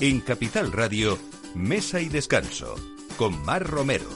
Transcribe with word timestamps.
En 0.00 0.20
Capital 0.20 0.70
Radio, 0.70 1.18
Mesa 1.56 2.00
y 2.00 2.08
Descanso, 2.08 2.76
con 3.16 3.44
Mar 3.44 3.66
Romero. 3.66 4.06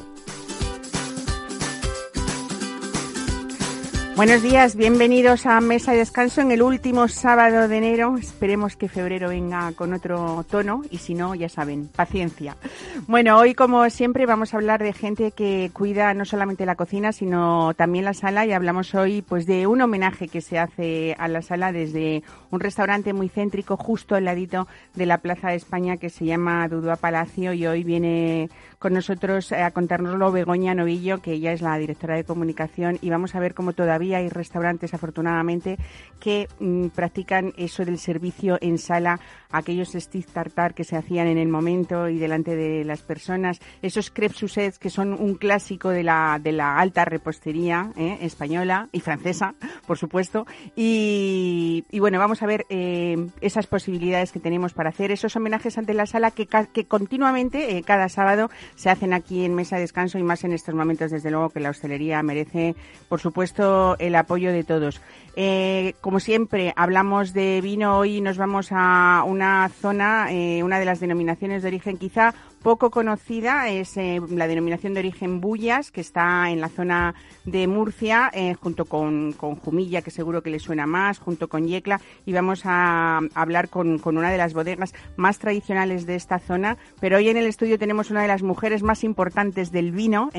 Buenos 4.14 4.42
días, 4.42 4.76
bienvenidos 4.76 5.44
a 5.44 5.60
Mesa 5.60 5.92
y 5.92 5.96
Descanso 5.96 6.40
en 6.40 6.52
el 6.52 6.62
último 6.62 7.08
sábado 7.08 7.66
de 7.66 7.78
enero. 7.78 8.16
Esperemos 8.16 8.76
que 8.76 8.88
febrero 8.88 9.30
venga 9.30 9.72
con 9.72 9.92
otro 9.92 10.46
tono 10.48 10.82
y 10.88 10.98
si 10.98 11.14
no, 11.14 11.34
ya 11.34 11.48
saben, 11.48 11.88
paciencia. 11.88 12.56
Bueno, 13.06 13.38
hoy 13.38 13.54
como 13.54 13.88
siempre 13.88 14.26
vamos 14.26 14.52
a 14.52 14.58
hablar 14.58 14.82
de 14.82 14.92
gente 14.92 15.30
que 15.30 15.70
cuida 15.72 16.12
no 16.12 16.26
solamente 16.26 16.66
la 16.66 16.76
cocina, 16.76 17.12
sino 17.12 17.72
también 17.74 18.04
la 18.04 18.12
sala 18.12 18.44
y 18.44 18.52
hablamos 18.52 18.94
hoy 18.94 19.22
pues 19.22 19.46
de 19.46 19.66
un 19.66 19.80
homenaje 19.80 20.28
que 20.28 20.42
se 20.42 20.58
hace 20.58 21.16
a 21.18 21.26
la 21.28 21.40
sala 21.40 21.72
desde 21.72 22.22
un 22.50 22.60
restaurante 22.60 23.14
muy 23.14 23.28
céntrico 23.28 23.78
justo 23.78 24.14
al 24.14 24.26
ladito 24.26 24.68
de 24.94 25.06
la 25.06 25.18
Plaza 25.18 25.48
de 25.48 25.56
España 25.56 25.96
que 25.96 26.10
se 26.10 26.26
llama 26.26 26.68
Dudua 26.68 26.96
Palacio 26.96 27.54
y 27.54 27.66
hoy 27.66 27.82
viene 27.82 28.50
con 28.82 28.92
nosotros 28.92 29.52
a 29.52 29.70
contárnoslo 29.70 30.32
Begoña 30.32 30.74
Novillo, 30.74 31.22
que 31.22 31.34
ella 31.34 31.52
es 31.52 31.62
la 31.62 31.78
directora 31.78 32.16
de 32.16 32.24
comunicación 32.24 32.98
y 33.00 33.10
vamos 33.10 33.34
a 33.34 33.40
ver 33.40 33.54
cómo 33.54 33.74
todavía 33.74 34.18
hay 34.18 34.28
restaurantes, 34.28 34.92
afortunadamente, 34.92 35.78
que 36.18 36.48
mm, 36.58 36.88
practican 36.88 37.52
eso 37.56 37.84
del 37.84 37.98
servicio 37.98 38.58
en 38.60 38.78
sala, 38.78 39.20
aquellos 39.52 39.92
stick 39.92 40.26
tartar 40.26 40.74
que 40.74 40.82
se 40.82 40.96
hacían 40.96 41.28
en 41.28 41.38
el 41.38 41.46
momento 41.46 42.08
y 42.08 42.18
delante 42.18 42.56
de 42.56 42.81
las 42.84 43.02
personas, 43.02 43.60
esos 43.82 44.10
crepes 44.10 44.38
suzette 44.38 44.78
que 44.78 44.90
son 44.90 45.12
un 45.12 45.34
clásico 45.34 45.90
de 45.90 46.02
la, 46.02 46.38
de 46.42 46.52
la 46.52 46.78
alta 46.78 47.04
repostería 47.04 47.92
¿eh? 47.96 48.18
española 48.22 48.88
y 48.92 49.00
francesa, 49.00 49.54
por 49.86 49.98
supuesto. 49.98 50.46
Y, 50.76 51.84
bueno, 51.98 52.18
vamos 52.18 52.42
a 52.42 52.46
ver 52.46 52.66
eh, 52.68 53.28
esas 53.40 53.66
posibilidades 53.66 54.32
que 54.32 54.40
tenemos 54.40 54.72
para 54.72 54.90
hacer 54.90 55.10
esos 55.10 55.34
homenajes 55.36 55.78
ante 55.78 55.94
la 55.94 56.06
sala 56.06 56.30
que, 56.30 56.46
que 56.46 56.84
continuamente, 56.84 57.76
eh, 57.76 57.82
cada 57.82 58.08
sábado, 58.08 58.50
se 58.74 58.90
hacen 58.90 59.12
aquí 59.12 59.44
en 59.44 59.54
Mesa 59.54 59.76
de 59.76 59.82
Descanso 59.82 60.18
y 60.18 60.22
más 60.22 60.44
en 60.44 60.52
estos 60.52 60.74
momentos, 60.74 61.10
desde 61.10 61.30
luego, 61.30 61.50
que 61.50 61.60
la 61.60 61.70
hostelería 61.70 62.22
merece, 62.22 62.74
por 63.08 63.20
supuesto, 63.20 63.96
el 63.98 64.14
apoyo 64.14 64.52
de 64.52 64.64
todos. 64.64 65.00
Eh, 65.34 65.94
como 66.00 66.20
siempre, 66.20 66.72
hablamos 66.76 67.32
de 67.32 67.60
vino. 67.62 67.98
Hoy 67.98 68.20
nos 68.20 68.36
vamos 68.36 68.68
a 68.70 69.24
una 69.26 69.68
zona, 69.70 70.30
eh, 70.30 70.62
una 70.62 70.78
de 70.78 70.84
las 70.84 71.00
denominaciones 71.00 71.62
de 71.62 71.68
origen 71.68 71.96
quizá 71.96 72.34
poco 72.62 72.90
conocida 72.90 73.68
es 73.70 73.96
eh, 73.96 74.20
la 74.30 74.46
denominación 74.46 74.94
de 74.94 75.00
origen 75.00 75.40
Bullas, 75.40 75.90
que 75.90 76.00
está 76.00 76.50
en 76.50 76.60
la 76.60 76.68
zona 76.68 77.14
de 77.44 77.66
Murcia, 77.66 78.30
junto 78.60 78.84
con, 78.84 79.32
con, 79.32 79.56
Jumilla, 79.56 80.00
que 80.02 80.12
seguro 80.12 80.42
que 80.42 80.50
le 80.50 80.60
suena 80.60 80.86
más, 80.86 81.18
junto 81.18 81.48
con 81.48 81.66
Yecla, 81.66 82.00
y 82.24 82.32
vamos 82.32 82.62
a, 82.64 83.18
hablar 83.34 83.68
con, 83.68 83.98
con, 83.98 84.16
una 84.16 84.30
de 84.30 84.38
las 84.38 84.54
bodegas 84.54 84.94
más 85.16 85.40
tradicionales 85.40 86.06
de 86.06 86.14
esta 86.14 86.38
zona. 86.38 86.76
Pero 87.00 87.16
hoy 87.16 87.30
en 87.30 87.36
el 87.36 87.46
estudio 87.46 87.80
tenemos 87.80 88.12
una 88.12 88.22
de 88.22 88.28
las 88.28 88.44
mujeres 88.44 88.84
más 88.84 89.02
importantes 89.02 89.72
del 89.72 89.90
vino. 89.90 90.30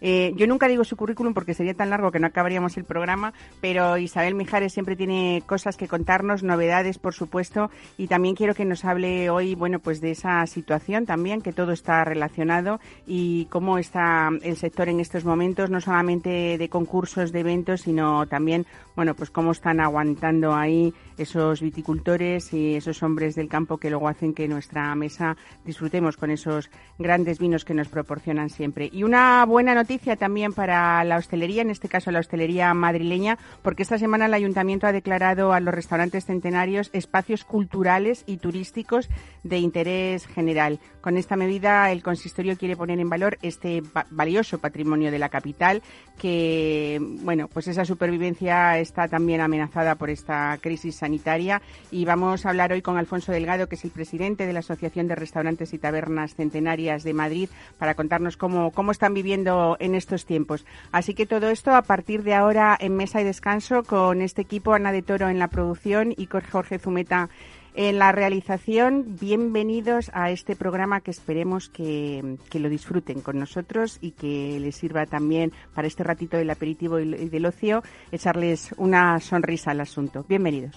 yo 0.00 0.46
nunca 0.46 0.68
digo 0.68 0.84
su 0.84 0.96
currículum 0.96 1.34
porque 1.34 1.52
sería 1.52 1.74
tan 1.74 1.90
largo 1.90 2.12
que 2.12 2.20
no 2.20 2.28
acabaríamos 2.28 2.76
el 2.76 2.84
programa, 2.84 3.32
pero 3.60 3.98
Isabel 3.98 4.36
Mijares 4.42 4.72
siempre 4.72 4.96
tiene 4.96 5.44
cosas 5.46 5.76
que 5.76 5.86
contarnos, 5.86 6.42
novedades, 6.42 6.98
por 6.98 7.14
supuesto, 7.14 7.70
y 7.96 8.08
también 8.08 8.34
quiero 8.34 8.56
que 8.56 8.64
nos 8.64 8.84
hable 8.84 9.30
hoy, 9.30 9.54
bueno, 9.54 9.78
pues 9.78 10.00
de 10.00 10.10
esa 10.10 10.44
situación 10.48 11.06
también, 11.06 11.42
que 11.42 11.52
todo 11.52 11.70
está 11.70 12.02
relacionado 12.02 12.80
y 13.06 13.44
cómo 13.46 13.78
está 13.78 14.30
el 14.42 14.56
sector 14.56 14.88
en 14.88 14.98
estos 14.98 15.24
momentos, 15.24 15.70
no 15.70 15.80
solamente 15.80 16.58
de 16.58 16.68
concursos, 16.68 17.30
de 17.30 17.38
eventos, 17.38 17.82
sino 17.82 18.26
también, 18.26 18.66
bueno, 18.96 19.14
pues 19.14 19.30
cómo 19.30 19.52
están 19.52 19.78
aguantando 19.78 20.52
ahí 20.56 20.92
esos 21.18 21.60
viticultores 21.60 22.52
y 22.52 22.74
esos 22.74 23.00
hombres 23.04 23.36
del 23.36 23.48
campo 23.48 23.78
que 23.78 23.90
luego 23.90 24.08
hacen 24.08 24.34
que 24.34 24.48
nuestra 24.48 24.92
mesa 24.96 25.36
disfrutemos 25.64 26.16
con 26.16 26.30
esos 26.30 26.68
grandes 26.98 27.38
vinos 27.38 27.64
que 27.64 27.74
nos 27.74 27.86
proporcionan 27.86 28.50
siempre. 28.50 28.90
Y 28.92 29.04
una 29.04 29.44
buena 29.44 29.74
noticia 29.74 30.16
también 30.16 30.52
para 30.52 31.04
la 31.04 31.16
hostelería, 31.16 31.62
en 31.62 31.70
este 31.70 31.88
caso 31.88 32.10
la 32.10 32.18
hostelería 32.18 32.74
madrileña, 32.74 33.38
porque 33.62 33.82
esta 33.84 33.98
semana 33.98 34.26
el 34.32 34.36
ayuntamiento 34.36 34.86
ha 34.86 34.92
declarado 34.92 35.52
a 35.52 35.60
los 35.60 35.74
restaurantes 35.74 36.24
centenarios 36.24 36.88
espacios 36.94 37.44
culturales 37.44 38.24
y 38.26 38.38
turísticos 38.38 39.10
de 39.42 39.58
interés 39.58 40.26
general. 40.26 40.80
Con 41.02 41.18
esta 41.18 41.36
medida 41.36 41.90
el 41.90 42.02
consistorio 42.02 42.56
quiere 42.56 42.76
poner 42.76 42.98
en 43.00 43.10
valor 43.10 43.36
este 43.42 43.82
valioso 44.10 44.58
patrimonio 44.58 45.10
de 45.10 45.18
la 45.18 45.28
capital 45.28 45.82
que, 46.16 46.98
bueno, 47.22 47.48
pues 47.48 47.66
esa 47.66 47.84
supervivencia 47.84 48.78
está 48.78 49.08
también 49.08 49.40
amenazada 49.40 49.96
por 49.96 50.08
esta 50.08 50.56
crisis 50.60 50.96
sanitaria 50.96 51.60
y 51.90 52.04
vamos 52.04 52.46
a 52.46 52.50
hablar 52.50 52.72
hoy 52.72 52.80
con 52.80 52.96
Alfonso 52.96 53.32
Delgado, 53.32 53.68
que 53.68 53.74
es 53.74 53.84
el 53.84 53.90
presidente 53.90 54.46
de 54.46 54.52
la 54.52 54.60
Asociación 54.60 55.08
de 55.08 55.16
Restaurantes 55.16 55.74
y 55.74 55.78
Tabernas 55.78 56.36
Centenarias 56.36 57.02
de 57.02 57.12
Madrid, 57.12 57.48
para 57.78 57.94
contarnos 57.94 58.36
cómo, 58.36 58.70
cómo 58.70 58.92
están 58.92 59.12
viviendo 59.12 59.76
en 59.80 59.94
estos 59.94 60.24
tiempos. 60.24 60.64
Así 60.92 61.14
que 61.14 61.26
todo 61.26 61.50
esto 61.50 61.74
a 61.74 61.82
partir 61.82 62.22
de 62.22 62.34
ahora 62.34 62.76
en 62.78 62.96
Mesa 62.96 63.20
y 63.20 63.24
Descanso 63.24 63.82
con 63.82 64.21
este 64.22 64.42
equipo, 64.42 64.74
Ana 64.74 64.92
de 64.92 65.02
Toro 65.02 65.28
en 65.28 65.38
la 65.38 65.48
producción 65.48 66.14
y 66.16 66.26
Jorge 66.26 66.78
Zumeta 66.78 67.28
en 67.74 67.98
la 67.98 68.12
realización. 68.12 69.16
Bienvenidos 69.20 70.10
a 70.14 70.30
este 70.30 70.56
programa 70.56 71.00
que 71.00 71.10
esperemos 71.10 71.68
que, 71.68 72.36
que, 72.50 72.58
lo 72.58 72.68
disfruten 72.68 73.20
con 73.20 73.38
nosotros 73.38 73.98
y 74.00 74.12
que 74.12 74.58
les 74.60 74.76
sirva 74.76 75.06
también 75.06 75.52
para 75.74 75.88
este 75.88 76.04
ratito 76.04 76.36
del 76.36 76.50
aperitivo 76.50 76.98
y 77.00 77.28
del 77.28 77.46
ocio 77.46 77.82
echarles 78.10 78.74
una 78.76 79.20
sonrisa 79.20 79.70
al 79.70 79.80
asunto. 79.80 80.24
Bienvenidos. 80.28 80.76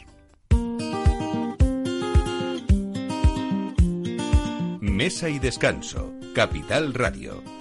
Mesa 4.79 5.27
y 5.27 5.39
descanso, 5.39 6.13
Capital 6.33 6.93
Radio. 6.93 7.54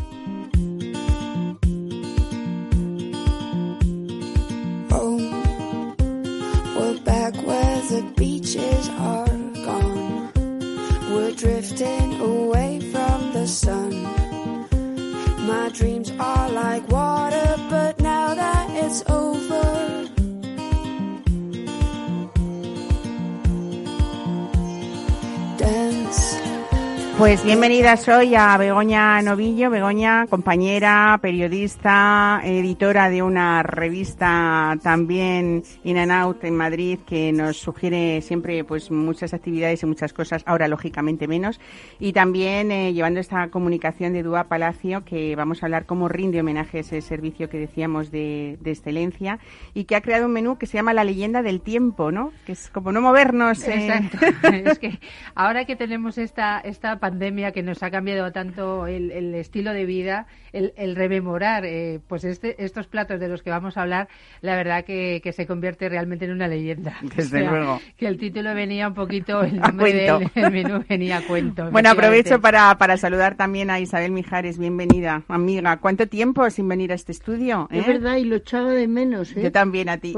Beaches 8.03 8.89
are 8.89 9.27
gone. 9.65 10.31
We're 11.11 11.33
drifting 11.33 12.21
away 12.21 12.81
from 12.93 13.33
the 13.33 13.47
sun. 13.47 14.03
My 15.47 15.71
dreams 15.73 16.11
are 16.19 16.49
like 16.51 16.89
water, 16.89 17.57
but 17.71 18.01
now 18.01 18.35
that 18.35 18.71
it's 18.71 19.03
over. 19.09 20.14
Pues 27.17 27.45
bienvenidas 27.45 28.09
hoy 28.09 28.35
a 28.35 28.57
Begoña 28.57 29.23
Novillo, 29.23 29.71
Begoña, 29.71 30.27
compañera, 30.27 31.17
periodista, 31.23 32.41
editora 32.43 33.09
de 33.09 33.23
una 33.23 33.63
revista 33.63 34.77
también 34.83 35.63
In 35.85 35.97
and 35.97 36.11
Out 36.11 36.43
en 36.43 36.57
Madrid 36.57 36.99
que 37.07 37.33
nos 37.33 37.57
sugiere 37.59 38.21
siempre 38.21 38.65
pues 38.65 38.91
muchas 38.91 39.33
actividades 39.33 39.85
y 39.85 39.87
muchas 39.87 40.13
cosas, 40.13 40.43
ahora 40.45 40.67
lógicamente 40.67 41.29
menos, 41.29 41.61
y 42.01 42.13
también 42.13 42.73
eh, 42.73 42.93
llevando 42.93 43.21
esta 43.21 43.49
comunicación 43.49 44.13
de 44.13 44.25
Dúa 44.25 44.45
Palacio 44.45 45.05
que 45.05 45.37
vamos 45.37 45.63
a 45.63 45.67
hablar 45.67 45.87
cómo 45.87 46.09
rinde 46.09 46.41
homenaje 46.41 46.79
a 46.79 46.81
ese 46.81 47.01
servicio 47.01 47.49
que 47.49 47.59
decíamos 47.59 48.11
de, 48.11 48.59
de, 48.61 48.73
excelencia 48.73 49.39
y 49.73 49.85
que 49.85 49.95
ha 49.95 50.01
creado 50.01 50.27
un 50.27 50.33
menú 50.33 50.59
que 50.59 50.67
se 50.67 50.79
llama 50.79 50.93
La 50.93 51.05
leyenda 51.05 51.43
del 51.43 51.61
tiempo, 51.61 52.11
¿no? 52.11 52.33
Que 52.45 52.53
es 52.53 52.71
como 52.71 52.91
no 52.91 53.01
movernos. 53.01 53.63
Eh. 53.69 53.87
Exacto. 53.87 54.19
es 54.53 54.81
que 54.81 54.99
ahora 55.37 55.65
que 55.65 55.77
tenemos 55.77 56.19
esta 56.19 56.59
esta 56.59 56.99
pandemia 57.05 57.53
que 57.53 57.63
nos 57.63 57.83
ha 57.83 57.91
cambiado 57.91 58.33
tanto 58.33 58.87
el, 58.87 59.35
estilo 59.35 59.75
de 59.75 59.85
vida, 59.85 60.27
el, 60.55 60.97
rememorar 60.97 61.67
eh, 61.67 62.01
pues 62.09 62.25
este, 62.25 62.65
estos 62.65 62.87
platos 62.87 63.21
de 63.21 63.29
los 63.29 63.43
que 63.43 63.51
vamos 63.51 63.77
a 63.77 63.83
hablar, 63.83 64.09
la 64.41 64.57
verdad 64.57 64.87
que, 64.87 65.21
se 65.37 65.47
convierte 65.47 65.91
realmente 65.91 66.25
en 66.25 66.31
una 66.31 66.49
leyenda. 66.49 66.97
Desde 67.15 67.45
luego. 67.45 67.79
Que 67.99 68.07
el 68.07 68.17
título 68.17 68.55
venía 68.55 68.89
un 68.89 68.95
poquito, 68.95 69.43
el 69.45 69.61
nombre 69.61 69.93
del 69.93 70.51
menú 70.51 70.83
venía 70.89 71.19
a 71.19 71.27
cuento. 71.27 71.71
Bueno, 71.71 71.91
aprovecho 71.91 72.41
para, 72.41 72.75
para 72.79 72.97
saludar 72.97 73.37
también 73.37 73.69
a 73.69 73.81
Isabel 73.81 74.11
Mijares, 74.11 74.57
bienvenida, 74.57 75.25
amiga. 75.29 75.77
¿Cuánto 75.77 76.07
tiempo 76.07 76.49
sin 76.49 76.67
venir 76.69 76.91
a 76.91 76.95
este 76.95 77.13
estudio? 77.13 77.69
Es 77.71 77.87
eh? 77.87 77.93
verdad, 77.93 78.17
y 78.17 78.25
lo 78.25 78.37
echaba 78.37 78.71
de 78.71 78.89
menos. 78.89 79.37
¿eh? 79.37 79.43
Yo 79.43 79.53
también 79.53 79.91
a 79.91 79.99
ti, 79.99 80.17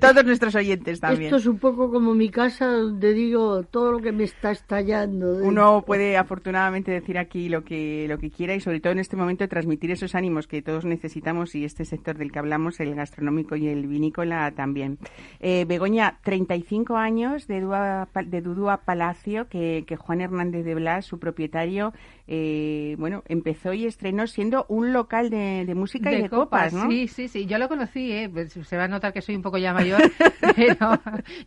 todos 0.00 0.24
nuestros 0.24 0.56
oyentes 0.56 0.98
también. 0.98 1.26
Esto 1.26 1.36
es 1.36 1.46
un 1.46 1.58
poco 1.58 1.92
como 1.92 2.12
mi 2.12 2.28
casa 2.28 2.66
donde 2.66 3.12
digo 3.12 3.62
todo 3.62 3.92
lo 3.92 3.98
que 4.00 4.10
me 4.10 4.24
está 4.24 4.50
estallando. 4.50 5.36
Uno 5.36 5.84
puede 5.86 6.23
afortunadamente 6.24 6.90
decir 6.90 7.18
aquí 7.18 7.48
lo 7.48 7.64
que, 7.64 8.06
lo 8.08 8.18
que 8.18 8.30
quiera 8.30 8.54
y 8.54 8.60
sobre 8.60 8.80
todo 8.80 8.92
en 8.92 8.98
este 8.98 9.16
momento 9.16 9.48
transmitir 9.48 9.90
esos 9.90 10.14
ánimos 10.14 10.46
que 10.46 10.62
todos 10.62 10.84
necesitamos 10.84 11.54
y 11.54 11.64
este 11.64 11.84
sector 11.84 12.18
del 12.18 12.32
que 12.32 12.38
hablamos, 12.38 12.80
el 12.80 12.94
gastronómico 12.94 13.56
y 13.56 13.68
el 13.68 13.86
vinícola 13.86 14.50
también. 14.52 14.98
Eh, 15.40 15.64
Begoña, 15.66 16.18
35 16.22 16.96
años 16.96 17.46
de, 17.46 17.60
Dudúa, 17.60 18.08
de 18.26 18.40
Dudúa 18.40 18.78
Palacio, 18.78 19.48
que, 19.48 19.84
que 19.86 19.96
Juan 19.96 20.20
Hernández 20.20 20.64
de 20.64 20.74
Blas, 20.74 21.04
su 21.04 21.18
propietario, 21.18 21.92
eh, 22.26 22.96
bueno, 22.98 23.22
empezó 23.26 23.74
y 23.74 23.84
estrenó 23.84 24.26
siendo 24.26 24.64
un 24.68 24.94
local 24.94 25.28
de, 25.28 25.70
música 25.74 26.10
y 26.10 26.22
de 26.22 26.30
copas, 26.30 26.72
¿no? 26.72 26.88
Sí, 26.88 27.06
sí, 27.06 27.28
sí. 27.28 27.46
Yo 27.46 27.58
lo 27.58 27.68
conocí, 27.68 28.12
¿eh? 28.12 28.30
Pues 28.32 28.52
se 28.52 28.76
va 28.76 28.84
a 28.84 28.88
notar 28.88 29.12
que 29.12 29.20
soy 29.20 29.36
un 29.36 29.42
poco 29.42 29.58
ya 29.58 29.74
mayor, 29.74 30.00
pero 30.56 30.98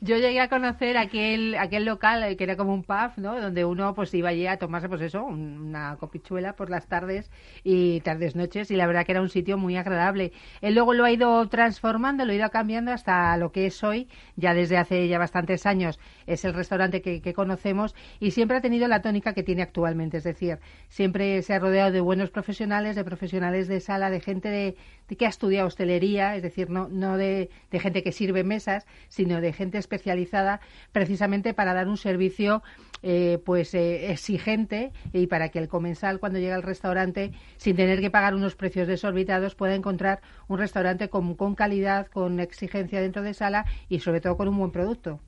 yo 0.01 0.17
llegué 0.17 0.39
a 0.39 0.49
conocer 0.49 0.97
aquel 0.97 1.55
aquel 1.55 1.85
local 1.85 2.23
eh, 2.23 2.37
que 2.37 2.43
era 2.43 2.55
como 2.55 2.73
un 2.73 2.83
pub, 2.83 3.11
¿no? 3.17 3.41
Donde 3.41 3.65
uno 3.65 3.95
pues 3.95 4.13
iba 4.13 4.29
allí 4.29 4.45
a 4.45 4.57
tomarse, 4.57 4.87
pues 4.87 5.01
eso, 5.01 5.23
una 5.23 5.97
copichuela 5.97 6.53
por 6.53 6.69
las 6.69 6.87
tardes 6.87 7.31
y 7.63 8.01
tardes 8.01 8.35
noches 8.35 8.69
y 8.69 8.75
la 8.75 8.85
verdad 8.85 9.05
que 9.05 9.13
era 9.13 9.21
un 9.21 9.29
sitio 9.29 9.57
muy 9.57 9.77
agradable. 9.77 10.31
Él 10.61 10.75
luego 10.75 10.93
lo 10.93 11.05
ha 11.05 11.11
ido 11.11 11.47
transformando, 11.49 12.23
lo 12.23 12.33
ha 12.33 12.35
ido 12.35 12.49
cambiando 12.49 12.91
hasta 12.91 13.35
lo 13.37 13.51
que 13.51 13.65
es 13.65 13.83
hoy, 13.83 14.07
ya 14.35 14.53
desde 14.53 14.77
hace 14.77 15.07
ya 15.07 15.17
bastantes 15.17 15.65
años 15.65 15.99
es 16.27 16.45
el 16.45 16.53
restaurante 16.53 17.01
que, 17.01 17.21
que 17.21 17.33
conocemos 17.33 17.95
y 18.19 18.31
siempre 18.31 18.57
ha 18.57 18.61
tenido 18.61 18.87
la 18.87 19.01
tónica 19.01 19.33
que 19.33 19.43
tiene 19.43 19.63
actualmente, 19.63 20.17
es 20.17 20.23
decir, 20.23 20.59
siempre 20.89 21.41
se 21.41 21.53
ha 21.53 21.59
rodeado 21.59 21.91
de 21.91 22.01
buenos 22.01 22.29
profesionales, 22.29 22.95
de 22.95 23.03
profesionales 23.03 23.67
de 23.67 23.79
sala, 23.79 24.09
de 24.09 24.19
gente 24.19 24.49
de, 24.49 24.75
que 25.15 25.25
ha 25.25 25.29
estudiado 25.29 25.67
hostelería, 25.67 26.35
es 26.35 26.43
decir, 26.43 26.69
no, 26.69 26.87
no 26.89 27.17
de, 27.17 27.49
gente 27.71 28.03
que 28.03 28.11
sirve 28.11 28.43
mesas, 28.43 28.85
sino 29.07 29.41
de 29.41 29.53
gente 29.53 29.77
especializada 29.77 30.59
precisamente 30.91 31.53
para 31.53 31.73
dar 31.73 31.87
un 31.87 31.97
servicio 31.97 32.63
eh, 33.03 33.39
pues 33.45 33.75
eh, 33.75 34.11
exigente 34.11 34.91
y 35.13 35.27
para 35.27 35.49
que 35.49 35.59
el 35.59 35.67
comensal 35.67 36.19
cuando 36.19 36.39
llega 36.39 36.55
al 36.55 36.63
restaurante 36.63 37.31
sin 37.57 37.75
tener 37.75 38.01
que 38.01 38.09
pagar 38.09 38.33
unos 38.33 38.55
precios 38.55 38.87
desorbitados 38.87 39.53
pueda 39.53 39.75
encontrar 39.75 40.21
un 40.47 40.57
restaurante 40.57 41.07
con, 41.07 41.35
con 41.35 41.53
calidad, 41.53 42.07
con 42.07 42.39
exigencia 42.39 42.99
dentro 42.99 43.21
de 43.21 43.35
sala 43.35 43.65
y 43.87 43.99
sobre 43.99 44.19
todo 44.19 44.35
con 44.35 44.47
un 44.47 44.57
buen 44.57 44.71
producto. 44.71 45.19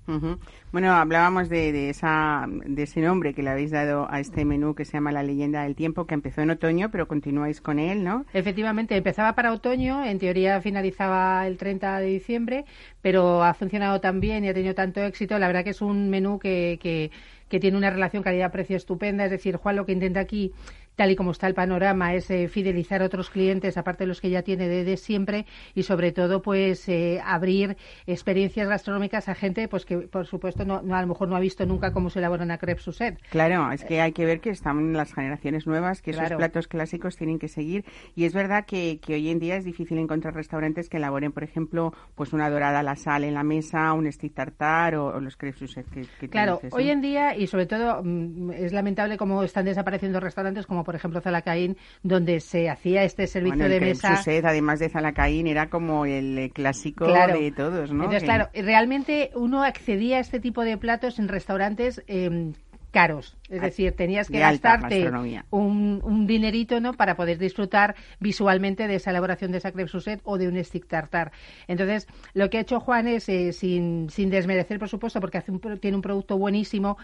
Bueno, 0.71 0.93
hablábamos 0.93 1.47
de, 1.47 1.71
de, 1.71 1.89
esa, 1.91 2.47
de 2.47 2.83
ese 2.83 3.01
nombre 3.01 3.35
que 3.35 3.43
le 3.43 3.51
habéis 3.51 3.69
dado 3.69 4.07
a 4.09 4.19
este 4.19 4.45
menú 4.45 4.73
que 4.73 4.85
se 4.85 4.93
llama 4.93 5.11
La 5.11 5.21
leyenda 5.29 5.63
del 5.63 5.75
tiempo, 5.75 6.05
que 6.05 6.13
empezó 6.13 6.41
en 6.41 6.49
otoño, 6.51 6.89
pero 6.91 7.07
continuáis 7.07 7.61
con 7.61 7.79
él, 7.79 8.03
¿no? 8.03 8.25
Efectivamente, 8.33 8.95
empezaba 8.95 9.33
para 9.33 9.53
otoño, 9.53 10.03
en 10.03 10.19
teoría 10.19 10.61
finalizaba 10.61 11.45
el 11.47 11.57
30 11.57 11.99
de 11.99 12.07
diciembre, 12.07 12.65
pero 13.01 13.43
ha 13.43 13.53
funcionado 13.53 14.01
tan 14.01 14.19
bien 14.19 14.43
y 14.43 14.49
ha 14.49 14.53
tenido 14.53 14.75
tanto 14.75 15.01
éxito. 15.01 15.39
La 15.39 15.47
verdad 15.47 15.63
que 15.63 15.71
es 15.71 15.81
un 15.81 16.09
menú 16.09 16.39
que, 16.39 16.79
que, 16.81 17.11
que 17.49 17.59
tiene 17.59 17.77
una 17.77 17.89
relación 17.89 18.23
calidad-precio 18.23 18.77
estupenda. 18.77 19.25
Es 19.25 19.31
decir, 19.31 19.57
Juan 19.57 19.75
lo 19.75 19.85
que 19.85 19.91
intenta 19.91 20.19
aquí 20.19 20.53
tal 20.99 21.11
y 21.11 21.15
como 21.15 21.31
está 21.31 21.47
el 21.47 21.53
panorama, 21.53 22.13
es 22.13 22.29
eh, 22.29 22.49
fidelizar 22.49 23.01
a 23.01 23.05
otros 23.05 23.29
clientes, 23.29 23.77
aparte 23.77 24.03
de 24.03 24.09
los 24.09 24.19
que 24.19 24.29
ya 24.29 24.41
tiene 24.41 24.67
de, 24.67 24.97
siempre, 24.97 25.45
y 25.73 25.83
sobre 25.83 26.11
todo, 26.11 26.41
pues, 26.41 26.89
eh, 26.89 27.21
abrir 27.23 27.77
experiencias 28.05 28.67
gastronómicas 28.67 29.29
a 29.29 29.33
gente, 29.33 29.69
pues, 29.69 29.85
que, 29.85 29.99
por 29.99 30.25
supuesto, 30.25 30.65
no, 30.65 30.81
a 30.93 31.01
lo 31.01 31.07
mejor 31.07 31.29
no 31.29 31.37
ha 31.37 31.39
visto 31.39 31.65
nunca 31.65 31.93
cómo 31.93 32.09
se 32.09 32.19
elabora 32.19 32.43
una 32.43 32.57
crepe 32.57 32.81
Suzette. 32.81 33.17
Claro, 33.29 33.71
es 33.71 33.85
que 33.85 34.01
hay 34.01 34.11
que 34.11 34.25
ver 34.25 34.41
que 34.41 34.49
están 34.49 34.91
las 34.91 35.13
generaciones 35.13 35.65
nuevas, 35.65 36.01
que 36.01 36.11
esos 36.11 36.33
platos 36.33 36.67
clásicos 36.67 37.15
tienen 37.15 37.39
que 37.39 37.47
seguir, 37.47 37.85
y 38.13 38.25
es 38.25 38.33
verdad 38.33 38.65
que, 38.65 38.99
hoy 39.07 39.29
en 39.29 39.39
día 39.39 39.55
es 39.55 39.63
difícil 39.63 39.99
encontrar 39.99 40.35
restaurantes 40.35 40.89
que 40.89 40.97
elaboren, 40.97 41.31
por 41.31 41.45
ejemplo, 41.45 41.93
pues 42.15 42.33
una 42.33 42.49
dorada 42.49 42.79
a 42.79 42.83
la 42.83 42.97
sal 42.97 43.23
en 43.23 43.35
la 43.35 43.43
mesa, 43.43 43.93
un 43.93 44.11
stick 44.11 44.33
tartar 44.33 44.95
o, 44.95 45.17
los 45.21 45.37
crepes 45.37 45.59
Suzette 45.59 45.89
que, 46.19 46.27
Claro, 46.27 46.59
hoy 46.71 46.89
en 46.89 46.99
día, 46.99 47.37
y 47.37 47.47
sobre 47.47 47.67
todo, 47.67 48.01
mm, 48.03 48.51
es 48.51 48.73
lamentable 48.73 49.15
cómo 49.15 49.43
están 49.43 49.63
desapareciendo 49.63 50.19
restaurantes 50.19 50.67
como 50.67 50.83
por 50.89 50.95
ejemplo 50.95 51.21
Zalacaín, 51.21 51.77
donde 52.01 52.39
se 52.39 52.67
hacía 52.67 53.03
este 53.03 53.27
servicio 53.27 53.69
de 53.69 53.79
mesa. 53.79 54.19
además 54.43 54.79
de 54.79 54.89
Zalacaín, 54.89 55.45
era 55.45 55.69
como 55.69 56.07
el 56.07 56.49
clásico 56.51 57.05
de 57.05 57.53
todos, 57.55 57.91
¿no? 57.91 58.05
Entonces, 58.05 58.23
claro, 58.23 58.49
realmente 58.55 59.29
uno 59.35 59.61
accedía 59.63 60.17
a 60.17 60.19
este 60.19 60.39
tipo 60.39 60.63
de 60.63 60.79
platos 60.79 61.19
en 61.19 61.27
restaurantes 61.27 62.01
eh, 62.07 62.53
caros. 62.91 63.37
Es 63.49 63.61
decir, 63.61 63.95
tenías 63.95 64.29
que 64.29 64.39
gastarte 64.39 65.09
un, 65.49 66.01
un, 66.03 66.27
dinerito 66.27 66.79
¿no? 66.79 66.93
para 66.93 67.15
poder 67.15 67.39
disfrutar 67.39 67.95
visualmente 68.19 68.87
de 68.87 68.95
esa 68.95 69.09
elaboración 69.09 69.51
de 69.51 69.57
esa 69.57 69.71
creme 69.71 69.89
Suzette 69.89 70.21
o 70.23 70.37
de 70.37 70.47
un 70.47 70.63
stick 70.63 70.87
tartar. 70.87 71.31
Entonces, 71.67 72.07
lo 72.33 72.49
que 72.49 72.59
ha 72.59 72.61
hecho 72.61 72.79
Juan 72.79 73.07
es, 73.07 73.27
eh, 73.27 73.53
sin, 73.53 74.09
sin 74.09 74.29
desmerecer, 74.29 74.77
por 74.77 74.89
supuesto, 74.89 75.19
porque 75.19 75.39
hace 75.39 75.51
un, 75.51 75.59
tiene 75.79 75.95
un 75.97 76.03
producto 76.03 76.37
buenísimo, 76.37 76.97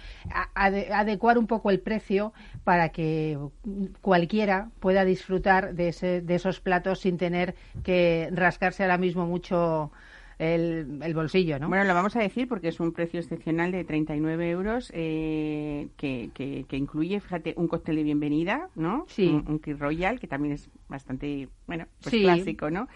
adecuar 0.54 1.38
un 1.38 1.48
poco 1.48 1.72
el 1.72 1.80
precio 1.80 2.34
para 2.64 2.90
que 2.90 3.38
cualquiera 4.02 4.70
pueda 4.80 5.04
disfrutar 5.04 5.74
de, 5.74 5.90
ese, 5.90 6.22
de 6.22 6.36
esos 6.36 6.60
platos 6.60 7.00
sin 7.00 7.18
tener 7.18 7.56
que 7.84 8.30
rascarse 8.32 8.84
ahora 8.84 8.98
mismo 8.98 9.26
mucho 9.26 9.92
el, 10.38 11.14
bolsillo, 11.14 11.60
¿no? 11.60 11.70
Bueno, 11.70 11.84
lo 11.84 11.94
vamos 11.94 12.16
a 12.16 12.20
decir 12.20 12.48
porque 12.48 12.70
es 12.70 12.80
un 12.80 12.92
precio 12.92 13.20
excepcional 13.20 13.72
de 13.72 13.84
39 13.84 14.50
euros 14.50 14.92
eh, 14.94 15.88
que, 15.98 16.30
que, 16.34 16.78
incluye, 16.78 17.20
fíjate, 17.20 17.54
un 17.58 17.68
cóctel 17.68 17.96
de 17.96 18.04
bienvenida, 18.04 18.70
¿no? 18.76 19.06
Sí. 19.08 19.28
Un, 19.28 19.60
un 19.66 19.80
Royal, 19.80 20.20
que 20.20 20.28
también 20.28 20.54
es 20.54 20.70
bastante, 20.88 21.50
bueno, 21.68 21.86
pues 22.02 22.16
clásico, 22.16 22.70
¿no? 22.70 22.88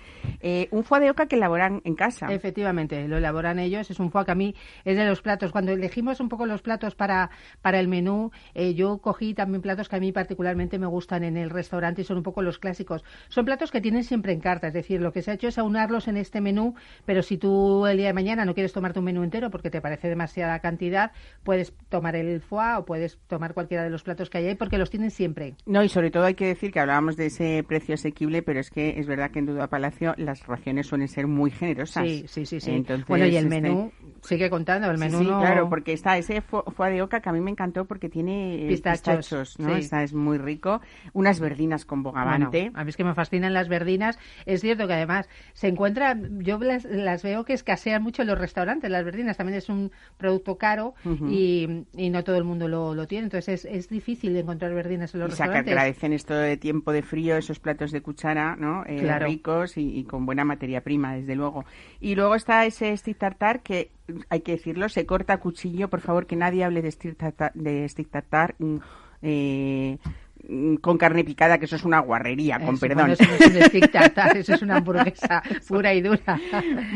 Eh, 0.42 0.68
un 0.72 0.84
foie 0.84 1.02
de 1.02 1.10
oca 1.10 1.28
que 1.28 1.36
elaboran 1.36 1.82
en 1.84 1.96
casa. 1.96 2.32
Efectivamente, 2.32 3.08
lo 3.08 3.18
elaboran 3.18 3.60
ellos. 3.60 3.90
Es 3.90 4.00
un 4.00 4.12
foie 4.12 4.26
que 4.26 4.32
a 4.32 4.36
mí 4.36 4.56
es 4.86 4.96
de 4.96 5.06
los 5.06 5.22
platos. 5.22 5.52
Cuando 5.52 5.72
elegimos 5.72 6.20
un 6.20 6.30
poco 6.30 6.46
los 6.46 6.62
platos 6.62 6.96
para, 6.96 7.30
para 7.62 7.80
el 7.80 7.88
menú, 7.88 8.32
eh, 8.54 8.74
yo 8.76 9.00
cogí 9.00 9.34
también 9.34 9.62
platos 9.62 9.90
que 9.90 9.96
a 9.96 10.00
mí 10.00 10.12
particularmente 10.12 10.78
me 10.78 10.88
gustan 10.88 11.24
en 11.24 11.38
el 11.38 11.50
restaurante 11.50 12.02
y 12.02 12.06
son 12.06 12.18
un 12.18 12.24
poco 12.24 12.42
los 12.42 12.60
clásicos. 12.60 13.04
Son 13.30 13.46
platos 13.46 13.72
que 13.72 13.82
tienen 13.82 14.04
siempre 14.04 14.34
en 14.34 14.40
carta, 14.40 14.68
es 14.68 14.74
decir, 14.74 15.02
lo 15.02 15.12
que 15.12 15.22
se 15.22 15.32
ha 15.32 15.34
hecho 15.34 15.48
es 15.48 15.58
aunarlos 15.58 16.08
en 16.08 16.18
este 16.18 16.42
menú, 16.42 16.76
pero 17.06 17.24
si 17.30 17.38
tú 17.38 17.86
el 17.86 17.98
día 17.98 18.08
de 18.08 18.14
mañana 18.14 18.44
no 18.44 18.56
quieres 18.56 18.74
tomarte 18.74 18.98
un 18.98 19.06
menú 19.06 19.22
entero 19.22 19.52
porque 19.52 19.70
te 19.70 19.82
parece 19.82 20.10
demasiada 20.10 20.58
cantidad, 20.62 21.12
puedes 21.44 21.76
tomar 21.88 22.16
el 22.16 22.42
foie 22.42 22.78
o 22.78 22.86
puedes 22.86 23.20
tomar 23.28 23.54
cualquiera 23.54 23.84
de 23.84 23.92
los 23.92 24.02
platos 24.02 24.32
que 24.32 24.40
hay 24.40 24.48
ahí 24.48 24.56
porque 24.56 24.80
los 24.80 24.90
tienen 24.90 25.12
siempre. 25.12 25.54
No, 25.68 25.84
y 25.84 25.90
sobre 25.90 26.10
todo 26.10 26.24
hay 26.24 26.34
que 26.34 26.48
decir 26.48 26.72
que 26.72 26.80
hablábamos 26.80 27.18
de 27.18 27.28
ese 27.28 27.64
precio 27.68 27.94
asequible, 27.94 28.42
pero 28.42 28.60
es 28.60 28.72
que 28.72 29.00
es 29.00 29.06
verdad 29.06 29.30
que 29.30 29.38
en 29.38 29.46
Duda 29.46 29.68
Palacio 29.68 30.16
las 30.18 30.48
raciones 30.48 30.88
suelen 30.88 31.08
ser 31.08 31.28
muy 31.28 31.52
generosas. 31.52 32.04
Sí, 32.04 32.26
sí, 32.28 32.48
sí. 32.48 32.60
sí. 32.60 32.84
bueno, 33.08 33.28
y 33.28 33.38
el 33.38 33.46
este 33.46 33.62
menú 33.62 33.92
sigue 34.24 34.50
contando, 34.50 34.90
el 34.90 34.98
menú 34.98 35.20
sí, 35.20 35.26
claro, 35.26 35.70
porque 35.70 35.94
está 35.94 36.18
ese 36.18 36.42
foie 36.42 36.94
de 36.94 37.04
oca 37.04 37.22
que 37.22 37.30
a 37.30 37.32
mí 37.32 37.42
me 37.42 37.52
encantó 37.52 37.86
porque 37.86 38.10
tiene 38.10 38.66
pistachos, 38.68 39.60
¿no? 39.60 39.76
Esta 39.76 40.02
es 40.02 40.16
muy 40.16 40.40
rico. 40.40 40.82
Unas 41.14 41.40
verdinas 41.40 41.86
con 41.86 42.02
bogavante. 42.02 42.72
a 42.74 42.84
mí 42.84 42.90
es 42.90 42.98
que 42.98 43.04
me 43.04 43.14
fascinan 43.14 43.54
las 43.54 43.70
verdinas. 43.70 44.18
Es 44.48 44.62
cierto 44.62 44.88
que 44.88 44.94
además 44.94 45.30
se 45.54 45.68
encuentra, 45.68 46.18
yo 46.40 46.58
las, 46.58 46.86
las 46.86 47.19
veo 47.24 47.46
que 47.46 47.54
escasean 47.54 48.02
mucho 48.04 48.22
en 48.22 48.28
los 48.28 48.38
restaurantes, 48.38 48.90
las 48.90 49.04
verdinas. 49.04 49.38
También 49.38 49.58
es 49.58 49.70
un 49.70 49.92
producto 50.18 50.58
caro 50.58 50.94
y, 51.28 51.86
y, 51.96 52.10
no 52.10 52.24
todo 52.24 52.38
el 52.38 52.44
mundo 52.44 52.68
lo, 52.68 52.96
lo 52.96 53.08
tiene. 53.08 53.26
Entonces 53.26 53.66
es, 53.66 53.72
es, 53.72 53.90
difícil 53.90 54.34
de 54.34 54.40
encontrar 54.40 54.74
verdinas 54.74 55.14
en 55.14 55.22
los 55.22 55.30
y 55.30 55.32
restaurantes. 55.32 55.66
que 55.66 55.72
agradecen 55.72 56.14
esto 56.14 56.34
de 56.34 56.58
tiempo 56.58 56.92
de 56.92 57.02
frío, 57.02 57.38
esos 57.38 57.60
platos 57.60 57.92
de 57.92 58.02
cuchara, 58.02 58.56
¿no? 58.56 58.84
Eh, 58.86 59.20
ricos 59.20 59.78
y, 59.78 60.04
con 60.04 60.26
buena 60.26 60.46
materia 60.46 60.82
prima, 60.82 61.16
desde 61.16 61.36
luego. 61.36 61.66
Y 62.00 62.16
luego 62.16 62.36
está 62.36 62.66
ese 62.66 62.96
stick 62.96 63.18
tartar 63.18 63.62
que, 63.62 63.92
hay 64.30 64.42
que 64.42 64.54
decirlo, 64.54 64.90
se 64.90 65.06
corta 65.06 65.34
a 65.34 65.38
cuchillo. 65.40 65.90
Por 65.90 66.02
favor, 66.02 66.26
que 66.26 66.36
nadie 66.36 66.64
hable 66.64 66.82
de 66.82 66.92
stick 66.92 67.18
tartar. 67.18 67.52
De 67.54 67.88
stick 67.88 68.10
tartar 68.10 68.56
mm, 68.60 68.78
eh, 69.22 69.98
con 70.82 70.98
carne 70.98 71.24
picada, 71.24 71.58
que 71.58 71.66
eso 71.66 71.76
es 71.76 71.84
una 71.84 72.00
guarrería, 72.00 72.60
con 72.60 72.80
perdón. 72.80 73.12
eso 73.12 73.24
es 73.24 73.52
un 73.52 74.38
eso 74.38 74.54
es 74.54 74.62
una 74.62 74.78
hamburguesa 74.78 75.44
pura 75.68 75.94
y 75.94 76.02
dura. 76.02 76.40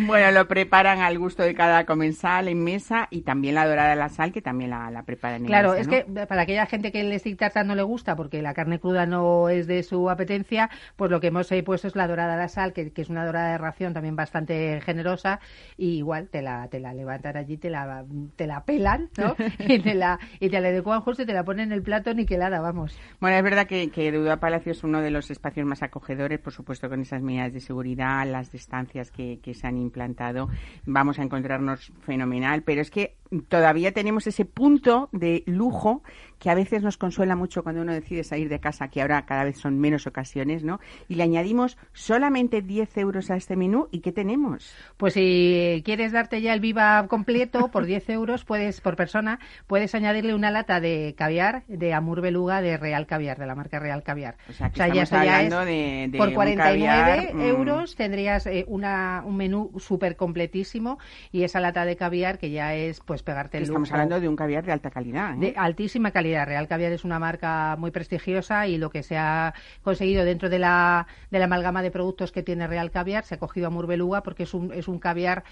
bueno, 0.08 0.32
lo 0.32 0.48
preparan 0.48 1.02
al 1.02 1.20
gusto 1.20 1.44
de 1.44 1.54
cada 1.54 1.86
comensal 1.86 2.48
en 2.48 2.64
mesa 2.64 3.08
y 3.12 3.22
también 3.22 3.56
la 3.56 3.68
dorada 3.68 3.90
de 3.90 3.96
la 3.96 4.10
sal, 4.10 4.32
que 4.32 4.42
también 4.42 4.72
la, 4.72 4.90
la 4.90 5.04
preparan 5.04 5.42
en 5.42 5.48
Claro, 5.48 5.74
es 5.74 5.88
que 5.88 6.06
para 6.28 6.42
aquella 6.42 6.66
gente 6.66 6.92
que 6.92 7.02
el 7.02 7.20
stick 7.20 7.38
tartar 7.38 7.66
no 7.66 7.76
le 7.76 7.84
gusta, 7.84 8.16
porque 8.16 8.42
la 8.42 8.54
carne 8.54 8.80
cruda 8.80 9.06
no 9.06 9.50
es 9.50 9.68
de 9.68 9.84
su 9.84 10.10
apetencia, 10.10 10.70
pues 10.96 11.12
lo 11.12 11.20
que 11.20 11.28
hemos 11.28 11.50
puesto 11.66 11.88
es 11.88 11.96
la 11.96 12.08
dorada 12.08 12.34
de 12.34 12.40
la 12.40 12.48
sal, 12.48 12.74
que, 12.74 12.92
que, 12.92 13.02
es 13.02 13.10
una 13.10 13.26
dorada 13.26 13.52
de 13.52 13.58
ración 13.58 13.94
también 13.94 14.16
bastante 14.16 14.82
generosa, 14.82 15.40
y 15.78 15.98
igual 15.98 16.30
te 16.30 16.42
la, 16.42 16.68
te 16.70 16.80
la 16.80 16.94
levantan 16.94 17.38
allí, 17.38 17.58
te 17.58 17.70
la, 17.70 18.04
te 18.36 18.48
la 18.48 18.64
pelan, 18.64 19.10
¿no? 19.18 19.36
y 19.60 19.80
te 19.80 19.94
la, 19.94 20.20
y 20.40 20.50
te 20.50 20.60
la 20.60 20.70
adecuan 20.70 21.02
justo 21.02 21.24
y 21.24 21.26
te 21.26 21.34
la 21.34 21.44
ponen 21.44 21.68
en 21.68 21.72
el 21.74 21.84
plato 21.84 22.14
niquelada, 22.14 22.62
vamos. 22.62 22.98
Bueno, 23.20 23.43
es 23.44 23.50
verdad 23.50 23.68
que, 23.68 23.90
que 23.90 24.10
Duda 24.10 24.38
Palacio 24.38 24.72
es 24.72 24.86
uno 24.86 25.02
de 25.02 25.12
los 25.12 25.30
espacios 25.30 25.66
más 25.66 25.84
acogedores, 25.84 26.40
por 26.40 26.54
supuesto 26.54 26.88
con 26.88 27.02
esas 27.02 27.22
medidas 27.22 27.52
de 27.52 27.60
seguridad, 27.60 28.26
las 28.26 28.54
distancias 28.54 29.12
que, 29.12 29.40
que 29.44 29.54
se 29.54 29.68
han 29.68 29.78
implantado. 29.78 30.48
Vamos 30.86 31.20
a 31.20 31.24
encontrarnos 31.24 31.92
fenomenal, 32.06 32.64
pero 32.64 32.80
es 32.82 32.90
que 32.90 33.16
todavía 33.42 33.92
tenemos 33.92 34.28
ese 34.28 34.46
punto 34.46 35.10
de 35.12 35.44
lujo 35.46 36.04
que 36.44 36.50
a 36.50 36.56
veces 36.56 36.84
nos 36.84 36.98
consuela 36.98 37.38
mucho 37.38 37.64
cuando 37.64 37.82
uno 37.82 37.94
decide 37.94 38.26
salir 38.26 38.50
de 38.50 38.60
casa, 38.60 38.90
que 38.90 39.02
ahora 39.02 39.26
cada 39.26 39.46
vez 39.46 39.58
son 39.58 39.80
menos 39.80 40.08
ocasiones, 40.08 40.66
¿no? 40.66 40.82
Y 41.08 41.16
le 41.16 41.24
añadimos 41.24 41.78
solamente 41.94 42.62
10 42.62 42.98
euros 42.98 43.32
a 43.32 43.38
este 43.38 43.56
menú, 43.56 43.88
¿y 43.92 44.02
qué 44.02 44.12
tenemos? 44.12 44.76
Pues 44.98 45.14
si 45.14 45.82
quieres 45.86 46.12
darte 46.12 46.42
ya 46.42 46.54
el 46.54 46.60
viva 46.60 47.08
completo, 47.08 47.70
por 47.72 47.86
10 47.86 48.10
euros 48.10 48.44
puedes, 48.44 48.82
por 48.82 48.98
persona, 48.98 49.40
puedes 49.68 49.96
añadirle 49.96 50.34
una 50.34 50.52
lata 50.52 50.82
de 50.82 51.16
caviar 51.18 51.64
de 51.70 51.94
Amur 51.94 52.20
Beluga 52.20 52.62
de 52.62 52.76
Real 52.76 53.08
Caviar, 53.08 53.38
de 53.38 53.46
la 53.46 53.56
marca 53.56 53.80
Real 53.80 54.04
Caviar. 54.04 54.36
O 54.50 54.52
sea, 54.52 54.70
que 54.70 54.82
estamos 54.82 55.14
hablando 55.14 55.64
de, 55.64 56.10
de, 56.12 56.18
Por 56.18 56.34
49 56.34 56.58
caviar, 56.58 57.36
mm, 57.36 57.42
euros 57.42 57.96
tendrías 57.96 58.48
eh, 58.48 58.66
una, 58.68 59.24
un 59.26 59.38
menú 59.38 59.72
súper 59.80 60.18
completísimo 60.18 61.00
y 61.32 61.44
esa 61.44 61.62
lata 61.62 61.86
de 61.86 61.96
caviar 61.96 62.38
que 62.38 62.52
ya 62.52 62.76
es 62.76 63.00
pues 63.24 63.34
pegarte 63.34 63.58
el 63.58 63.64
Estamos 63.64 63.90
lujo. 63.90 63.96
hablando 63.96 64.20
de 64.20 64.28
un 64.28 64.36
caviar 64.36 64.66
de 64.66 64.72
alta 64.72 64.90
calidad. 64.92 65.34
¿eh? 65.36 65.40
De 65.40 65.54
altísima 65.58 66.12
calidad. 66.12 66.46
Real 66.46 66.68
Caviar 66.68 66.92
es 66.92 67.04
una 67.04 67.20
marca 67.20 67.76
muy 67.78 67.92
prestigiosa 67.92 68.68
y 68.68 68.78
lo 68.78 68.90
que 68.90 69.04
se 69.04 69.18
ha 69.18 69.54
conseguido 69.82 70.26
dentro 70.26 70.50
de 70.50 70.60
la, 70.60 71.08
de 71.32 71.40
la 71.40 71.46
amalgama 71.46 71.82
de 71.82 71.92
productos 71.92 72.32
que 72.32 72.44
tiene 72.44 72.68
Real 72.68 72.92
Caviar, 72.92 73.24
se 73.26 73.36
ha 73.36 73.40
cogido 73.40 73.68
a 73.68 73.70
Murbeluga 73.70 74.22
porque 74.24 74.44
es 74.44 74.54
un, 74.54 74.72
es 74.74 74.88
un 74.88 75.00
caviar 75.00 75.44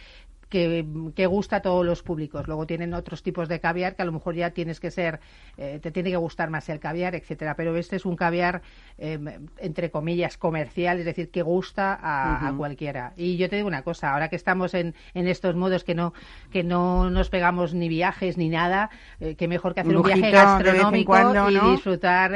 que, 0.52 0.86
que, 1.16 1.26
gusta 1.26 1.56
a 1.56 1.62
todos 1.62 1.84
los 1.86 2.04
públicos. 2.04 2.46
Luego 2.46 2.68
tienen 2.68 2.94
otros 2.94 3.24
tipos 3.24 3.48
de 3.48 3.60
caviar 3.60 3.96
que 3.96 4.02
a 4.02 4.06
lo 4.06 4.12
mejor 4.12 4.36
ya 4.36 4.52
tienes 4.52 4.80
que 4.80 4.92
ser, 4.92 5.22
eh, 5.58 5.80
te 5.82 5.92
tiene 5.92 6.12
que 6.12 6.18
gustar 6.18 6.50
más 6.50 6.68
el 6.70 6.80
caviar, 6.80 7.16
etcétera. 7.16 7.56
Pero 7.56 7.76
este 7.78 7.96
es 7.96 8.06
un 8.06 8.18
caviar, 8.18 8.62
eh, 8.98 9.18
entre 9.58 9.90
comillas, 9.90 10.38
comercial, 10.38 11.00
es 11.00 11.06
decir, 11.06 11.32
que 11.32 11.42
gusta 11.42 11.94
a, 11.94 12.34
uh 12.34 12.46
-huh. 12.46 12.54
a, 12.54 12.58
cualquiera. 12.58 13.14
Y 13.16 13.38
yo 13.38 13.50
te 13.50 13.56
digo 13.56 13.68
una 13.68 13.82
cosa, 13.82 14.12
ahora 14.12 14.28
que 14.28 14.36
estamos 14.36 14.74
en, 14.74 14.94
en, 15.14 15.28
estos 15.28 15.56
modos 15.56 15.86
que 15.86 15.96
no, 15.96 16.14
que 16.52 16.64
no 16.64 17.10
nos 17.10 17.30
pegamos 17.30 17.74
ni 17.74 17.88
viajes 17.88 18.38
ni 18.38 18.50
nada, 18.50 18.90
eh, 19.22 19.36
que 19.36 19.48
mejor 19.48 19.74
que 19.74 19.82
hacer 19.82 19.96
un, 19.96 20.02
un 20.02 20.04
viaje 20.04 20.32
gastronómico 20.32 21.14
cuando, 21.14 21.50
y 21.50 21.72
disfrutar 21.72 22.32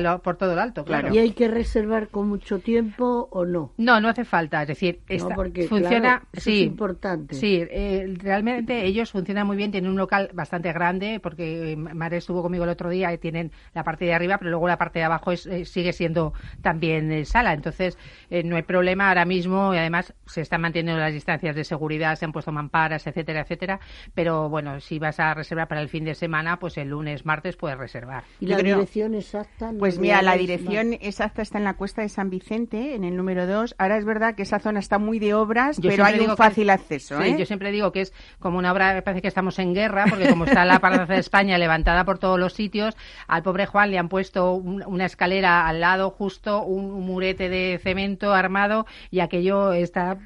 lo, 0.00 0.20
por 0.22 0.36
todo 0.36 0.56
lo 0.56 0.60
alto, 0.60 0.84
claro. 0.84 1.14
¿Y 1.14 1.18
hay 1.18 1.30
que 1.30 1.46
reservar 1.46 2.08
con 2.08 2.28
mucho 2.28 2.58
tiempo 2.58 3.28
o 3.30 3.44
no? 3.44 3.72
No, 3.76 4.00
no 4.00 4.08
hace 4.08 4.24
falta. 4.24 4.62
Es 4.62 4.68
decir, 4.68 5.00
esta, 5.08 5.28
no, 5.28 5.34
porque, 5.36 5.68
funciona, 5.68 6.00
claro, 6.00 6.26
eso 6.32 6.44
sí, 6.50 6.60
es 6.62 6.66
importante. 6.66 7.34
Sí, 7.36 7.43
eh, 7.46 8.14
realmente 8.18 8.84
ellos 8.84 9.10
funcionan 9.10 9.46
muy 9.46 9.56
bien, 9.56 9.70
tienen 9.70 9.90
un 9.90 9.96
local 9.96 10.30
bastante 10.32 10.72
grande, 10.72 11.20
porque 11.20 11.76
Mare 11.76 12.16
estuvo 12.16 12.42
conmigo 12.42 12.64
el 12.64 12.70
otro 12.70 12.90
día 12.90 13.12
y 13.12 13.18
tienen 13.18 13.52
la 13.74 13.84
parte 13.84 14.04
de 14.04 14.14
arriba, 14.14 14.38
pero 14.38 14.50
luego 14.50 14.68
la 14.68 14.78
parte 14.78 14.98
de 14.98 15.04
abajo 15.04 15.32
es, 15.32 15.46
eh, 15.46 15.64
sigue 15.64 15.92
siendo 15.92 16.32
también 16.62 17.10
eh, 17.12 17.24
sala. 17.24 17.52
Entonces, 17.52 17.98
no 18.44 18.56
hay 18.56 18.62
problema 18.62 19.08
ahora 19.08 19.24
mismo 19.24 19.74
y 19.74 19.78
además 19.78 20.14
se 20.26 20.40
están 20.40 20.60
manteniendo 20.60 21.00
las 21.00 21.12
distancias 21.12 21.54
de 21.54 21.64
seguridad, 21.64 22.16
se 22.16 22.24
han 22.24 22.32
puesto 22.32 22.52
mamparas, 22.52 23.06
etcétera, 23.06 23.42
etcétera. 23.42 23.80
Pero 24.14 24.48
bueno, 24.48 24.80
si 24.80 24.98
vas 24.98 25.20
a 25.20 25.34
reservar 25.34 25.68
para 25.68 25.80
el 25.80 25.88
fin 25.88 26.04
de 26.04 26.14
semana, 26.14 26.58
pues 26.58 26.76
el 26.78 26.88
lunes, 26.88 27.24
martes 27.24 27.56
puedes 27.56 27.78
reservar. 27.78 28.24
¿Y 28.40 28.46
la 28.46 28.56
creo, 28.58 28.76
dirección 28.76 29.14
exacta? 29.14 29.72
No 29.72 29.78
pues 29.78 29.98
mira, 29.98 30.22
la 30.22 30.36
dirección 30.36 30.90
más. 30.90 30.98
exacta 31.02 31.42
está 31.42 31.58
en 31.58 31.64
la 31.64 31.74
cuesta 31.74 32.02
de 32.02 32.08
San 32.08 32.30
Vicente, 32.30 32.94
en 32.94 33.04
el 33.04 33.16
número 33.16 33.46
2. 33.46 33.76
Ahora 33.78 33.96
es 33.96 34.04
verdad 34.04 34.34
que 34.34 34.42
esa 34.42 34.58
zona 34.58 34.80
está 34.80 34.98
muy 34.98 35.18
de 35.18 35.34
obras, 35.34 35.78
yo 35.78 35.90
pero 35.90 36.04
hay 36.04 36.20
un 36.20 36.36
fácil 36.36 36.66
que, 36.66 36.72
acceso. 36.72 37.20
Sí, 37.20 37.28
¿eh? 37.28 37.33
Yo 37.38 37.46
siempre 37.46 37.72
digo 37.72 37.92
que 37.92 38.02
es 38.02 38.12
como 38.38 38.58
una 38.58 38.72
obra, 38.72 39.02
parece 39.02 39.22
que 39.22 39.28
estamos 39.28 39.58
en 39.58 39.74
guerra, 39.74 40.06
porque 40.08 40.28
como 40.28 40.44
está 40.44 40.64
la 40.64 40.78
Plaza 40.80 41.06
de 41.06 41.18
España 41.18 41.58
levantada 41.58 42.04
por 42.04 42.18
todos 42.18 42.38
los 42.38 42.52
sitios, 42.52 42.96
al 43.26 43.42
pobre 43.42 43.66
Juan 43.66 43.90
le 43.90 43.98
han 43.98 44.08
puesto 44.08 44.52
un, 44.52 44.82
una 44.86 45.06
escalera 45.06 45.66
al 45.66 45.80
lado 45.80 46.10
justo, 46.10 46.62
un, 46.62 47.04
murete 47.04 47.48
de 47.48 47.78
cemento 47.82 48.32
armado 48.32 48.86
y 49.10 49.20
aquello 49.20 49.72
está 49.72 50.18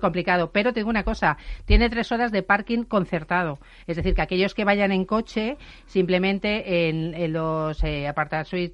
complicado. 0.00 0.50
Pero 0.52 0.72
tengo 0.72 0.90
una 0.90 1.04
cosa, 1.04 1.36
tiene 1.64 1.88
tres 1.88 2.10
horas 2.12 2.32
de 2.32 2.42
parking 2.42 2.84
concertado. 2.84 3.58
Es 3.86 3.96
decir, 3.96 4.14
que 4.14 4.22
aquellos 4.22 4.54
que 4.54 4.64
vayan 4.64 4.92
en 4.92 5.04
coche, 5.04 5.56
simplemente 5.86 6.88
en, 6.88 7.14
en 7.14 7.32
los 7.32 7.82
eh, 7.84 8.12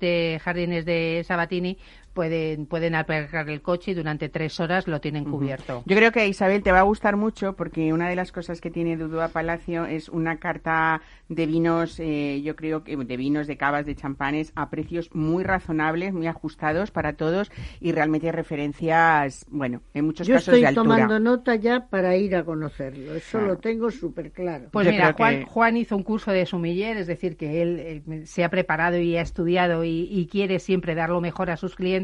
de 0.01 0.41
jardines 0.43 0.85
de 0.85 1.23
Sabatini, 1.27 1.79
pueden, 2.13 2.67
pueden 2.67 2.95
aparcar 2.95 3.49
el 3.49 3.63
coche 3.63 3.93
y 3.93 3.95
durante 3.95 4.29
tres 4.29 4.61
horas 4.61 4.87
lo 4.87 5.01
tienen 5.01 5.25
cubierto. 5.25 5.79
Uh 5.79 5.81
-huh. 5.81 5.85
Yo 5.87 5.97
creo 5.97 6.13
que 6.13 6.27
Isabel 6.29 6.63
te 6.63 6.73
va 6.73 6.81
a 6.81 6.83
gustar 6.83 7.17
mucho 7.17 7.55
porque 7.55 7.93
una 7.93 8.09
de 8.09 8.17
las 8.17 8.33
cosas 8.33 8.61
que 8.61 8.71
tiene 8.71 8.97
Dudúa 8.97 9.29
Palacio 9.29 9.87
es 9.87 10.09
una 10.09 10.37
carta 10.37 11.01
de 11.29 11.47
vinos, 11.47 11.99
eh, 11.99 12.43
yo 12.43 12.57
creo 12.57 12.85
que 12.85 12.97
de 12.97 13.17
vinos, 13.17 13.47
de 13.47 13.57
cavas, 13.57 13.87
de 13.87 13.95
champanes 13.95 14.53
a 14.55 14.69
precios 14.69 15.15
muy 15.15 15.45
razonables, 15.45 16.13
muy 16.13 16.27
ajustados 16.27 16.91
para 16.91 17.15
todos 17.15 17.51
y 17.81 17.93
realmente 17.93 18.31
referencias, 18.31 19.47
bueno, 19.49 19.81
en 19.95 20.05
muchos 20.05 20.27
yo 20.27 20.35
casos 20.35 20.55
de 20.55 20.67
altura. 20.67 20.71
Estoy 20.71 20.85
tomando 20.85 21.19
nota 21.19 21.55
ya 21.57 21.87
para 21.89 22.17
ir 22.17 22.37
a 22.37 22.45
conocerlo, 22.45 23.15
eso 23.15 23.39
claro. 23.39 23.55
lo 23.55 23.59
tengo 23.59 23.91
súper 23.91 24.33
claro. 24.33 24.67
Pues 24.71 24.87
yo 24.87 24.93
mira, 24.93 25.15
Juan, 25.15 25.41
que... 25.41 25.47
Juan, 25.47 25.77
hizo 25.77 25.97
un 25.97 26.03
curso 26.03 26.31
de 26.31 26.45
sumiller, 26.45 26.99
es 26.99 27.07
decir, 27.07 27.37
que 27.37 27.63
él 27.63 27.79
eh, 27.81 28.27
se 28.27 28.45
ha 28.45 28.51
preparado 28.51 28.99
y 28.99 29.17
ha 29.17 29.23
estudiado 29.23 29.85
y, 29.85 30.09
y 30.11 30.27
quiere 30.27 30.59
siempre 30.59 30.95
dar 30.95 31.11
lo 31.11 31.21
mejor 31.21 31.51
a 31.51 31.57
sus 31.57 31.75
clientes 31.75 32.02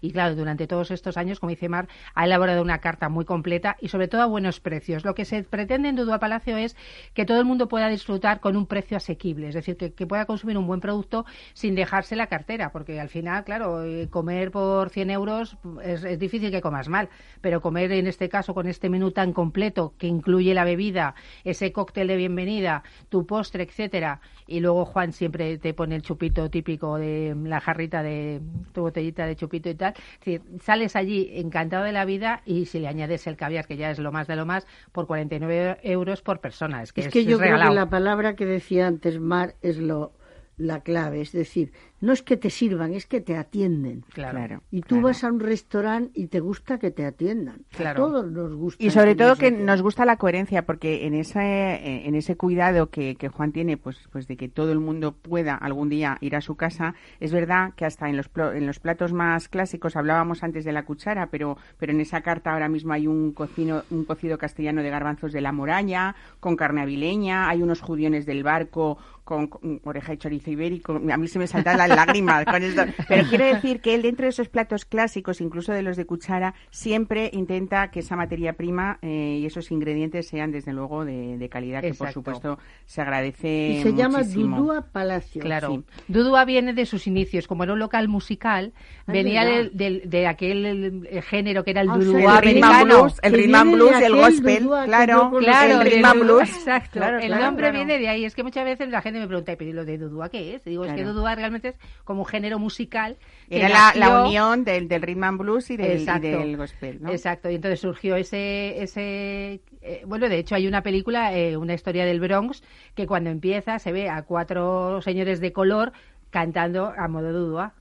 y 0.00 0.10
claro, 0.10 0.34
durante 0.34 0.66
todos 0.66 0.90
estos 0.90 1.16
años, 1.16 1.40
como 1.40 1.50
dice 1.50 1.68
Mar, 1.68 1.88
ha 2.14 2.24
elaborado 2.24 2.62
una 2.62 2.78
carta 2.78 3.08
muy 3.08 3.24
completa 3.24 3.76
y 3.80 3.88
sobre 3.88 4.08
todo 4.08 4.22
a 4.22 4.26
buenos 4.26 4.60
precios. 4.60 5.04
Lo 5.04 5.14
que 5.14 5.24
se 5.24 5.42
pretende 5.42 5.88
en 5.88 5.96
Dudua 5.96 6.18
Palacio 6.18 6.56
es 6.56 6.76
que 7.14 7.24
todo 7.24 7.38
el 7.38 7.44
mundo 7.44 7.68
pueda 7.68 7.88
disfrutar 7.88 8.40
con 8.40 8.56
un 8.56 8.66
precio 8.66 8.96
asequible, 8.96 9.48
es 9.48 9.54
decir, 9.54 9.76
que, 9.76 9.92
que 9.92 10.06
pueda 10.06 10.26
consumir 10.26 10.58
un 10.58 10.66
buen 10.66 10.80
producto 10.80 11.24
sin 11.54 11.74
dejarse 11.74 12.16
la 12.16 12.26
cartera, 12.26 12.70
porque 12.72 13.00
al 13.00 13.08
final, 13.08 13.44
claro, 13.44 13.84
eh, 13.84 14.08
comer 14.10 14.50
por 14.50 14.90
100 14.90 15.10
euros 15.10 15.56
es, 15.82 16.04
es 16.04 16.18
difícil 16.18 16.50
que 16.50 16.60
comas 16.60 16.88
mal, 16.88 17.08
pero 17.40 17.60
comer 17.60 17.92
en 17.92 18.06
este 18.06 18.28
caso 18.28 18.54
con 18.54 18.66
este 18.66 18.88
menú 18.88 19.10
tan 19.10 19.32
completo 19.32 19.94
que 19.98 20.06
incluye 20.06 20.54
la 20.54 20.64
bebida, 20.64 21.14
ese 21.44 21.72
cóctel 21.72 22.08
de 22.08 22.16
bienvenida, 22.16 22.82
tu 23.08 23.26
postre, 23.26 23.64
etcétera, 23.64 24.20
y 24.46 24.60
luego 24.60 24.84
Juan 24.84 25.12
siempre 25.12 25.58
te 25.58 25.74
pone 25.74 25.96
el 25.96 26.02
chupito 26.02 26.50
típico 26.50 26.96
de 26.98 27.34
la 27.44 27.60
jarrita 27.60 28.02
de 28.02 28.40
tu 28.72 28.82
botellita 28.82 29.26
de 29.26 29.35
chupito 29.36 29.68
y 29.68 29.74
tal. 29.74 29.94
Es 29.94 30.18
decir, 30.20 30.42
sales 30.60 30.96
allí 30.96 31.30
encantado 31.34 31.84
de 31.84 31.92
la 31.92 32.04
vida 32.04 32.42
y 32.44 32.66
si 32.66 32.78
le 32.80 32.88
añades 32.88 33.26
el 33.26 33.36
caviar, 33.36 33.66
que 33.66 33.76
ya 33.76 33.90
es 33.90 33.98
lo 33.98 34.12
más 34.12 34.26
de 34.26 34.36
lo 34.36 34.46
más, 34.46 34.66
por 34.92 35.06
49 35.06 35.78
euros 35.82 36.22
por 36.22 36.40
persona. 36.40 36.82
Es 36.82 36.92
que, 36.92 37.02
es, 37.02 37.06
es 37.08 37.12
que 37.12 37.24
yo 37.24 37.38
creo 37.38 37.58
que 37.58 37.74
la 37.74 37.88
palabra 37.88 38.34
que 38.34 38.46
decía 38.46 38.86
antes 38.86 39.20
Mar 39.20 39.54
es 39.62 39.78
lo 39.78 40.12
la 40.56 40.80
clave, 40.80 41.20
es 41.20 41.32
decir, 41.32 41.72
no 42.00 42.12
es 42.12 42.22
que 42.22 42.36
te 42.36 42.50
sirvan, 42.50 42.94
es 42.94 43.06
que 43.06 43.20
te 43.20 43.36
atienden. 43.36 44.04
Claro. 44.12 44.62
Y 44.70 44.80
tú 44.82 44.96
claro. 44.96 45.02
vas 45.02 45.24
a 45.24 45.28
un 45.28 45.40
restaurante 45.40 46.10
y 46.14 46.26
te 46.26 46.40
gusta 46.40 46.78
que 46.78 46.90
te 46.90 47.04
atiendan. 47.04 47.64
Claro. 47.70 48.04
A 48.04 48.08
todos 48.08 48.30
nos 48.30 48.54
gusta. 48.54 48.82
Y 48.82 48.90
sobre 48.90 49.12
que 49.12 49.16
todo 49.16 49.28
nos 49.30 49.38
que 49.38 49.46
atiendan. 49.46 49.66
nos 49.66 49.82
gusta 49.82 50.04
la 50.04 50.16
coherencia, 50.16 50.64
porque 50.64 51.06
en 51.06 51.14
ese, 51.14 52.06
en 52.06 52.14
ese 52.14 52.36
cuidado 52.36 52.90
que, 52.90 53.16
que, 53.16 53.28
Juan 53.28 53.52
tiene, 53.52 53.76
pues, 53.76 53.98
pues 54.12 54.26
de 54.28 54.36
que 54.36 54.48
todo 54.48 54.72
el 54.72 54.80
mundo 54.80 55.12
pueda 55.12 55.54
algún 55.54 55.88
día 55.88 56.18
ir 56.20 56.36
a 56.36 56.40
su 56.40 56.56
casa, 56.56 56.94
es 57.20 57.32
verdad 57.32 57.72
que 57.76 57.84
hasta 57.84 58.08
en 58.08 58.16
los, 58.16 58.30
en 58.54 58.66
los 58.66 58.78
platos 58.78 59.12
más 59.12 59.48
clásicos, 59.48 59.96
hablábamos 59.96 60.42
antes 60.42 60.64
de 60.64 60.72
la 60.72 60.84
cuchara, 60.84 61.28
pero, 61.30 61.56
pero 61.78 61.92
en 61.92 62.00
esa 62.00 62.22
carta 62.22 62.52
ahora 62.52 62.68
mismo 62.68 62.92
hay 62.92 63.06
un, 63.06 63.32
cocino, 63.32 63.82
un 63.90 64.04
cocido 64.04 64.38
castellano 64.38 64.82
de 64.82 64.90
garbanzos 64.90 65.32
de 65.32 65.40
la 65.40 65.52
moraña, 65.52 66.14
con 66.40 66.56
carne 66.56 66.82
avileña, 66.82 67.48
hay 67.48 67.62
unos 67.62 67.80
judiones 67.80 68.26
del 68.26 68.42
barco 68.42 68.98
con, 69.24 69.48
con, 69.48 69.80
oreja 69.84 70.12
de 70.12 70.18
chorizo 70.18 70.45
ibérico. 70.50 71.00
A 71.10 71.16
mí 71.16 71.28
se 71.28 71.38
me 71.38 71.46
saltan 71.46 71.78
las 71.78 71.88
lágrimas 71.88 72.44
con 72.44 72.62
esto. 72.62 72.82
Pero 73.08 73.28
quiero 73.28 73.44
decir 73.46 73.80
que 73.80 73.94
él, 73.94 74.02
dentro 74.02 74.24
de 74.24 74.30
esos 74.30 74.48
platos 74.48 74.84
clásicos, 74.84 75.40
incluso 75.40 75.72
de 75.72 75.82
los 75.82 75.96
de 75.96 76.06
cuchara, 76.06 76.54
siempre 76.70 77.30
intenta 77.32 77.90
que 77.90 78.00
esa 78.00 78.16
materia 78.16 78.54
prima 78.54 78.98
eh, 79.02 79.38
y 79.40 79.46
esos 79.46 79.70
ingredientes 79.70 80.28
sean, 80.28 80.50
desde 80.52 80.72
luego, 80.72 81.04
de, 81.04 81.38
de 81.38 81.48
calidad, 81.48 81.80
que 81.80 81.88
Exacto. 81.88 82.22
por 82.22 82.34
supuesto 82.34 82.58
se 82.86 83.00
agradece. 83.02 83.68
Y 83.78 83.82
se 83.82 83.94
llama 83.94 84.18
muchísimo. 84.18 84.56
Dudúa 84.58 84.82
Palacio. 84.92 85.42
Claro. 85.42 85.68
Sí. 85.70 85.84
Dudúa 86.08 86.44
viene 86.44 86.72
de 86.72 86.86
sus 86.86 87.06
inicios, 87.06 87.46
como 87.46 87.64
era 87.64 87.72
un 87.72 87.78
local 87.78 88.08
musical, 88.08 88.72
Ah, 89.08 89.12
venía 89.12 89.44
de, 89.44 89.70
de, 89.72 90.02
de 90.04 90.26
aquel 90.26 90.66
el 90.66 91.22
género 91.22 91.62
que 91.62 91.70
era 91.70 91.82
el 91.82 91.88
Ah, 91.90 91.94
o 91.94 92.00
sea, 92.00 92.04
dudúa 92.10 92.20
el 92.20 92.36
americano. 92.38 93.06
el 93.22 93.32
Que 93.32 93.36
rhythm 93.38 93.54
and 93.54 93.72
blues 93.72 94.00
el 94.02 94.14
gospel, 94.16 94.62
dudúa 94.64 94.80
que 94.82 94.86
claro. 94.88 95.30
Claro, 95.38 95.80
el 95.82 95.90
rhythm 95.90 96.04
and 96.04 96.20
blues. 96.20 96.42
Exacto. 96.50 96.90
Claro, 96.98 97.18
el 97.18 97.26
claro, 97.26 97.44
nombre 97.44 97.70
claro. 97.70 97.78
viene 97.86 97.98
de 98.00 98.08
ahí. 98.08 98.24
Es 98.24 98.34
que 98.34 98.42
muchas 98.42 98.64
veces 98.64 98.88
la 98.88 99.02
gente 99.02 99.20
me 99.20 99.26
pregunta, 99.26 99.54
¿pero 99.56 99.70
y 99.70 99.72
lo 99.72 99.84
de 99.84 99.98
dudúa 99.98 100.28
qué 100.36 100.54
es? 100.54 100.64
Digo, 100.64 100.84
es 100.84 100.90
que 100.90 100.96
Claro. 100.96 101.12
dudúa 101.14 101.34
realmente 101.34 101.68
es 101.68 101.76
como 102.04 102.20
un 102.20 102.26
género 102.26 102.58
musical. 102.58 103.16
que 103.48 103.58
Era 103.58 103.68
la, 103.68 103.92
la 103.94 104.22
unión 104.22 104.64
del, 104.64 104.88
del 104.88 105.02
rhythm 105.02 105.24
and 105.24 105.38
blues 105.38 105.70
y 105.70 105.76
del, 105.76 106.02
y 106.02 106.18
del 106.20 106.56
gospel, 106.56 106.98
¿no? 107.02 107.10
Exacto, 107.10 107.50
y 107.50 107.54
entonces 107.56 107.80
surgió 107.80 108.16
ese, 108.16 108.82
ese 108.82 109.60
eh, 109.82 110.02
bueno, 110.06 110.28
de 110.28 110.38
hecho 110.38 110.54
hay 110.54 110.66
una 110.66 110.82
película, 110.82 111.36
eh, 111.36 111.56
una 111.56 111.74
historia 111.74 112.04
del 112.04 112.20
Bronx, 112.20 112.62
que 112.94 113.06
cuando 113.06 113.30
empieza 113.30 113.78
se 113.78 113.92
ve 113.92 114.08
a 114.08 114.22
cuatro 114.22 115.00
señores 115.02 115.40
de 115.40 115.52
color 115.52 115.92
cantando 116.30 116.92
a 116.96 117.08
modo 117.08 117.32
dudua. 117.32 117.74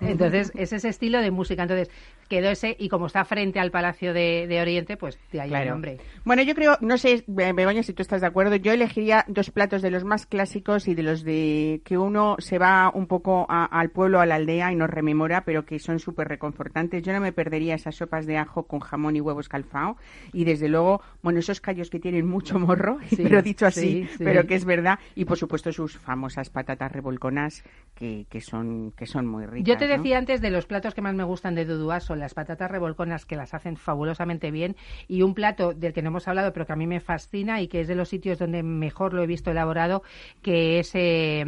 Entonces, 0.00 0.50
es 0.56 0.72
ese 0.72 0.88
estilo 0.88 1.20
de 1.20 1.30
música. 1.30 1.62
Entonces, 1.62 1.88
quedó 2.32 2.48
ese, 2.48 2.74
y 2.78 2.88
como 2.88 3.08
está 3.08 3.26
frente 3.26 3.60
al 3.60 3.70
Palacio 3.70 4.14
de, 4.14 4.46
de 4.46 4.62
Oriente, 4.62 4.96
pues 4.96 5.18
de 5.30 5.42
ahí 5.42 5.52
el 5.52 5.68
nombre. 5.68 5.98
Bueno, 6.24 6.42
yo 6.42 6.54
creo, 6.54 6.78
no 6.80 6.96
sé, 6.96 7.24
Begoña, 7.26 7.82
si 7.82 7.92
tú 7.92 8.00
estás 8.00 8.22
de 8.22 8.26
acuerdo, 8.26 8.56
yo 8.56 8.72
elegiría 8.72 9.26
dos 9.28 9.50
platos 9.50 9.82
de 9.82 9.90
los 9.90 10.02
más 10.02 10.24
clásicos 10.24 10.88
y 10.88 10.94
de 10.94 11.02
los 11.02 11.24
de 11.24 11.82
que 11.84 11.98
uno 11.98 12.36
se 12.38 12.58
va 12.58 12.90
un 12.94 13.06
poco 13.06 13.46
al 13.50 13.90
pueblo, 13.90 14.18
a 14.18 14.24
la 14.24 14.36
aldea 14.36 14.72
y 14.72 14.76
nos 14.76 14.88
rememora, 14.88 15.44
pero 15.44 15.66
que 15.66 15.78
son 15.78 15.98
súper 15.98 16.26
reconfortantes. 16.26 17.02
Yo 17.02 17.12
no 17.12 17.20
me 17.20 17.32
perdería 17.32 17.74
esas 17.74 17.96
sopas 17.96 18.24
de 18.24 18.38
ajo 18.38 18.62
con 18.62 18.80
jamón 18.80 19.14
y 19.14 19.20
huevos 19.20 19.50
calfao 19.50 19.98
y 20.32 20.44
desde 20.44 20.70
luego, 20.70 21.02
bueno, 21.20 21.38
esos 21.38 21.60
callos 21.60 21.90
que 21.90 22.00
tienen 22.00 22.26
mucho 22.26 22.58
morro, 22.58 22.96
pero 23.18 23.42
dicho 23.42 23.66
así, 23.66 24.08
pero 24.16 24.46
que 24.46 24.54
es 24.54 24.64
verdad, 24.64 24.98
y 25.14 25.26
por 25.26 25.36
supuesto 25.36 25.70
sus 25.70 25.98
famosas 25.98 26.48
patatas 26.48 26.92
revolconas 26.92 27.62
que, 27.94 28.24
que 28.30 28.40
son 28.40 28.92
que 28.92 29.04
son 29.04 29.26
muy 29.26 29.44
ricas. 29.44 29.68
Yo 29.68 29.76
te 29.76 29.86
decía 29.86 30.16
antes 30.16 30.40
de 30.40 30.50
los 30.50 30.64
platos 30.64 30.94
que 30.94 31.02
más 31.02 31.14
me 31.14 31.24
gustan 31.24 31.54
de 31.54 31.66
Dudua 31.66 32.00
son 32.00 32.21
las 32.22 32.34
patatas 32.34 32.70
revolconas 32.70 33.26
que 33.26 33.36
las 33.36 33.52
hacen 33.52 33.76
fabulosamente 33.76 34.50
bien 34.50 34.76
y 35.08 35.22
un 35.22 35.34
plato 35.34 35.74
del 35.74 35.92
que 35.92 36.02
no 36.02 36.08
hemos 36.08 36.28
hablado 36.28 36.52
pero 36.52 36.66
que 36.66 36.72
a 36.72 36.76
mí 36.76 36.86
me 36.86 37.00
fascina 37.00 37.60
y 37.60 37.68
que 37.68 37.80
es 37.80 37.88
de 37.88 37.94
los 37.94 38.08
sitios 38.08 38.38
donde 38.38 38.62
mejor 38.62 39.12
lo 39.12 39.22
he 39.22 39.26
visto 39.26 39.50
elaborado 39.50 40.02
que 40.40 40.78
es 40.78 40.92
eh, 40.94 41.44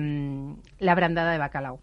la 0.79 0.95
brandada 0.95 1.33
de 1.33 1.39
bacalao 1.39 1.81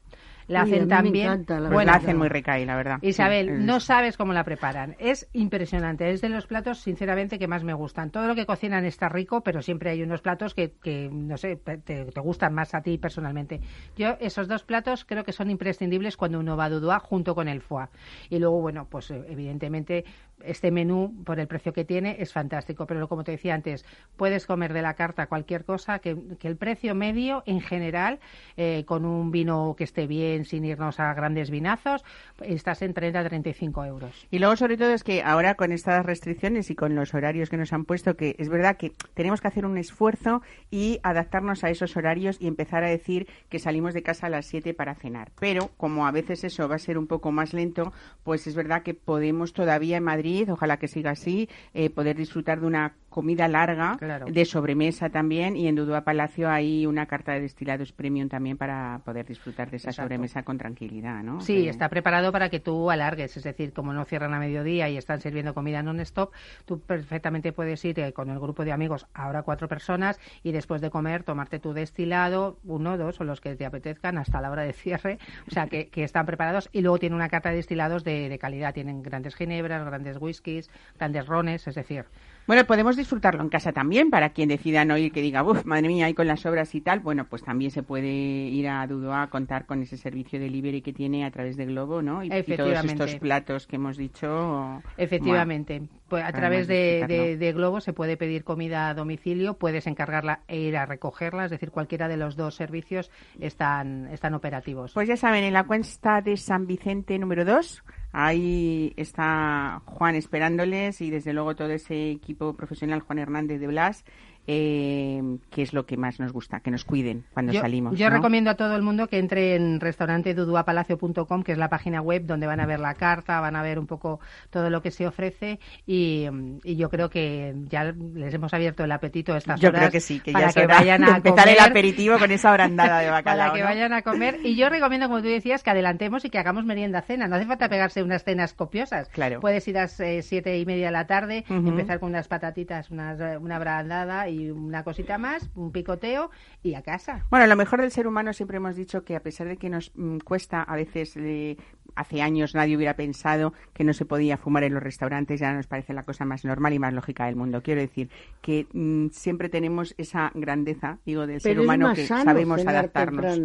la 0.47 0.61
hacen 0.61 0.87
también. 0.87 1.45
bueno, 1.47 1.91
la 1.91 1.93
hacen 1.93 2.17
muy 2.17 2.29
rica 2.29 2.53
ahí, 2.53 2.65
la 2.65 2.75
verdad. 2.75 2.99
Isabel, 3.01 3.65
no 3.65 3.79
sabes 3.79 4.17
cómo 4.17 4.33
la 4.33 4.43
preparan. 4.43 4.95
Es 4.99 5.29
impresionante. 5.33 6.09
Es 6.09 6.21
de 6.21 6.29
los 6.29 6.47
platos, 6.47 6.79
sinceramente, 6.79 7.39
que 7.39 7.47
más 7.47 7.63
me 7.63 7.73
gustan. 7.73 8.11
Todo 8.11 8.27
lo 8.27 8.35
que 8.35 8.45
cocinan 8.45 8.85
está 8.85 9.09
rico, 9.09 9.41
pero 9.41 9.61
siempre 9.61 9.91
hay 9.91 10.03
unos 10.03 10.21
platos 10.21 10.53
que, 10.53 10.73
que 10.81 11.09
no 11.11 11.37
sé, 11.37 11.55
te, 11.55 12.03
gustan 12.21 12.53
más 12.53 12.73
a 12.73 12.81
ti 12.81 12.97
personalmente. 12.97 13.61
Yo, 13.95 14.17
esos 14.19 14.47
dos 14.47 14.63
platos 14.63 15.05
creo 15.05 15.23
que 15.23 15.31
son 15.31 15.49
imprescindibles 15.49 16.17
cuando 16.17 16.39
uno 16.39 16.57
va 16.57 16.65
a 16.65 16.69
Dudua 16.69 16.99
junto 16.99 17.35
con 17.35 17.47
el 17.47 17.61
foie. 17.61 17.87
Y 18.29 18.39
luego, 18.39 18.61
bueno, 18.61 18.87
pues 18.89 19.11
eh, 19.11 19.23
evidentemente 19.29 20.05
este 20.45 20.71
menú, 20.71 21.13
por 21.25 21.39
el 21.39 21.47
precio 21.47 21.73
que 21.73 21.85
tiene, 21.85 22.17
es 22.19 22.33
fantástico. 22.33 22.85
Pero 22.85 23.07
como 23.07 23.23
te 23.23 23.31
decía 23.31 23.53
antes, 23.53 23.85
puedes 24.15 24.45
comer 24.45 24.73
de 24.73 24.81
la 24.81 24.93
carta 24.93 25.27
cualquier 25.27 25.65
cosa, 25.65 25.99
que, 25.99 26.17
el 26.41 26.57
precio 26.57 26.95
medio, 26.95 27.43
en 27.45 27.61
general, 27.61 28.19
eh, 28.57 28.83
con 28.85 29.05
un 29.05 29.31
vino 29.31 29.75
que 29.77 29.83
esté 29.83 30.07
bien, 30.07 30.45
sin 30.45 30.65
irnos 30.65 30.99
a 30.99 31.13
grandes 31.13 31.49
vinazos, 31.49 32.03
estás 32.41 32.81
en 32.81 32.93
30 32.93 33.19
a 33.19 33.23
35 33.29 33.85
euros. 33.85 34.27
Y 34.31 34.39
luego, 34.39 34.55
sobre 34.55 34.77
todo, 34.77 34.91
es 34.91 35.03
que 35.03 35.23
ahora 35.23 35.55
con 35.55 35.71
estas 35.71 36.05
restricciones 36.05 36.69
y 36.69 36.75
con 36.75 36.95
los 36.95 37.13
horarios 37.13 37.49
que 37.49 37.57
nos 37.57 37.73
han 37.73 37.85
puesto, 37.85 38.15
que 38.15 38.35
es 38.37 38.49
verdad 38.49 38.77
que 38.77 38.91
tenemos 39.13 39.41
que 39.41 39.47
hacer 39.47 39.65
un 39.65 39.77
esfuerzo 39.77 40.41
y 40.69 40.99
adaptarnos 41.03 41.63
a 41.63 41.69
esos 41.69 41.95
horarios 41.95 42.37
y 42.39 42.47
empezar 42.47 42.83
a 42.83 42.89
decir 42.89 43.27
que 43.49 43.59
salimos 43.59 43.93
de 43.93 44.03
casa 44.03 44.27
a 44.27 44.29
las 44.29 44.45
7 44.45 44.73
para 44.73 44.95
cenar. 44.95 45.31
Pero, 45.39 45.71
como 45.77 46.07
a 46.07 46.11
veces 46.11 46.43
eso 46.43 46.67
va 46.67 46.75
a 46.75 46.79
ser 46.79 46.97
un 46.97 47.07
poco 47.07 47.31
más 47.31 47.53
lento, 47.53 47.93
pues 48.23 48.47
es 48.47 48.55
verdad 48.55 48.83
que 48.83 48.93
podemos 48.93 49.53
todavía 49.53 49.97
en 49.97 50.03
Madrid 50.03 50.30
ojalá 50.49 50.77
que 50.77 50.87
siga 50.87 51.11
así, 51.11 51.49
eh, 51.73 51.89
poder 51.89 52.15
disfrutar 52.15 52.59
de 52.59 52.67
una 52.67 52.95
comida 53.11 53.47
larga, 53.49 53.97
de 54.25 54.45
sobremesa 54.45 55.09
también, 55.09 55.57
y 55.57 55.67
en 55.67 55.75
Dudua 55.75 56.01
Palacio 56.01 56.49
hay 56.49 56.85
una 56.85 57.05
carta 57.05 57.33
de 57.33 57.41
destilados 57.41 57.91
premium 57.91 58.29
también 58.29 58.57
para 58.57 59.01
poder 59.03 59.27
disfrutar 59.27 59.69
de 59.69 59.77
esa 59.77 59.91
sobremesa 59.91 60.43
con 60.43 60.57
tranquilidad, 60.57 61.21
¿no? 61.21 61.41
Sí, 61.41 61.67
está 61.67 61.89
preparado 61.89 62.31
para 62.31 62.49
que 62.49 62.61
tú 62.61 62.89
alargues, 62.89 63.35
es 63.35 63.43
decir, 63.43 63.73
como 63.73 63.91
no 63.91 64.05
cierran 64.05 64.33
a 64.33 64.39
mediodía 64.39 64.89
y 64.89 64.97
están 64.97 65.19
sirviendo 65.19 65.53
comida 65.53 65.83
non-stop, 65.83 66.31
tú 66.65 66.79
perfectamente 66.79 67.51
puedes 67.51 67.83
ir 67.83 67.99
eh, 67.99 68.13
con 68.13 68.29
el 68.29 68.39
grupo 68.39 68.63
de 68.63 68.71
amigos, 68.71 69.05
ahora 69.13 69.43
cuatro 69.43 69.67
personas, 69.67 70.17
y 70.41 70.53
después 70.53 70.79
de 70.79 70.89
comer 70.89 71.23
tomarte 71.23 71.59
tu 71.59 71.73
destilado, 71.73 72.59
uno, 72.63 72.97
dos 72.97 73.19
o 73.19 73.25
los 73.25 73.41
que 73.41 73.57
te 73.57 73.65
apetezcan 73.65 74.17
hasta 74.17 74.39
la 74.39 74.49
hora 74.49 74.63
de 74.63 74.71
cierre, 74.71 75.19
o 75.47 75.51
sea, 75.51 75.67
que, 75.67 75.89
están 75.95 76.25
preparados, 76.25 76.69
y 76.71 76.79
luego 76.79 76.97
tiene 76.97 77.17
una 77.17 77.27
carta 77.27 77.49
de 77.49 77.57
destilados 77.57 78.05
de, 78.05 78.29
de 78.29 78.39
calidad, 78.39 78.73
tienen 78.73 79.03
grandes 79.03 79.35
ginebras, 79.35 79.85
grandes 79.85 80.17
whiskies, 80.17 80.69
grandes 80.97 81.27
rones, 81.27 81.67
es 81.67 81.75
decir, 81.75 82.05
bueno, 82.47 82.65
podemos 82.65 82.97
disfrutarlo 82.97 83.41
en 83.41 83.49
casa 83.49 83.71
también, 83.71 84.09
para 84.09 84.29
quien 84.29 84.49
decida 84.49 84.83
no 84.83 84.97
ir, 84.97 85.11
que 85.11 85.21
diga, 85.21 85.43
uff, 85.43 85.63
madre 85.65 85.87
mía, 85.87 86.07
ahí 86.07 86.13
con 86.13 86.27
las 86.27 86.45
obras 86.45 86.73
y 86.75 86.81
tal. 86.81 86.99
Bueno, 86.99 87.25
pues 87.29 87.43
también 87.43 87.71
se 87.71 87.83
puede 87.83 88.09
ir 88.09 88.67
a 88.67 88.85
Dudoa 88.87 89.23
a 89.23 89.29
contar 89.29 89.65
con 89.65 89.81
ese 89.81 89.97
servicio 89.97 90.39
de 90.39 90.45
delivery 90.45 90.81
que 90.81 90.93
tiene 90.93 91.25
a 91.25 91.31
través 91.31 91.55
de 91.55 91.65
Globo, 91.65 92.01
¿no? 92.01 92.23
Y, 92.23 92.29
todos 92.29 92.83
estos 92.83 93.15
platos 93.15 93.67
que 93.67 93.75
hemos 93.77 93.97
dicho. 93.97 94.81
Efectivamente. 94.97 95.83
pues 96.07 96.23
a 96.23 96.31
través 96.31 96.67
de, 96.67 97.37
de, 97.37 97.53
Globo 97.53 97.79
se 97.79 97.93
puede 97.93 98.17
pedir 98.17 98.43
comida 98.43 98.89
a 98.89 98.93
domicilio, 98.93 99.53
puedes 99.53 99.87
encargarla 99.87 100.41
e 100.47 100.59
ir 100.59 100.77
a 100.77 100.85
recogerla, 100.85 101.45
es 101.45 101.51
decir, 101.51 101.71
cualquiera 101.71 102.07
de 102.07 102.17
los 102.17 102.35
dos 102.35 102.55
servicios 102.55 103.11
están, 103.39 104.07
están 104.07 104.33
operativos. 104.33 104.93
Pues 104.93 105.07
ya 105.07 105.15
saben, 105.15 105.43
en 105.43 105.53
la 105.53 105.65
cuenta 105.65 106.21
de 106.21 106.37
San 106.37 106.67
Vicente 106.67 107.17
número 107.17 107.45
2 107.45 107.83
Ahí 108.13 108.93
está 108.97 109.81
Juan 109.85 110.15
esperándoles 110.15 111.01
y 111.01 111.09
desde 111.09 111.33
luego 111.33 111.55
todo 111.55 111.69
ese 111.69 112.11
equipo 112.11 112.53
profesional, 112.55 113.01
Juan 113.01 113.19
Hernández 113.19 113.59
de 113.59 113.67
Blas, 113.67 114.03
eh, 114.47 115.21
que 115.51 115.61
es 115.61 115.73
lo 115.73 115.85
que 115.85 115.97
más 115.97 116.19
nos 116.19 116.33
gusta, 116.33 116.61
que 116.61 116.71
nos 116.71 116.83
cuiden 116.83 117.25
cuando 117.33 117.53
salimos. 117.53 117.97
Yo 117.97 118.09
recomiendo 118.09 118.49
a 118.49 118.55
todo 118.55 118.75
el 118.75 118.81
mundo 118.81 119.07
que 119.07 119.19
entre 119.19 119.55
en 119.55 119.79
restauranteduduapalacio.com, 119.79 121.43
que 121.43 121.51
es 121.51 121.57
la 121.57 121.69
página 121.69 122.01
web 122.01 122.25
donde 122.25 122.47
van 122.47 122.59
a 122.59 122.65
ver 122.65 122.79
la 122.79 122.95
carta, 122.95 123.39
van 123.39 123.55
a 123.55 123.61
ver 123.61 123.77
un 123.77 123.85
poco 123.85 124.19
todo 124.49 124.69
lo 124.69 124.81
que 124.81 124.91
se 124.91 125.05
ofrece 125.05 125.59
y, 125.85 126.27
yo 126.63 126.89
creo 126.89 127.09
que 127.09 127.53
ya 127.69 127.83
les 127.83 128.33
hemos 128.33 128.53
abierto 128.53 128.83
el 128.83 128.91
apetito 128.91 129.33
a 129.33 129.37
estas 129.37 129.59
yo 129.59 129.71
creo 129.71 129.91
que 129.91 129.99
sí, 129.99 130.19
que 130.19 130.31
ya 130.31 130.51
que 130.51 130.65
vayan 130.65 131.03
a 131.03 131.17
empezar 131.17 131.47
el 131.47 131.59
aperitivo 131.59 132.17
con 132.17 132.31
esa 132.31 132.51
brandada 132.51 132.99
de 132.99 133.09
bacalao. 133.11 133.49
Para 133.49 133.59
que 133.59 133.63
vayan 133.63 133.93
a 133.93 134.01
comer 134.01 134.39
y 134.43 134.55
yo 134.55 134.69
recomiendo, 134.69 135.07
como 135.07 135.21
tú 135.21 135.27
decías, 135.27 135.63
que 135.63 135.69
adelantemos 135.69 136.25
y 136.25 136.29
que 136.29 136.39
hagamos 136.39 136.65
merienda 136.65 137.01
cena. 137.01 137.27
No 137.27 137.35
hace 137.35 137.45
falta 137.45 137.69
pegarse 137.69 138.01
unas 138.01 138.23
cenas 138.23 138.53
copiosas. 138.53 139.09
Claro. 139.09 139.39
Puedes 139.39 139.67
ir 139.67 139.77
a 139.77 139.81
las 139.81 139.99
eh, 139.99 140.21
siete 140.21 140.57
y 140.57 140.65
media 140.65 140.87
de 140.87 140.91
la 140.91 141.05
tarde, 141.05 141.43
empezar 141.49 141.99
con 141.99 142.09
unas 142.09 142.27
patatitas, 142.27 142.89
una 142.89 143.59
brandada 143.59 144.29
y 144.31 144.49
una 144.49 144.83
cosita 144.83 145.17
más, 145.17 145.49
un 145.55 145.71
picoteo 145.71 146.31
y 146.63 146.75
a 146.75 146.81
casa. 146.81 147.25
Bueno, 147.29 147.47
lo 147.47 147.55
mejor 147.55 147.81
del 147.81 147.91
ser 147.91 148.07
humano 148.07 148.33
siempre 148.33 148.57
hemos 148.57 148.75
dicho 148.75 149.03
que 149.03 149.15
a 149.15 149.21
pesar 149.21 149.47
de 149.47 149.57
que 149.57 149.69
nos 149.69 149.91
mm, 149.95 150.19
cuesta 150.19 150.63
a 150.63 150.75
veces 150.75 151.15
eh, 151.17 151.57
hace 151.95 152.21
años 152.21 152.55
nadie 152.55 152.75
hubiera 152.75 152.95
pensado 152.95 153.53
que 153.73 153.83
no 153.83 153.93
se 153.93 154.05
podía 154.05 154.37
fumar 154.37 154.63
en 154.63 154.73
los 154.73 154.83
restaurantes, 154.83 155.39
ya 155.39 155.53
nos 155.53 155.67
parece 155.67 155.93
la 155.93 156.03
cosa 156.03 156.25
más 156.25 156.45
normal 156.45 156.73
y 156.73 156.79
más 156.79 156.93
lógica 156.93 157.25
del 157.25 157.35
mundo. 157.35 157.61
Quiero 157.61 157.81
decir 157.81 158.09
que 158.41 158.67
mm, 158.71 159.09
siempre 159.09 159.49
tenemos 159.49 159.93
esa 159.97 160.31
grandeza, 160.33 160.99
digo, 161.05 161.27
del 161.27 161.41
ser 161.41 161.59
humano 161.59 161.93
que 161.93 162.05
sabemos 162.05 162.65
adaptarnos. 162.65 163.39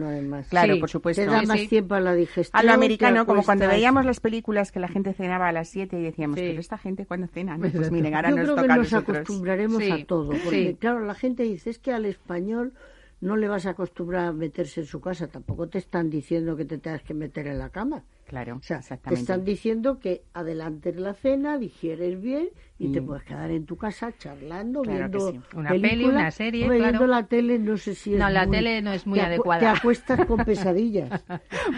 Claro, 0.48 0.78
por 0.78 0.90
supuesto. 0.90 1.22
Te 1.22 1.28
da 1.28 1.42
más 1.42 1.68
tiempo 1.68 1.94
a 1.94 2.00
la 2.00 2.14
digestión. 2.14 2.58
A 2.58 2.62
lo 2.62 2.72
americano, 2.72 3.26
como 3.26 3.42
cuando 3.42 3.66
veíamos 3.68 4.04
las 4.04 4.20
películas 4.20 4.72
que 4.72 4.80
la 4.80 4.88
gente 4.88 5.12
cenaba 5.12 5.48
a 5.48 5.52
las 5.52 5.68
7 5.68 5.98
y 5.98 6.02
decíamos, 6.02 6.38
pero 6.38 6.60
esta 6.60 6.78
gente 6.78 7.06
cuando 7.06 7.26
cena, 7.28 7.58
pues 7.58 7.90
miren, 7.90 8.14
ahora 8.14 8.30
Yo 8.30 8.36
nos 8.36 8.44
creo 8.44 8.56
toca 8.56 8.74
que 8.74 8.78
nos 8.80 8.92
acostumbraremos 8.92 9.82
a 9.90 10.04
todo, 10.06 10.30
porque 10.30 10.75
claro, 10.76 11.00
la 11.04 11.14
gente 11.14 11.42
dice, 11.42 11.70
es 11.70 11.78
que 11.78 11.92
al 11.92 12.04
español 12.04 12.74
no 13.20 13.36
le 13.36 13.48
vas 13.48 13.66
a 13.66 13.70
acostumbrar 13.70 14.26
a 14.26 14.32
meterse 14.32 14.80
en 14.80 14.86
su 14.86 15.00
casa, 15.00 15.28
tampoco 15.28 15.68
te 15.68 15.78
están 15.78 16.10
diciendo 16.10 16.56
que 16.56 16.64
te 16.64 16.78
tengas 16.78 17.02
que 17.02 17.14
meter 17.14 17.46
en 17.46 17.58
la 17.58 17.70
cama. 17.70 18.04
Claro, 18.26 18.56
o 18.56 18.62
sea, 18.62 18.80
te 18.80 19.14
están 19.14 19.44
diciendo 19.44 20.00
que 20.00 20.24
adelantes 20.34 20.96
la 20.96 21.14
cena, 21.14 21.58
digieres 21.58 22.20
bien 22.20 22.48
y 22.76 22.92
te 22.92 23.00
puedes 23.00 23.22
quedar 23.22 23.50
en 23.52 23.64
tu 23.64 23.76
casa 23.76 24.12
charlando, 24.18 24.82
viendo 24.82 25.32
una 25.54 25.70
peli, 25.70 26.04
una 26.04 26.30
serie, 26.32 26.68
viendo 26.68 27.06
la 27.06 27.22
tele, 27.22 27.58
no 27.58 27.76
sé 27.76 27.94
si 27.94 28.14
es 28.14 28.18
No, 28.18 28.28
la 28.28 28.46
tele 28.46 28.82
no 28.82 28.92
es 28.92 29.06
muy 29.06 29.20
adecuada. 29.20 29.60
Te 29.60 29.78
acuestas 29.78 30.26
con 30.26 30.38
pesadillas. 30.44 31.24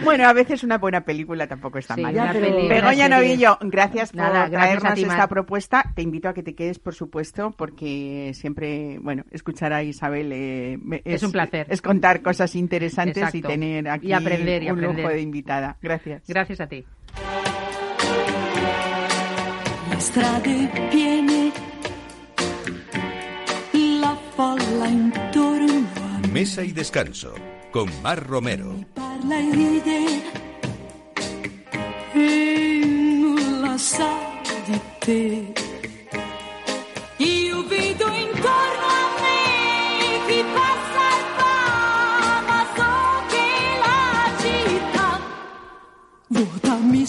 bueno, 0.03 0.27
a 0.27 0.33
veces 0.33 0.63
una 0.63 0.79
buena 0.79 1.05
película 1.05 1.45
tampoco 1.45 1.77
está 1.77 1.95
mal. 1.95 2.15
Begoña 2.15 3.07
Novillo, 3.07 3.59
gracias 3.61 4.11
por 4.11 4.49
traernos 4.49 4.97
esta 4.97 5.27
propuesta. 5.27 5.83
Te 5.95 6.01
invito 6.01 6.29
a 6.29 6.33
que 6.33 6.41
te 6.41 6.55
quedes, 6.55 6.79
por 6.79 6.95
supuesto, 6.95 7.51
porque 7.55 8.31
siempre, 8.33 8.97
bueno, 8.99 9.23
escuchar 9.29 9.71
a 9.71 9.83
Isabel 9.83 10.31
eh, 10.33 10.79
es, 11.05 11.21
un 11.21 11.31
placer. 11.31 11.67
Es 11.69 11.83
contar 11.83 12.23
cosas 12.23 12.55
interesantes 12.55 13.35
y 13.35 13.41
tener 13.43 13.87
aquí 13.87 14.13
aprender, 14.13 14.73
un 14.73 14.81
lujo 14.81 15.07
de 15.09 15.21
invitada. 15.21 15.77
Gracias. 15.79 16.23
Gracias 16.27 16.38
a 16.39 16.67
ti. 16.67 16.85
strade 19.99 20.69
piene, 20.89 21.51
la 23.99 24.17
folla 24.35 24.87
intorno 24.87 25.87
a 25.95 26.19
me. 26.21 26.27
Mesa 26.31 26.63
y 26.63 26.71
descanso 26.71 27.33
con 27.71 27.89
Mar 28.01 28.25
Romero. 28.25 28.71
Mi 28.71 28.85
parla 28.93 29.37
ride 29.51 30.21
e 32.13 32.81
nulla 32.85 33.77
sa 33.77 34.09
di 34.65 34.79
te. 34.99 35.53
Io 37.17 37.67
vedo 37.67 37.88
mi 46.89 47.05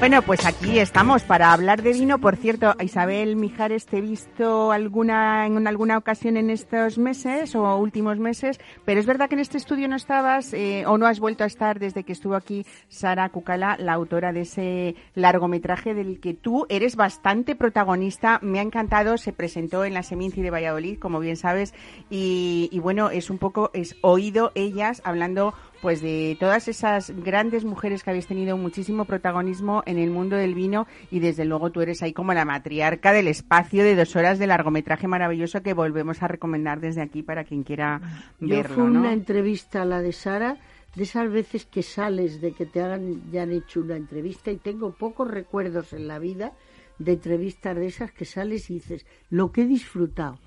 Bueno, 0.00 0.22
pues 0.22 0.44
aquí 0.44 0.78
estamos 0.78 1.22
para 1.22 1.52
hablar 1.52 1.82
de 1.82 1.92
vino. 1.92 2.18
Por 2.18 2.36
cierto, 2.36 2.74
Isabel 2.80 3.36
Mijares, 3.36 3.86
te 3.86 3.98
he 3.98 4.00
visto 4.00 4.72
alguna 4.72 5.46
en 5.46 5.66
alguna 5.66 5.96
ocasión 5.96 6.36
en 6.36 6.50
estos 6.50 6.98
meses 6.98 7.54
o 7.54 7.76
últimos 7.76 8.18
meses, 8.18 8.58
pero 8.84 8.98
es 8.98 9.06
verdad 9.06 9.28
que 9.28 9.36
en 9.36 9.40
este 9.40 9.58
estudio 9.58 9.86
no 9.86 9.96
estabas 9.96 10.52
eh, 10.54 10.84
o 10.86 10.98
no 10.98 11.06
has 11.06 11.20
vuelto 11.20 11.44
a 11.44 11.46
estar 11.46 11.78
desde 11.78 12.02
que 12.02 12.12
estuvo 12.12 12.34
aquí 12.34 12.66
Sara 12.88 13.28
Cucala, 13.28 13.76
la 13.78 13.92
autora 13.92 14.32
de 14.32 14.40
ese 14.40 14.96
largometraje 15.14 15.94
del 15.94 16.18
que 16.20 16.34
tú 16.34 16.66
eres 16.68 16.96
bastante 16.96 17.54
protagonista. 17.54 18.40
Me 18.42 18.58
ha 18.58 18.62
encantado, 18.62 19.18
se 19.18 19.32
presentó 19.32 19.84
en 19.84 19.94
la 19.94 20.02
Seminci 20.02 20.42
de 20.42 20.50
Valladolid, 20.50 20.98
como 20.98 21.20
bien 21.20 21.36
sabes, 21.36 21.74
y, 22.10 22.68
y 22.72 22.78
bueno, 22.80 23.10
es 23.10 23.30
un 23.30 23.38
poco, 23.38 23.70
es 23.72 23.96
oído 24.02 24.50
ellas 24.54 25.00
hablando 25.04 25.54
pues 25.82 26.00
de 26.00 26.36
todas 26.38 26.68
esas 26.68 27.10
grandes 27.10 27.64
mujeres 27.64 28.04
que 28.04 28.10
habéis 28.10 28.28
tenido 28.28 28.56
muchísimo 28.56 29.04
protagonismo 29.04 29.82
en 29.84 29.98
el 29.98 30.10
mundo 30.10 30.36
del 30.36 30.54
vino 30.54 30.86
y 31.10 31.18
desde 31.18 31.44
luego 31.44 31.72
tú 31.72 31.80
eres 31.80 32.04
ahí 32.04 32.12
como 32.12 32.32
la 32.34 32.44
matriarca 32.44 33.12
del 33.12 33.26
espacio 33.26 33.82
de 33.82 33.96
dos 33.96 34.14
horas 34.14 34.38
de 34.38 34.46
largometraje 34.46 35.08
maravilloso 35.08 35.60
que 35.60 35.74
volvemos 35.74 36.22
a 36.22 36.28
recomendar 36.28 36.78
desde 36.78 37.02
aquí 37.02 37.24
para 37.24 37.42
quien 37.42 37.64
quiera 37.64 38.00
verlo. 38.38 38.68
Yo 38.68 38.74
fue 38.74 38.84
una 38.84 39.12
entrevista 39.12 39.82
a 39.82 39.84
la 39.84 40.00
de 40.00 40.12
Sara 40.12 40.56
de 40.94 41.02
esas 41.02 41.28
veces 41.28 41.66
que 41.66 41.82
sales 41.82 42.40
de 42.40 42.52
que 42.52 42.64
te 42.64 42.80
hagan 42.80 43.20
ya 43.32 43.42
han 43.42 43.50
hecho 43.50 43.80
una 43.80 43.96
entrevista 43.96 44.52
y 44.52 44.58
tengo 44.58 44.92
pocos 44.92 45.28
recuerdos 45.28 45.92
en 45.92 46.06
la 46.06 46.20
vida 46.20 46.52
de 47.00 47.14
entrevistas 47.14 47.74
de 47.74 47.86
esas 47.88 48.12
que 48.12 48.24
sales 48.24 48.70
y 48.70 48.74
dices 48.74 49.04
lo 49.30 49.50
que 49.50 49.62
he 49.62 49.66
disfrutado 49.66 50.38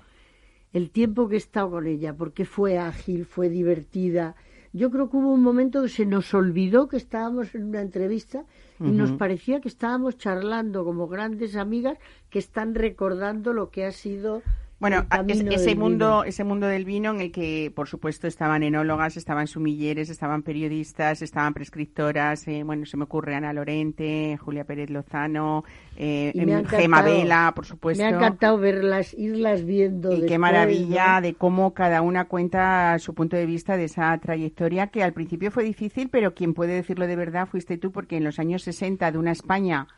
el 0.72 0.90
tiempo 0.90 1.28
que 1.28 1.34
he 1.34 1.38
estado 1.38 1.72
con 1.72 1.86
ella 1.86 2.14
porque 2.14 2.46
fue 2.46 2.78
ágil 2.78 3.26
fue 3.26 3.50
divertida 3.50 4.34
yo 4.72 4.90
creo 4.90 5.10
que 5.10 5.16
hubo 5.16 5.32
un 5.32 5.42
momento 5.42 5.82
que 5.82 5.88
se 5.88 6.06
nos 6.06 6.32
olvidó 6.34 6.88
que 6.88 6.96
estábamos 6.96 7.54
en 7.54 7.64
una 7.64 7.80
entrevista 7.80 8.44
y 8.80 8.90
nos 8.90 9.12
parecía 9.12 9.60
que 9.60 9.68
estábamos 9.68 10.18
charlando 10.18 10.84
como 10.84 11.08
grandes 11.08 11.56
amigas 11.56 11.98
que 12.30 12.38
están 12.38 12.74
recordando 12.74 13.52
lo 13.52 13.70
que 13.70 13.86
ha 13.86 13.92
sido 13.92 14.42
bueno, 14.78 15.06
ese 15.28 15.74
mundo, 15.74 16.24
ese 16.24 16.44
mundo 16.44 16.66
del 16.66 16.84
vino 16.84 17.10
en 17.10 17.22
el 17.22 17.32
que, 17.32 17.72
por 17.74 17.88
supuesto, 17.88 18.26
estaban 18.26 18.62
enólogas, 18.62 19.16
estaban 19.16 19.46
sumilleres, 19.46 20.10
estaban 20.10 20.42
periodistas, 20.42 21.22
estaban 21.22 21.54
prescriptoras. 21.54 22.46
Eh, 22.46 22.62
bueno, 22.62 22.84
se 22.84 22.98
me 22.98 23.04
ocurre 23.04 23.34
Ana 23.34 23.54
Lorente, 23.54 24.36
Julia 24.38 24.64
Pérez 24.64 24.90
Lozano, 24.90 25.64
eh, 25.96 26.30
Gema 26.68 27.00
Vela, 27.00 27.52
por 27.56 27.64
supuesto. 27.64 28.04
Me 28.04 28.10
ha 28.10 28.16
encantado 28.16 28.58
verlas, 28.58 29.14
irlas 29.14 29.64
viendo. 29.64 30.12
Y 30.12 30.26
qué 30.26 30.36
maravilla 30.36 31.22
de 31.22 31.32
cómo 31.32 31.72
cada 31.72 32.02
una 32.02 32.26
cuenta 32.26 32.98
su 32.98 33.14
punto 33.14 33.34
de 33.34 33.46
vista 33.46 33.78
de 33.78 33.84
esa 33.84 34.18
trayectoria 34.18 34.88
que 34.88 35.02
al 35.02 35.14
principio 35.14 35.50
fue 35.50 35.64
difícil, 35.64 36.10
pero 36.10 36.34
quien 36.34 36.52
puede 36.52 36.74
decirlo 36.74 37.06
de 37.06 37.16
verdad 37.16 37.48
fuiste 37.48 37.78
tú, 37.78 37.92
porque 37.92 38.18
en 38.18 38.24
los 38.24 38.38
años 38.38 38.62
60 38.64 39.10
de 39.10 39.16
una 39.16 39.32
España 39.32 39.88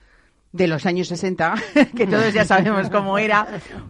de 0.53 0.67
los 0.67 0.87
años 0.87 1.09
60, 1.09 1.55
que 1.97 2.07
todos 2.07 2.33
ya 2.33 2.45
sabemos 2.45 2.89
cómo 2.91 3.19
era, 3.19 3.47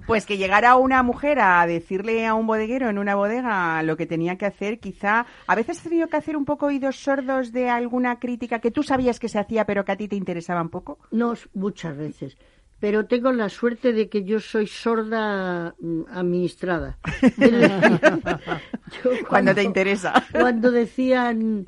pues 0.06 0.26
que 0.26 0.38
llegara 0.38 0.76
una 0.76 1.02
mujer 1.02 1.40
a 1.40 1.66
decirle 1.66 2.26
a 2.26 2.34
un 2.34 2.46
bodeguero 2.46 2.88
en 2.88 2.98
una 2.98 3.14
bodega 3.14 3.82
lo 3.82 3.96
que 3.96 4.06
tenía 4.06 4.36
que 4.36 4.46
hacer, 4.46 4.80
quizá 4.80 5.26
a 5.46 5.54
veces 5.54 5.78
has 5.78 5.84
tenido 5.84 6.08
que 6.08 6.16
hacer 6.16 6.36
un 6.36 6.44
poco 6.44 6.66
oídos 6.66 6.96
sordos 6.96 7.52
de 7.52 7.68
alguna 7.68 8.18
crítica 8.18 8.60
que 8.60 8.70
tú 8.70 8.82
sabías 8.82 9.18
que 9.18 9.28
se 9.28 9.38
hacía 9.38 9.64
pero 9.64 9.84
que 9.84 9.92
a 9.92 9.96
ti 9.96 10.08
te 10.08 10.16
interesaba 10.16 10.62
un 10.62 10.70
poco. 10.70 10.98
No, 11.10 11.34
muchas 11.54 11.96
veces. 11.96 12.36
Pero 12.80 13.06
tengo 13.06 13.32
la 13.32 13.48
suerte 13.48 13.92
de 13.92 14.08
que 14.08 14.22
yo 14.22 14.38
soy 14.38 14.68
sorda 14.68 15.74
mm, 15.80 16.02
administrada. 16.12 16.98
cuando 19.28 19.54
te 19.54 19.64
interesa. 19.64 20.24
Cuando 20.30 20.70
decían 20.70 21.66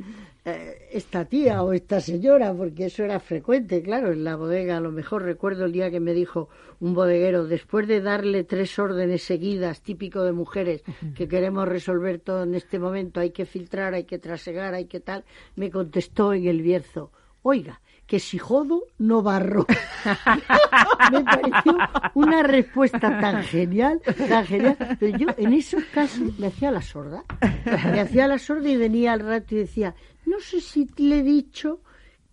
esta 0.92 1.24
tía 1.24 1.62
o 1.62 1.72
esta 1.72 2.00
señora, 2.00 2.52
porque 2.54 2.86
eso 2.86 3.04
era 3.04 3.20
frecuente, 3.20 3.82
claro, 3.82 4.12
en 4.12 4.24
la 4.24 4.36
bodega. 4.36 4.76
A 4.76 4.80
lo 4.80 4.90
mejor 4.90 5.22
recuerdo 5.22 5.64
el 5.64 5.72
día 5.72 5.90
que 5.90 6.00
me 6.00 6.12
dijo 6.12 6.48
un 6.80 6.94
bodeguero, 6.94 7.46
después 7.46 7.86
de 7.86 8.00
darle 8.00 8.44
tres 8.44 8.78
órdenes 8.78 9.22
seguidas, 9.22 9.82
típico 9.82 10.22
de 10.22 10.32
mujeres, 10.32 10.82
que 11.14 11.28
queremos 11.28 11.68
resolver 11.68 12.18
todo 12.20 12.42
en 12.44 12.54
este 12.54 12.78
momento, 12.78 13.20
hay 13.20 13.30
que 13.30 13.44
filtrar, 13.44 13.94
hay 13.94 14.04
que 14.04 14.18
trasegar, 14.18 14.74
hay 14.74 14.86
que 14.86 15.00
tal, 15.00 15.24
me 15.56 15.70
contestó 15.70 16.32
en 16.32 16.46
el 16.46 16.62
Bierzo, 16.62 17.12
oiga, 17.42 17.80
que 18.10 18.18
si 18.18 18.38
jodo, 18.38 18.86
no 18.98 19.22
barro. 19.22 19.66
me 21.12 21.22
pareció 21.22 21.78
una 22.14 22.42
respuesta 22.42 23.20
tan 23.20 23.44
genial, 23.44 24.00
tan 24.28 24.46
genial. 24.46 24.76
Pero 24.98 25.16
yo 25.16 25.28
en 25.36 25.52
esos 25.52 25.84
casos 25.84 26.36
me 26.36 26.48
hacía 26.48 26.72
la 26.72 26.82
sorda. 26.82 27.22
Me 27.64 28.00
hacía 28.00 28.26
la 28.26 28.40
sorda 28.40 28.68
y 28.68 28.76
venía 28.76 29.12
al 29.12 29.20
rato 29.20 29.54
y 29.54 29.58
decía, 29.58 29.94
no 30.26 30.40
sé 30.40 30.60
si 30.60 30.88
le 30.96 31.18
he 31.18 31.22
dicho 31.22 31.80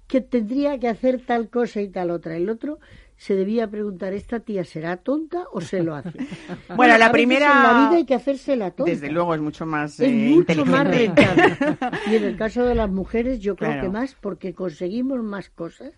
que 0.08 0.22
tendría 0.22 0.80
que 0.80 0.88
hacer 0.88 1.22
tal 1.26 1.50
cosa 1.50 1.82
y 1.82 1.90
tal 1.90 2.12
otra. 2.12 2.38
El 2.38 2.50
otro 2.50 2.80
se 3.18 3.36
debía 3.36 3.68
preguntar, 3.68 4.14
¿esta 4.14 4.40
tía 4.40 4.64
será 4.64 4.98
tonta 4.98 5.46
o 5.52 5.60
se 5.60 5.84
lo 5.84 5.96
hace? 5.96 6.20
bueno, 6.76 6.98
la 6.98 7.12
primera... 7.12 7.52
En 7.52 7.64
la 7.64 7.88
vida 7.88 7.98
hay 7.98 8.06
que 8.06 8.14
hacerse 8.14 8.56
la 8.56 8.72
tonta. 8.72 8.92
Desde 8.92 9.12
luego 9.12 9.34
es 9.36 9.42
mucho 9.42 9.66
más 9.66 10.00
Es 10.00 10.10
eh, 10.10 10.14
mucho 10.14 10.66
más 10.66 10.88
rentable. 10.88 11.58
y 12.12 12.16
en 12.16 12.24
el 12.24 12.38
caso 12.38 12.64
de 12.64 12.76
las 12.76 12.90
mujeres 12.90 13.40
yo 13.40 13.56
creo 13.56 13.82
que 13.82 13.90
más 13.90 14.16
porque 14.16 14.54
conseguimos 14.54 15.22
más 15.24 15.50
cosas. 15.50 15.92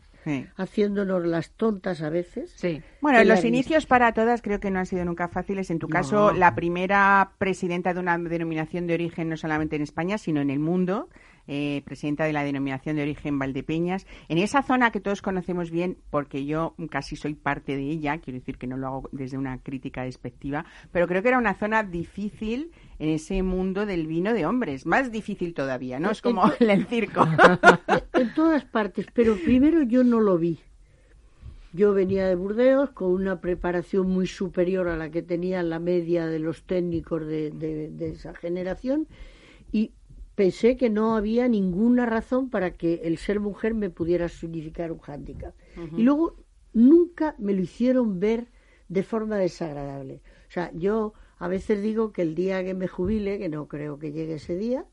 haciéndonos 0.56 1.26
las 1.26 1.52
tontas 1.52 2.02
a 2.02 2.10
veces. 2.10 2.54
Sí. 2.56 2.82
Bueno, 3.02 3.24
los 3.24 3.44
inicios 3.44 3.86
para 3.86 4.14
todas 4.14 4.42
creo 4.42 4.60
que 4.60 4.72
no 4.72 4.80
han 4.80 4.86
sido 4.86 5.04
nunca 5.04 5.28
fáciles. 5.28 5.70
En 5.72 5.80
tu 5.80 5.88
caso, 5.88 6.32
la 6.32 6.56
primera 6.56 7.32
presidenta 7.38 7.94
de 7.94 8.00
una 8.00 8.18
denominación 8.18 8.88
de 8.88 8.94
origen 8.94 9.30
no 9.30 9.38
solamente 9.38 9.76
en 9.76 9.82
España, 9.82 10.18
sino 10.18 10.40
en 10.40 10.50
el 10.50 10.60
mundo 10.60 11.10
eh, 11.52 11.82
presidenta 11.84 12.26
de 12.26 12.32
la 12.32 12.44
denominación 12.44 12.96
de 12.96 13.02
origen 13.02 13.40
Valdepeñas, 13.40 14.06
en 14.28 14.38
esa 14.38 14.62
zona 14.62 14.92
que 14.92 15.00
todos 15.00 15.24
conocemos 15.24 15.72
bien, 15.72 15.98
porque 16.12 16.46
yo 16.46 16.76
casi 16.92 17.16
soy 17.16 17.34
parte 17.34 17.76
de 17.76 17.90
ella, 17.90 18.20
quiero 18.20 18.38
decir 18.38 18.60
que 18.60 18.68
no 18.68 18.78
lo 18.78 18.86
hago 18.86 19.10
desde 19.12 19.36
una 19.36 19.58
crítica 19.58 20.04
despectiva, 20.04 20.64
pero 20.92 21.08
creo 21.08 21.24
que 21.24 21.30
era 21.30 21.40
una 21.40 21.56
zona 21.56 21.82
difícil 21.82 22.70
en 23.00 23.10
ese 23.10 23.42
mundo 23.42 23.88
del 23.88 24.06
vino 24.06 24.32
de 24.32 24.46
hombres, 24.46 24.86
más 24.86 25.12
difícil 25.12 25.56
todavía, 25.56 26.00
¿no? 26.00 26.12
Es 26.12 26.22
como 26.22 26.44
en 26.60 26.70
el 26.70 26.86
circo. 26.86 27.28
En 28.14 28.32
todas 28.36 28.64
partes, 28.66 29.08
pero 29.12 29.36
primero 29.36 29.82
yo 29.82 30.04
no 30.04 30.20
lo 30.20 30.38
vi. 30.38 30.60
Yo 31.74 31.94
venía 31.94 32.28
de 32.28 32.36
Burdeos 32.36 32.92
con 32.92 33.12
una 33.12 33.42
preparación 33.42 34.08
muy 34.08 34.28
superior 34.28 34.88
a 34.88 34.98
la 34.98 35.10
que 35.10 35.24
tenía 35.24 35.64
la 35.64 35.80
media 35.80 36.28
de 36.28 36.38
los 36.38 36.62
técnicos 36.62 37.26
de, 37.26 37.50
de 37.50 38.10
esa 38.10 38.36
generación 38.36 39.08
y 39.72 39.94
pensé 40.40 40.78
que 40.78 40.90
no 40.90 41.18
había 41.18 41.50
ninguna 41.50 42.06
razón 42.06 42.50
para 42.50 42.72
que 42.72 43.02
el 43.04 43.18
ser 43.18 43.42
mujer 43.42 43.74
me 43.74 43.90
pudiera 43.90 44.30
significar 44.30 44.90
un 44.90 45.00
hándicap. 45.00 45.54
Y 45.98 46.04
luego 46.04 46.38
nunca 46.72 47.36
me 47.40 47.52
lo 47.52 47.62
hicieron 47.62 48.22
ver 48.22 48.48
de 48.88 49.04
forma 49.04 49.36
desagradable. 49.36 50.22
O 50.48 50.52
sea, 50.52 50.72
yo 50.74 51.14
a 51.40 51.50
veces 51.50 51.84
digo 51.84 52.14
que 52.14 52.22
el 52.22 52.36
día 52.36 52.64
que 52.64 52.74
me 52.74 52.88
jubile, 52.88 53.38
que 53.38 53.50
no 53.50 53.68
creo 53.68 54.00
que 54.00 54.14
llegue 54.14 54.36
ese 54.36 54.56
día, 54.56 54.86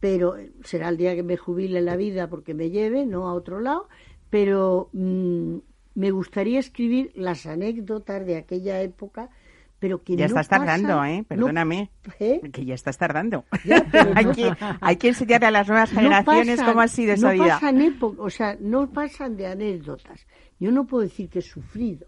pero 0.00 0.34
será 0.64 0.88
el 0.88 0.96
día 0.96 1.14
que 1.14 1.22
me 1.22 1.36
jubile 1.36 1.78
en 1.78 1.84
la 1.84 1.94
vida 1.94 2.28
porque 2.28 2.52
me 2.52 2.70
lleve, 2.70 3.06
no 3.06 3.28
a 3.28 3.34
otro 3.34 3.60
lado, 3.60 3.88
pero 4.28 4.90
mm, 4.92 5.58
me 5.94 6.10
gustaría 6.10 6.58
escribir 6.58 7.12
las 7.14 7.46
anécdotas 7.46 8.26
de 8.26 8.38
aquella 8.38 8.82
época 8.82 9.30
pero 9.80 10.02
ya 10.06 10.26
estás 10.26 10.48
tardando, 10.48 11.02
¿eh? 11.04 11.24
Perdóname. 11.26 11.90
¿eh? 12.20 12.40
Que 12.52 12.64
ya 12.66 12.74
estás 12.74 12.98
tardando. 12.98 13.46
hay, 14.14 14.26
que, 14.26 14.52
hay 14.80 14.96
que 14.96 15.08
enseñarle 15.08 15.46
a 15.46 15.50
las 15.50 15.68
nuevas 15.68 15.90
generaciones 15.90 16.62
cómo 16.62 16.82
ha 16.82 16.88
sido 16.88 17.14
esa 17.14 17.28
no 17.28 17.42
vida. 17.42 17.58
Pasan 17.60 17.98
o 18.18 18.30
sea, 18.30 18.56
no 18.60 18.90
pasan 18.90 19.36
de 19.38 19.46
anécdotas. 19.46 20.26
Yo 20.58 20.70
no 20.70 20.86
puedo 20.86 21.02
decir 21.02 21.30
que 21.30 21.38
he 21.38 21.42
sufrido, 21.42 22.06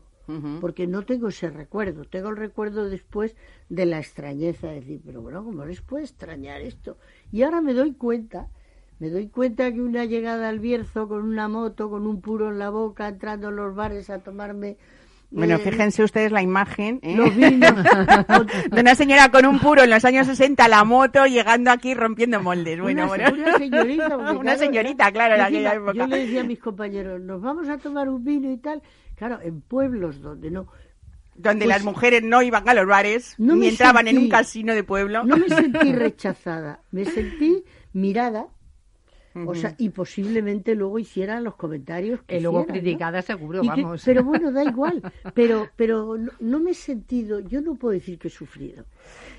porque 0.60 0.86
no 0.86 1.02
tengo 1.02 1.28
ese 1.28 1.48
recuerdo. 1.48 2.04
Tengo 2.04 2.28
el 2.28 2.36
recuerdo 2.36 2.90
después 2.90 3.34
de 3.70 3.86
la 3.86 3.98
extrañeza, 3.98 4.68
de 4.68 4.74
decir, 4.74 5.00
pero 5.04 5.22
bueno, 5.22 5.42
¿cómo 5.42 5.64
les 5.64 5.80
puede 5.80 6.04
extrañar 6.04 6.60
esto? 6.60 6.98
Y 7.32 7.42
ahora 7.42 7.62
me 7.62 7.72
doy 7.72 7.94
cuenta 7.94 8.48
me 9.02 9.10
doy 9.10 9.26
cuenta 9.26 9.72
que 9.72 9.80
una 9.80 10.04
llegada 10.04 10.48
al 10.48 10.60
Bierzo 10.60 11.08
con 11.08 11.24
una 11.24 11.48
moto, 11.48 11.90
con 11.90 12.06
un 12.06 12.20
puro 12.20 12.50
en 12.50 12.60
la 12.60 12.70
boca, 12.70 13.08
entrando 13.08 13.48
en 13.48 13.56
los 13.56 13.74
bares 13.74 14.10
a 14.10 14.20
tomarme 14.20 14.76
bueno, 15.32 15.58
fíjense 15.58 16.04
ustedes 16.04 16.30
la 16.30 16.42
imagen 16.42 17.00
¿eh? 17.02 17.16
de 18.70 18.80
una 18.80 18.94
señora 18.94 19.30
con 19.30 19.46
un 19.46 19.58
puro 19.58 19.82
en 19.82 19.90
los 19.90 20.04
años 20.04 20.26
60, 20.26 20.68
la 20.68 20.84
moto, 20.84 21.26
llegando 21.26 21.70
aquí 21.70 21.94
rompiendo 21.94 22.42
moldes. 22.42 22.80
Bueno, 22.80 23.04
una, 23.04 23.08
bueno. 23.08 23.32
una 23.42 23.58
señorita. 23.58 24.16
una 24.16 24.56
señorita, 24.56 25.10
claro, 25.10 25.34
en 25.36 25.40
aquella 25.40 25.74
época. 25.74 25.92
Yo 25.94 26.06
le 26.06 26.18
decía 26.18 26.40
a 26.42 26.44
mis 26.44 26.58
compañeros, 26.58 27.20
nos 27.20 27.40
vamos 27.40 27.68
a 27.68 27.78
tomar 27.78 28.08
un 28.08 28.22
vino 28.22 28.52
y 28.52 28.58
tal. 28.58 28.82
Claro, 29.16 29.38
en 29.42 29.60
pueblos 29.60 30.20
donde 30.20 30.50
no... 30.50 30.66
Donde 31.34 31.66
las 31.66 31.78
pues 31.78 31.94
mujeres 31.94 32.22
no 32.22 32.42
iban 32.42 32.68
a 32.68 32.74
los 32.74 32.86
bares, 32.86 33.34
ni 33.38 33.68
entraban 33.68 34.06
en 34.06 34.18
un 34.18 34.28
casino 34.28 34.74
de 34.74 34.84
pueblo. 34.84 35.24
No 35.24 35.38
me 35.38 35.48
sentí 35.48 35.92
rechazada, 35.94 36.80
me 36.90 37.06
sentí 37.06 37.64
mirada 37.94 38.48
O 39.34 39.54
sea, 39.54 39.74
y 39.78 39.88
posiblemente 39.90 40.74
luego 40.74 40.98
hiciera 40.98 41.40
los 41.40 41.54
comentarios 41.54 42.20
que 42.22 42.36
Y 42.38 42.40
luego 42.40 42.60
hiciera, 42.60 42.74
¿no? 42.74 42.80
criticada 42.82 43.22
seguro, 43.22 43.62
que- 43.62 43.68
vamos. 43.68 44.02
pero 44.04 44.24
bueno, 44.24 44.52
da 44.52 44.62
igual. 44.64 45.02
Pero, 45.34 45.68
pero 45.76 46.18
no, 46.18 46.32
no 46.40 46.60
me 46.60 46.72
he 46.72 46.74
sentido, 46.74 47.40
yo 47.40 47.60
no 47.62 47.74
puedo 47.76 47.92
decir 47.94 48.18
que 48.18 48.28
he 48.28 48.30
sufrido. 48.30 48.84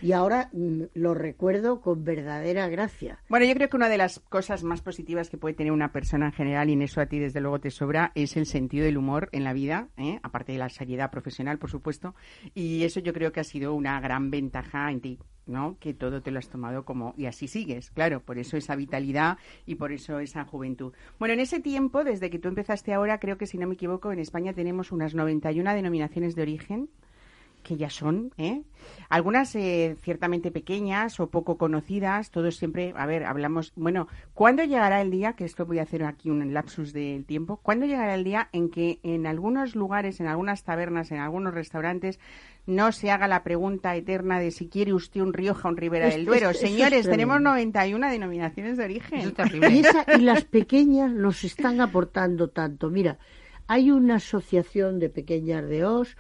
Y 0.02 0.12
ahora 0.12 0.50
mm, 0.52 0.84
lo 0.96 1.14
recuerdo 1.14 1.80
con 1.80 2.04
verdadera 2.04 2.68
gracia. 2.68 3.20
Bueno, 3.30 3.46
yo 3.46 3.54
creo 3.54 3.70
que 3.70 3.78
una 3.78 3.90
de 3.90 3.98
las 3.98 4.20
cosas 4.20 4.64
más 4.64 4.82
positivas 4.82 5.30
que 5.30 5.38
puede 5.38 5.56
tener 5.56 5.72
una 5.72 5.92
persona 5.92 6.28
en 6.28 6.34
general, 6.34 6.70
y 6.70 6.74
en 6.74 6.82
eso 6.82 7.00
a 7.00 7.06
ti 7.06 7.20
desde 7.20 7.40
luego 7.40 7.60
te 7.60 7.72
sobra, 7.72 8.12
es 8.16 8.36
el 8.36 8.46
sentido 8.46 8.86
del 8.86 8.98
humor 8.98 9.30
en 9.32 9.44
la 9.44 9.54
vida, 9.54 9.88
¿eh? 9.98 10.20
aparte 10.24 10.52
de 10.52 10.58
la 10.58 10.70
seriedad 10.70 11.10
profesional, 11.10 11.58
por 11.58 11.70
supuesto. 11.70 12.16
Y 12.54 12.84
eso 12.84 13.00
yo 13.00 13.14
creo 13.14 13.32
que 13.32 13.40
ha 13.40 13.46
sido 13.46 13.74
una 13.74 14.00
gran 14.02 14.30
ventaja 14.30 14.92
en 14.92 15.02
ti. 15.02 15.20
¿no? 15.46 15.78
Que 15.80 15.94
todo 15.94 16.22
te 16.22 16.32
lo 16.32 16.40
has 16.40 16.48
tomado 16.48 16.86
como 16.86 17.14
y 17.18 17.26
así 17.26 17.50
sigues, 17.50 17.92
claro, 17.92 18.22
por 18.22 18.38
eso 18.38 18.56
esa 18.56 18.78
vitalidad 18.78 19.38
y 19.66 19.76
por 19.76 19.92
eso 19.92 20.20
esa 20.20 20.46
juventud. 20.46 20.94
Bueno, 21.20 21.34
en 21.34 21.42
ese 21.42 21.60
tiempo, 21.60 22.06
desde 22.06 22.30
que 22.30 22.40
tú 22.40 22.48
empezaste 22.48 22.94
ahora, 22.94 23.20
creo 23.20 23.38
que 23.38 23.46
si 23.46 23.58
no 23.58 23.68
me 23.68 23.74
equivoco, 23.74 24.12
en 24.14 24.20
España 24.20 24.54
tenemos 24.54 24.92
unas 24.94 25.16
91 25.16 25.74
denominaciones 25.74 26.36
de 26.36 26.44
origen 26.44 26.90
que 27.64 27.78
ya 27.78 27.90
son, 27.90 28.32
¿eh? 28.38 28.62
Algunas 29.10 29.56
eh, 29.56 29.96
ciertamente 30.04 30.52
pequeñas 30.52 31.20
o 31.20 31.28
poco 31.30 31.58
conocidas, 31.58 32.30
todos 32.32 32.58
siempre, 32.58 32.94
a 32.98 33.06
ver, 33.06 33.24
hablamos, 33.26 33.72
bueno, 33.76 34.08
¿cuándo 34.34 34.64
llegará 34.64 35.02
el 35.02 35.10
día, 35.10 35.34
que 35.34 35.46
esto 35.46 35.66
voy 35.66 35.80
a 35.80 35.84
hacer 35.84 36.04
aquí 36.04 36.30
un 36.30 36.54
lapsus 36.54 36.92
del 36.94 37.26
tiempo, 37.26 37.58
¿cuándo 37.64 37.86
llegará 37.86 38.14
el 38.16 38.24
día 38.24 38.50
en 38.52 38.70
que 38.70 39.00
en 39.04 39.26
algunos 39.26 39.76
lugares, 39.76 40.20
en 40.20 40.28
algunas 40.28 40.64
tabernas, 40.64 41.12
en 41.12 41.20
algunos 41.20 41.54
restaurantes, 41.54 42.20
no 42.66 42.92
se 42.92 43.10
haga 43.12 43.28
la 43.28 43.44
pregunta 43.44 43.96
eterna 43.96 44.40
de 44.40 44.52
si 44.52 44.68
quiere 44.68 44.94
usted 44.94 45.22
un 45.22 45.34
Rioja 45.34 45.68
o 45.68 45.72
un 45.72 45.78
Ribera 45.78 46.08
Es- 46.08 46.16
del 46.16 46.26
Duero? 46.26 46.50
es- 46.50 46.62
es 46.62 46.70
Señores, 46.70 47.06
tenemos 47.10 47.36
tremendo. 47.38 47.50
91 47.52 48.10
denominaciones 48.10 48.78
de 48.78 48.84
origen. 48.86 49.20
Es 49.20 49.34
esa- 49.86 50.06
y 50.18 50.22
las 50.22 50.44
pequeñas 50.46 51.12
nos 51.12 51.44
están 51.44 51.82
aportando 51.82 52.50
tanto. 52.50 52.90
Mira, 52.90 53.18
hay 53.68 53.92
una 53.92 54.16
asociación 54.16 55.00
de 55.00 55.10
pequeñas 55.10 55.68
de 55.70 55.86
Os 55.86 56.18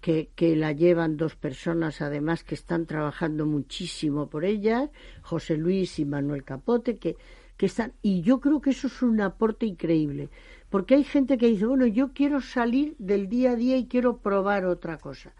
que, 0.00 0.30
que 0.34 0.56
la 0.56 0.72
llevan 0.72 1.16
dos 1.16 1.36
personas 1.36 2.00
además 2.00 2.44
que 2.44 2.54
están 2.54 2.86
trabajando 2.86 3.46
muchísimo 3.46 4.28
por 4.28 4.44
ellas, 4.44 4.90
José 5.22 5.56
Luis 5.56 5.98
y 5.98 6.04
Manuel 6.04 6.44
Capote, 6.44 6.96
que, 6.96 7.16
que 7.56 7.66
están, 7.66 7.92
y 8.02 8.22
yo 8.22 8.40
creo 8.40 8.60
que 8.60 8.70
eso 8.70 8.86
es 8.86 9.02
un 9.02 9.20
aporte 9.20 9.66
increíble, 9.66 10.28
porque 10.68 10.94
hay 10.94 11.04
gente 11.04 11.38
que 11.38 11.46
dice, 11.46 11.66
bueno, 11.66 11.86
yo 11.86 12.12
quiero 12.12 12.40
salir 12.40 12.96
del 12.98 13.28
día 13.28 13.52
a 13.52 13.56
día 13.56 13.76
y 13.76 13.86
quiero 13.86 14.18
probar 14.18 14.66
otra 14.66 14.98
cosa. 14.98 15.34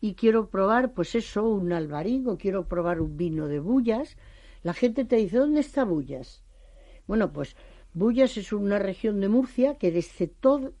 Y 0.00 0.14
quiero 0.14 0.48
probar, 0.48 0.94
pues 0.94 1.14
eso, 1.14 1.46
un 1.46 1.72
albarín 1.72 2.26
o 2.26 2.38
quiero 2.38 2.66
probar 2.66 3.02
un 3.02 3.18
vino 3.18 3.48
de 3.48 3.60
Bullas. 3.60 4.16
La 4.62 4.72
gente 4.72 5.04
te 5.04 5.16
dice, 5.16 5.36
¿dónde 5.36 5.60
está 5.60 5.84
Bullas? 5.84 6.42
Bueno, 7.06 7.32
pues 7.32 7.54
Bullas 7.92 8.36
es 8.38 8.52
una 8.52 8.78
región 8.78 9.20
de 9.20 9.28
Murcia 9.28 9.76
que 9.76 9.92
desde 9.92 10.26
todo 10.26 10.72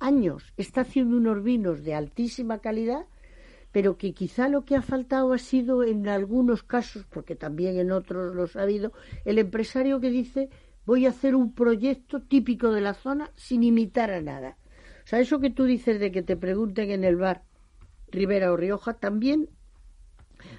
años 0.00 0.52
está 0.56 0.82
haciendo 0.82 1.16
unos 1.16 1.42
vinos 1.42 1.82
de 1.82 1.94
altísima 1.94 2.58
calidad, 2.58 3.06
pero 3.72 3.98
que 3.98 4.12
quizá 4.12 4.48
lo 4.48 4.64
que 4.64 4.76
ha 4.76 4.82
faltado 4.82 5.32
ha 5.32 5.38
sido 5.38 5.84
en 5.84 6.08
algunos 6.08 6.62
casos, 6.62 7.04
porque 7.10 7.34
también 7.36 7.78
en 7.78 7.92
otros 7.92 8.34
los 8.34 8.56
ha 8.56 8.62
habido, 8.62 8.92
el 9.24 9.38
empresario 9.38 10.00
que 10.00 10.10
dice 10.10 10.48
voy 10.86 11.04
a 11.04 11.10
hacer 11.10 11.34
un 11.34 11.52
proyecto 11.52 12.22
típico 12.22 12.72
de 12.72 12.80
la 12.80 12.94
zona 12.94 13.30
sin 13.36 13.62
imitar 13.62 14.10
a 14.10 14.22
nada. 14.22 14.56
O 15.04 15.06
sea, 15.06 15.20
eso 15.20 15.38
que 15.38 15.50
tú 15.50 15.64
dices 15.64 16.00
de 16.00 16.10
que 16.10 16.22
te 16.22 16.36
pregunten 16.36 16.90
en 16.90 17.04
el 17.04 17.16
bar 17.16 17.42
Ribera 18.10 18.52
o 18.52 18.56
Rioja, 18.56 18.94
también 18.94 19.50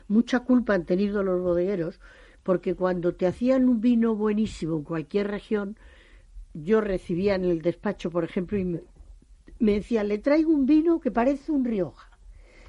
mucha 0.07 0.41
culpa 0.41 0.75
han 0.75 0.85
tenido 0.85 1.23
los 1.23 1.41
bodegueros, 1.41 1.99
porque 2.43 2.75
cuando 2.75 3.15
te 3.15 3.25
hacían 3.25 3.67
un 3.67 3.81
vino 3.81 4.15
buenísimo 4.15 4.77
en 4.77 4.83
cualquier 4.83 5.27
región, 5.27 5.77
yo 6.53 6.81
recibía 6.81 7.35
en 7.35 7.45
el 7.45 7.61
despacho, 7.61 8.09
por 8.09 8.23
ejemplo, 8.23 8.57
y 8.57 8.65
me, 8.65 8.81
me 9.59 9.73
decía, 9.73 10.03
le 10.03 10.17
traigo 10.17 10.51
un 10.51 10.65
vino 10.65 10.99
que 10.99 11.11
parece 11.11 11.51
un 11.51 11.65
Rioja. 11.65 12.09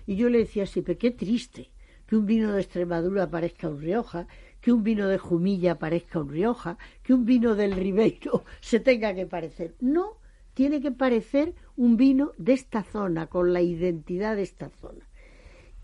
Y 0.06 0.16
yo 0.16 0.28
le 0.28 0.38
decía 0.38 0.66
siempre, 0.66 0.98
qué 0.98 1.10
triste 1.10 1.70
que 2.06 2.16
un 2.16 2.26
vino 2.26 2.52
de 2.52 2.60
Extremadura 2.60 3.30
parezca 3.30 3.68
un 3.68 3.80
Rioja, 3.80 4.26
que 4.60 4.72
un 4.72 4.82
vino 4.82 5.06
de 5.08 5.18
Jumilla 5.18 5.78
parezca 5.78 6.20
un 6.20 6.28
Rioja, 6.28 6.76
que 7.02 7.14
un 7.14 7.24
vino 7.24 7.54
del 7.54 7.72
Ribeiro 7.72 8.44
se 8.60 8.80
tenga 8.80 9.14
que 9.14 9.26
parecer. 9.26 9.76
No, 9.80 10.18
tiene 10.54 10.80
que 10.80 10.90
parecer 10.90 11.54
un 11.76 11.96
vino 11.96 12.32
de 12.36 12.54
esta 12.54 12.82
zona, 12.82 13.28
con 13.28 13.52
la 13.52 13.62
identidad 13.62 14.36
de 14.36 14.42
esta 14.42 14.70
zona. 14.70 15.08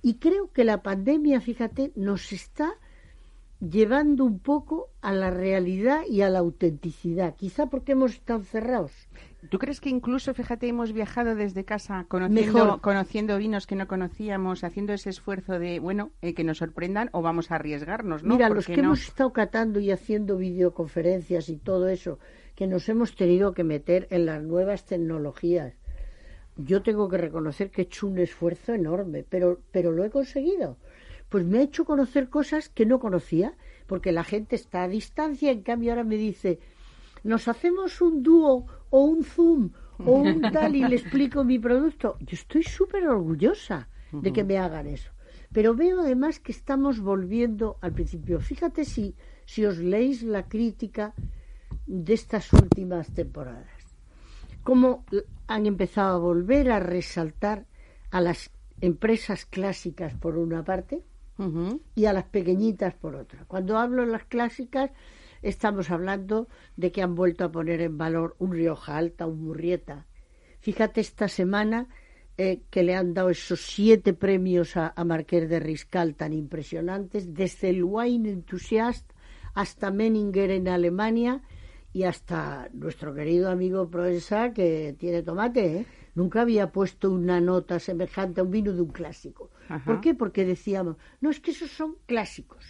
Y 0.03 0.19
creo 0.19 0.53
que 0.53 0.65
la 0.65 0.83
pandemia, 0.83 1.41
fíjate, 1.41 1.93
nos 1.95 2.33
está 2.33 2.75
llevando 3.71 4.25
un 4.25 4.39
poco 4.39 4.91
a 5.01 5.13
la 5.13 5.31
realidad 5.31 6.03
y 6.09 6.23
a 6.23 6.31
la 6.31 6.41
autenticidad, 6.41 7.35
quizá 7.37 7.67
porque 7.67 7.93
hemos 7.93 8.13
estado 8.13 8.43
cerrados. 8.43 8.93
¿Tú 9.51 9.59
crees 9.59 9.81
que 9.81 9.89
incluso, 9.89 10.35
fíjate, 10.35 10.67
hemos 10.67 10.93
viajado 10.93 11.35
desde 11.35 11.65
casa 11.65 12.05
conociendo, 12.09 12.65
Mejor. 12.65 12.81
conociendo 12.81 13.39
vinos 13.39 13.67
que 13.67 13.77
no 13.77 13.87
conocíamos, 13.87 14.65
haciendo 14.65 14.93
ese 14.93 15.11
esfuerzo 15.11 15.59
de, 15.59 15.79
bueno, 15.79 16.11
eh, 16.21 16.35
que 16.35 16.43
nos 16.43 16.59
sorprendan 16.59 17.11
o 17.13 17.23
vamos 17.23 17.51
a 17.51 17.57
arriesgarnos, 17.57 18.25
¿no? 18.25 18.35
Mira, 18.35 18.49
¿Por 18.49 18.57
los 18.57 18.67
que 18.67 18.77
no? 18.79 18.85
hemos 18.89 19.03
estado 19.05 19.33
catando 19.33 19.79
y 19.79 19.91
haciendo 19.91 20.37
videoconferencias 20.37 21.49
y 21.49 21.59
todo 21.59 21.89
eso, 21.89 22.19
que 22.57 22.67
nos 22.67 22.89
hemos 22.89 23.15
tenido 23.15 23.53
que 23.53 23.63
meter 23.63 24.09
en 24.11 24.27
las 24.27 24.43
nuevas 24.43 24.85
tecnologías. 24.85 25.75
Yo 26.57 26.83
tengo 26.83 27.09
que 27.09 27.19
reconocer 27.19 27.71
que 27.71 27.83
he 27.83 27.85
hecho 27.85 28.07
un 28.07 28.19
esfuerzo 28.19 28.73
enorme, 28.73 29.25
pero, 29.29 29.61
pero 29.71 29.93
lo 29.93 30.05
he 30.05 30.11
conseguido. 30.11 30.79
Pues 31.29 31.45
me 31.45 31.59
ha 31.59 31.63
hecho 31.63 31.85
conocer 31.85 32.29
cosas 32.29 32.69
que 32.69 32.87
no 32.87 33.01
conocía, 33.01 33.55
porque 33.87 34.13
la 34.13 34.25
gente 34.25 34.57
está 34.57 34.85
a 34.85 34.89
distancia, 34.89 35.51
en 35.51 35.63
cambio 35.63 35.93
ahora 35.93 36.05
me 36.05 36.17
dice, 36.17 36.61
nos 37.25 37.49
hacemos 37.49 38.01
un 38.01 38.23
dúo 38.23 38.67
o 38.91 39.01
un 39.01 39.25
zoom 39.25 39.71
o 39.99 40.13
un 40.13 40.41
tal 40.53 40.77
y 40.77 40.87
le 40.87 40.97
explico 40.97 41.45
mi 41.45 41.59
producto. 41.59 42.17
Yo 42.21 42.35
estoy 42.35 42.63
súper 42.63 43.07
orgullosa 43.09 43.89
de 44.13 44.33
que 44.33 44.45
me 44.45 44.59
hagan 44.59 44.87
eso. 44.87 45.11
Pero 45.53 45.75
veo 45.75 46.01
además 46.01 46.39
que 46.39 46.53
estamos 46.53 47.01
volviendo 47.01 47.79
al 47.81 47.93
principio. 47.93 48.41
Fíjate 48.41 48.85
si, 48.85 49.15
si 49.45 49.65
os 49.65 49.79
leéis 49.79 50.23
la 50.23 50.49
crítica 50.49 51.15
de 51.87 52.15
estas 52.15 52.53
últimas 52.53 53.13
temporadas. 53.13 53.71
Cómo 54.63 55.05
han 55.47 55.67
empezado 55.67 56.17
a 56.17 56.21
volver 56.21 56.71
a 56.71 56.81
resaltar 56.81 57.67
a 58.11 58.21
las 58.21 58.51
empresas 58.81 59.47
clásicas 59.47 60.15
por 60.15 60.37
una 60.37 60.65
parte 60.65 61.03
Y 61.95 62.07
a 62.07 62.13
las 62.13 62.25
pequeñitas 62.25 62.95
por 62.95 63.15
otra. 63.15 63.45
Cuando 63.47 63.77
hablo 63.79 64.07
de 64.07 64.13
las 64.13 64.25
clásicas, 64.25 64.91
estamos 65.43 65.91
hablando 65.91 66.49
de 66.77 66.93
que 66.93 67.03
han 67.03 67.15
vuelto 67.15 67.45
a 67.45 67.53
poner 67.53 67.81
en 67.81 67.99
valor 67.99 68.37
un 68.39 68.53
Rioja 68.53 68.97
Alta, 68.97 69.27
un 69.27 69.43
Murrieta. 69.43 70.07
Fíjate 70.61 71.01
esta 71.01 71.29
semana 71.29 71.89
eh, 72.39 72.63
que 72.71 72.83
le 72.83 72.95
han 72.95 73.15
dado 73.15 73.31
esos 73.31 73.61
siete 73.61 74.13
premios 74.15 74.77
a, 74.77 74.93
a 74.97 75.05
Marqués 75.05 75.49
de 75.49 75.61
Riscal 75.61 76.15
tan 76.15 76.33
impresionantes, 76.33 77.33
desde 77.33 77.71
el 77.71 77.85
Wine 77.85 78.31
Enthusiast 78.31 79.11
hasta 79.55 79.91
Menninger 79.91 80.51
en 80.51 80.69
Alemania 80.69 81.43
y 81.93 82.03
hasta 82.05 82.69
nuestro 82.75 83.15
querido 83.15 83.51
amigo 83.51 83.89
Proensa 83.89 84.53
que 84.53 84.95
tiene 84.99 85.23
tomate. 85.23 85.79
¿eh? 85.79 85.87
Nunca 86.17 86.41
había 86.41 86.73
puesto 86.73 87.13
una 87.13 87.41
nota 87.41 87.79
semejante 87.79 88.41
a 88.41 88.45
un 88.45 88.51
vino 88.51 88.73
de 88.73 88.81
un 88.81 88.89
clásico. 88.91 89.51
Ajá. 89.69 89.85
¿Por 89.85 90.01
qué? 90.01 90.15
Porque 90.15 90.45
decíamos, 90.45 90.97
no, 91.21 91.31
es 91.31 91.39
que 91.39 91.53
esos 91.53 91.71
son 91.71 91.97
clásicos, 92.07 92.65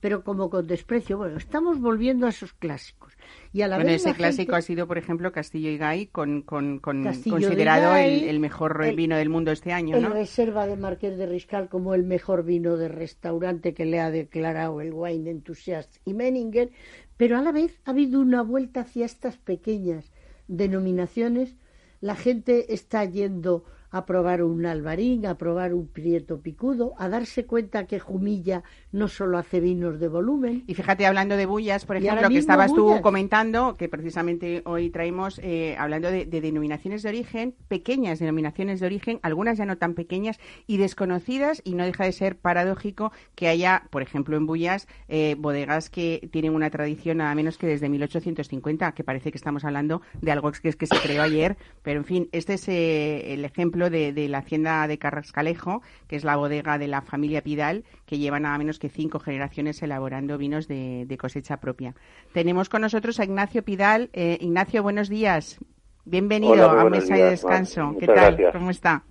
pero 0.00 0.24
como 0.24 0.48
con 0.48 0.66
desprecio. 0.66 1.18
Bueno, 1.18 1.36
estamos 1.36 1.80
volviendo 1.80 2.26
a 2.26 2.30
esos 2.30 2.54
clásicos. 2.54 3.12
Y 3.52 3.60
a 3.62 3.68
la 3.68 3.76
Bueno, 3.76 3.90
vez 3.90 4.00
ese 4.00 4.10
la 4.10 4.14
clásico 4.16 4.52
gente- 4.52 4.56
ha 4.56 4.62
sido, 4.62 4.86
por 4.86 4.96
ejemplo, 4.96 5.30
Castillo 5.32 5.68
y 5.70 5.76
Gay, 5.76 6.06
con, 6.06 6.42
considerado 6.42 7.92
Gay, 7.92 8.22
el, 8.22 8.28
el 8.30 8.40
mejor 8.40 8.80
el- 8.82 8.96
vino 8.96 9.16
del 9.16 9.28
mundo 9.28 9.50
este 9.52 9.72
año, 9.72 9.94
el 9.96 10.02
¿no? 10.04 10.08
reserva 10.10 10.66
de 10.66 10.76
Marqués 10.76 11.18
de 11.18 11.26
Riscal 11.26 11.68
como 11.68 11.94
el 11.94 12.04
mejor 12.04 12.42
vino 12.44 12.76
de 12.78 12.88
restaurante 12.88 13.74
que 13.74 13.84
le 13.84 14.00
ha 14.00 14.10
declarado 14.10 14.80
el 14.80 14.92
Wine 14.94 15.30
Enthusiast 15.30 15.96
y 16.06 16.14
Menninger, 16.14 16.70
pero 17.18 17.36
a 17.36 17.42
la 17.42 17.52
vez 17.52 17.78
ha 17.84 17.90
habido 17.90 18.20
una 18.20 18.40
vuelta 18.42 18.80
hacia 18.80 19.04
estas 19.04 19.36
pequeñas 19.36 20.10
denominaciones. 20.46 21.54
La 22.00 22.14
gente 22.14 22.72
está 22.74 23.04
yendo 23.04 23.64
a 23.90 24.06
probar 24.06 24.42
un 24.42 24.66
albarín, 24.66 25.26
a 25.26 25.36
probar 25.36 25.74
un 25.74 25.88
prieto 25.88 26.40
picudo, 26.40 26.94
a 26.98 27.08
darse 27.08 27.46
cuenta 27.46 27.86
que 27.86 27.98
Jumilla 27.98 28.62
no 28.92 29.08
solo 29.08 29.38
hace 29.38 29.60
vinos 29.60 30.00
de 30.00 30.08
volumen, 30.08 30.64
Y 30.66 30.74
fíjate, 30.74 31.06
hablando 31.06 31.36
de 31.36 31.46
bullas, 31.46 31.84
por 31.84 31.96
ejemplo, 31.96 32.28
que 32.28 32.38
estabas 32.38 32.72
tú 32.72 33.00
comentando, 33.02 33.74
que 33.76 33.88
precisamente 33.88 34.62
hoy 34.64 34.90
traemos, 34.90 35.38
eh, 35.42 35.76
hablando 35.78 36.10
de, 36.10 36.24
de 36.24 36.40
denominaciones 36.40 37.02
de 37.02 37.10
origen, 37.10 37.54
pequeñas 37.68 38.18
denominaciones 38.18 38.80
de 38.80 38.86
origen, 38.86 39.20
algunas 39.22 39.58
ya 39.58 39.66
no 39.66 39.76
tan 39.76 39.94
pequeñas 39.94 40.40
y 40.66 40.78
desconocidas, 40.78 41.60
y 41.64 41.74
no 41.74 41.84
deja 41.84 42.04
de 42.04 42.12
ser 42.12 42.36
paradójico 42.36 43.12
que 43.34 43.48
haya, 43.48 43.84
por 43.90 44.02
ejemplo, 44.02 44.36
en 44.36 44.46
bullas, 44.46 44.88
eh, 45.08 45.36
bodegas 45.38 45.90
que 45.90 46.28
tienen 46.32 46.54
una 46.54 46.70
tradición 46.70 47.18
nada 47.18 47.34
menos 47.34 47.58
que 47.58 47.66
desde 47.66 47.88
1850, 47.88 48.92
que 48.92 49.04
parece 49.04 49.30
que 49.30 49.38
estamos 49.38 49.64
hablando 49.64 50.00
de 50.20 50.32
algo 50.32 50.50
que 50.52 50.68
es 50.68 50.76
que 50.76 50.86
se 50.86 50.98
creó 50.98 51.22
ayer, 51.22 51.56
pero 51.82 52.00
en 52.00 52.04
fin, 52.04 52.28
este 52.32 52.54
es 52.54 52.68
eh, 52.68 53.34
el 53.34 53.44
ejemplo 53.44 53.58
ejemplo, 53.58 53.90
de, 53.90 54.12
de, 54.12 54.28
la 54.28 54.38
hacienda 54.38 54.86
de 54.86 54.98
Carrascalejo, 54.98 55.82
que 56.06 56.16
es 56.16 56.22
la 56.24 56.36
bodega 56.36 56.78
de 56.78 56.86
la 56.86 57.02
familia 57.02 57.42
Pidal, 57.42 57.84
que 58.06 58.18
lleva 58.18 58.38
nada 58.38 58.56
menos 58.56 58.77
que 58.78 58.88
cinco 58.88 59.18
generaciones 59.20 59.82
elaborando 59.82 60.38
vinos 60.38 60.68
de, 60.68 61.04
de 61.06 61.18
cosecha 61.18 61.58
propia. 61.58 61.94
Tenemos 62.32 62.68
con 62.68 62.82
nosotros 62.82 63.20
a 63.20 63.24
Ignacio 63.24 63.64
Pidal. 63.64 64.10
Eh, 64.12 64.38
Ignacio, 64.40 64.82
buenos 64.82 65.08
días. 65.08 65.58
Bienvenido 66.04 66.70
Hola, 66.70 66.80
a 66.80 66.84
Mesa 66.84 67.14
días, 67.14 67.18
de 67.18 67.30
Descanso. 67.30 67.94
¿Qué 68.00 68.06
tal? 68.06 68.36
gracias. 68.36 68.52
¿Cómo 68.52 68.70
está? 68.70 69.04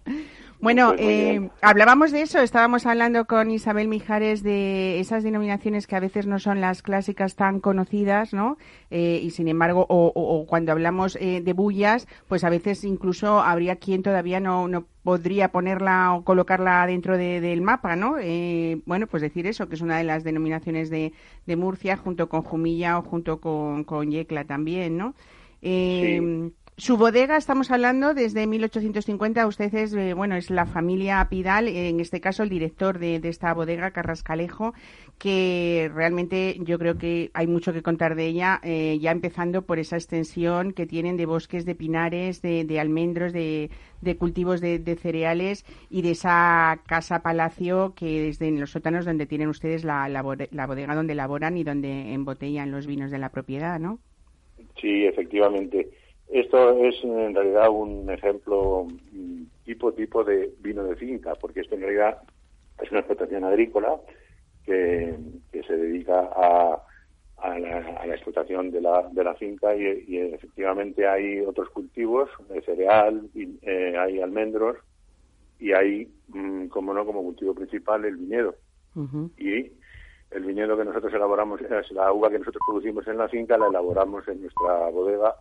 Bueno, 0.59 0.87
Pues 0.89 1.01
eh, 1.01 1.51
hablábamos 1.61 2.11
de 2.11 2.23
eso, 2.23 2.39
estábamos 2.39 2.87
hablando 2.87 3.25
con 3.25 3.51
Isabel 3.51 3.87
Mijares 3.87 4.41
de 4.41 4.99
esas 4.99 5.21
denominaciones 5.23 5.85
que 5.85 5.95
a 5.95 5.99
veces 5.99 6.25
no 6.25 6.39
son 6.39 6.61
las 6.61 6.81
clásicas 6.81 7.35
tan 7.35 7.59
conocidas, 7.59 8.33
¿no? 8.33 8.57
Eh, 8.89 9.19
y 9.21 9.29
sin 9.29 9.47
embargo, 9.49 9.85
o, 9.87 10.07
o- 10.15 10.39
o 10.41 10.47
cuando 10.47 10.71
hablamos 10.71 11.15
eh, 11.21 11.41
de 11.41 11.53
bullas, 11.53 12.07
pues 12.27 12.43
a 12.43 12.49
veces 12.49 12.83
incluso 12.85 13.39
habría 13.39 13.75
quien 13.75 14.01
todavía 14.01 14.39
no, 14.39 14.67
no 14.67 14.87
podría 15.03 15.51
ponerla 15.51 16.13
o 16.15 16.23
colocarla 16.23 16.87
dentro 16.87 17.17
de- 17.19 17.39
del 17.39 17.61
mapa, 17.61 17.95
¿no? 17.95 18.15
Eh, 18.19 18.81
bueno, 18.87 19.05
pues 19.05 19.21
decir 19.21 19.45
eso, 19.45 19.69
que 19.69 19.75
es 19.75 19.81
una 19.81 19.99
de 19.99 20.05
las 20.05 20.23
denominaciones 20.23 20.89
de, 20.89 21.13
de 21.45 21.55
Murcia, 21.55 21.97
junto 21.97 22.29
con 22.29 22.41
Jumilla 22.41 22.97
o 22.97 23.03
junto 23.03 23.39
con, 23.41 23.83
con 23.83 24.09
Yecla 24.09 24.43
también, 24.45 24.97
¿no? 24.97 25.13
Eh, 25.61 26.49
Su 26.79 26.95
bodega, 26.95 27.37
estamos 27.37 27.71
hablando 27.71 28.13
desde 28.13 28.45
1850. 28.45 29.47
Usted 29.47 29.73
es, 29.73 29.95
eh, 29.95 30.13
bueno, 30.13 30.35
es 30.35 30.51
la 30.51 30.67
familia 30.67 31.25
Pidal, 31.27 31.67
en 31.67 31.99
este 31.99 32.21
caso 32.21 32.43
el 32.43 32.49
director 32.49 32.99
de, 32.99 33.19
de 33.19 33.29
esta 33.29 33.51
bodega, 33.55 33.89
Carrascalejo, 33.89 34.75
que 35.17 35.89
realmente 35.91 36.55
yo 36.59 36.77
creo 36.77 36.99
que 36.99 37.31
hay 37.33 37.47
mucho 37.47 37.73
que 37.73 37.81
contar 37.81 38.13
de 38.13 38.27
ella, 38.27 38.59
eh, 38.61 38.99
ya 39.01 39.09
empezando 39.09 39.63
por 39.63 39.79
esa 39.79 39.95
extensión 39.95 40.71
que 40.71 40.85
tienen 40.85 41.17
de 41.17 41.25
bosques 41.25 41.65
de 41.65 41.73
pinares, 41.73 42.43
de, 42.43 42.63
de 42.63 42.79
almendros, 42.79 43.33
de, 43.33 43.71
de 44.01 44.15
cultivos 44.15 44.61
de, 44.61 44.77
de 44.77 44.95
cereales 44.97 45.65
y 45.89 46.03
de 46.03 46.11
esa 46.11 46.79
casa 46.85 47.23
palacio 47.23 47.95
que 47.95 48.21
desde 48.21 48.49
en 48.49 48.59
los 48.59 48.69
sótanos 48.69 49.03
donde 49.03 49.25
tienen 49.25 49.49
ustedes 49.49 49.83
la, 49.83 50.07
la 50.09 50.21
bodega 50.21 50.93
donde 50.93 51.13
elaboran 51.13 51.57
y 51.57 51.63
donde 51.63 52.13
embotellan 52.13 52.69
los 52.69 52.85
vinos 52.85 53.09
de 53.09 53.17
la 53.17 53.29
propiedad, 53.31 53.79
¿no? 53.79 53.97
Sí, 54.79 55.05
efectivamente. 55.05 55.89
Esto 56.29 56.83
es 56.83 56.95
en 57.03 57.33
realidad 57.33 57.69
un 57.69 58.09
ejemplo 58.09 58.85
mm, 59.11 59.43
tipo 59.65 59.93
tipo 59.93 60.23
de 60.23 60.53
vino 60.59 60.83
de 60.83 60.95
finca, 60.95 61.35
porque 61.35 61.61
esto 61.61 61.75
en 61.75 61.81
realidad 61.81 62.17
es 62.81 62.91
una 62.91 62.99
explotación 62.99 63.43
agrícola 63.43 63.97
que, 64.65 65.17
que 65.51 65.63
se 65.63 65.77
dedica 65.77 66.29
a, 66.35 66.83
a, 67.37 67.59
la, 67.59 67.77
a 67.77 68.05
la 68.05 68.13
explotación 68.13 68.71
de 68.71 68.81
la, 68.81 69.07
de 69.11 69.23
la 69.23 69.35
finca 69.35 69.75
y, 69.75 70.05
y 70.07 70.17
efectivamente 70.17 71.07
hay 71.07 71.39
otros 71.41 71.69
cultivos 71.69 72.29
de 72.49 72.61
cereal, 72.61 73.29
y, 73.33 73.57
eh, 73.61 73.95
hay 73.97 74.21
almendros 74.21 74.77
y 75.59 75.71
hay, 75.71 76.11
mm, 76.27 76.67
como 76.67 76.93
no, 76.93 77.05
como 77.05 77.23
cultivo 77.23 77.53
principal 77.53 78.05
el 78.05 78.17
viñedo. 78.17 78.55
Y 79.37 79.71
el 80.31 80.43
viñedo 80.43 80.75
que 80.75 80.85
nosotros 80.85 81.13
elaboramos, 81.13 81.61
la 81.91 82.11
uva 82.11 82.31
que 82.31 82.39
nosotros 82.39 82.61
producimos 82.67 83.07
en 83.07 83.17
la 83.17 83.29
finca, 83.29 83.57
la 83.57 83.67
elaboramos 83.67 84.27
en 84.27 84.41
nuestra 84.41 84.89
bodega. 84.89 85.35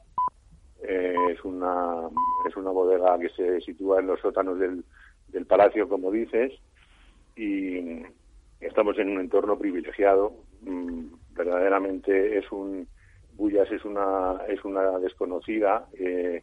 Es 1.36 1.44
una 1.44 2.08
es 2.48 2.56
una 2.56 2.70
bodega 2.70 3.18
que 3.18 3.28
se 3.30 3.60
sitúa 3.60 4.00
en 4.00 4.06
los 4.08 4.20
sótanos 4.20 4.58
del, 4.58 4.84
del 5.28 5.46
palacio, 5.46 5.88
como 5.88 6.10
dices, 6.10 6.52
y 7.36 8.02
estamos 8.60 8.98
en 8.98 9.10
un 9.10 9.20
entorno 9.20 9.58
privilegiado. 9.58 10.32
Mm, 10.62 11.06
verdaderamente 11.30 12.38
es 12.38 12.50
un 12.52 12.88
Bullas 13.32 13.70
es 13.70 13.84
una 13.84 14.40
es 14.48 14.64
una 14.64 14.98
desconocida. 14.98 15.86
eh, 15.98 16.42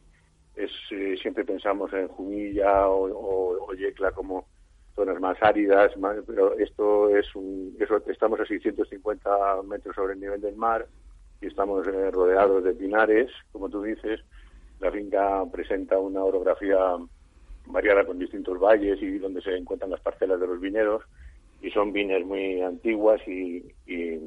es 0.56 0.72
eh, 0.92 1.16
siempre 1.22 1.44
pensamos 1.46 1.92
en 1.94 2.08
Jumilla 2.10 2.88
o, 2.88 3.08
o, 3.12 3.66
o 3.70 3.74
Yecla 3.74 4.12
como 4.12 4.46
zonas 4.96 5.20
más 5.20 5.38
áridas, 5.42 5.98
más- 5.98 6.18
pero 6.28 6.54
esto 6.60 7.10
es 7.18 7.26
un, 7.36 7.76
eso, 7.80 7.98
estamos 8.08 8.40
a 8.40 8.46
650 8.46 9.64
metros 9.64 9.96
sobre 9.96 10.14
el 10.14 10.20
nivel 10.20 10.40
del 10.42 10.56
mar 10.56 10.88
y 11.42 11.48
estamos 11.48 11.88
eh, 11.88 12.12
rodeados 12.12 12.64
de 12.64 12.74
pinares, 12.76 13.32
como 13.52 13.70
tú 13.70 13.82
dices. 13.82 14.20
La 14.84 14.92
finca 14.92 15.44
presenta 15.50 15.98
una 15.98 16.24
orografía 16.26 16.78
variada 17.68 18.06
con 18.06 18.20
distintos 18.20 18.60
valles 18.60 19.02
y 19.02 19.18
donde 19.18 19.42
se 19.42 19.56
encuentran 19.56 19.90
las 19.90 20.02
parcelas 20.02 20.40
de 20.42 20.48
los 20.48 20.60
viñedos 20.60 21.04
y 21.62 21.70
son 21.72 21.94
viñas 21.94 22.22
muy 22.26 22.60
antiguas 22.62 23.22
y, 23.26 23.64
y, 23.88 24.20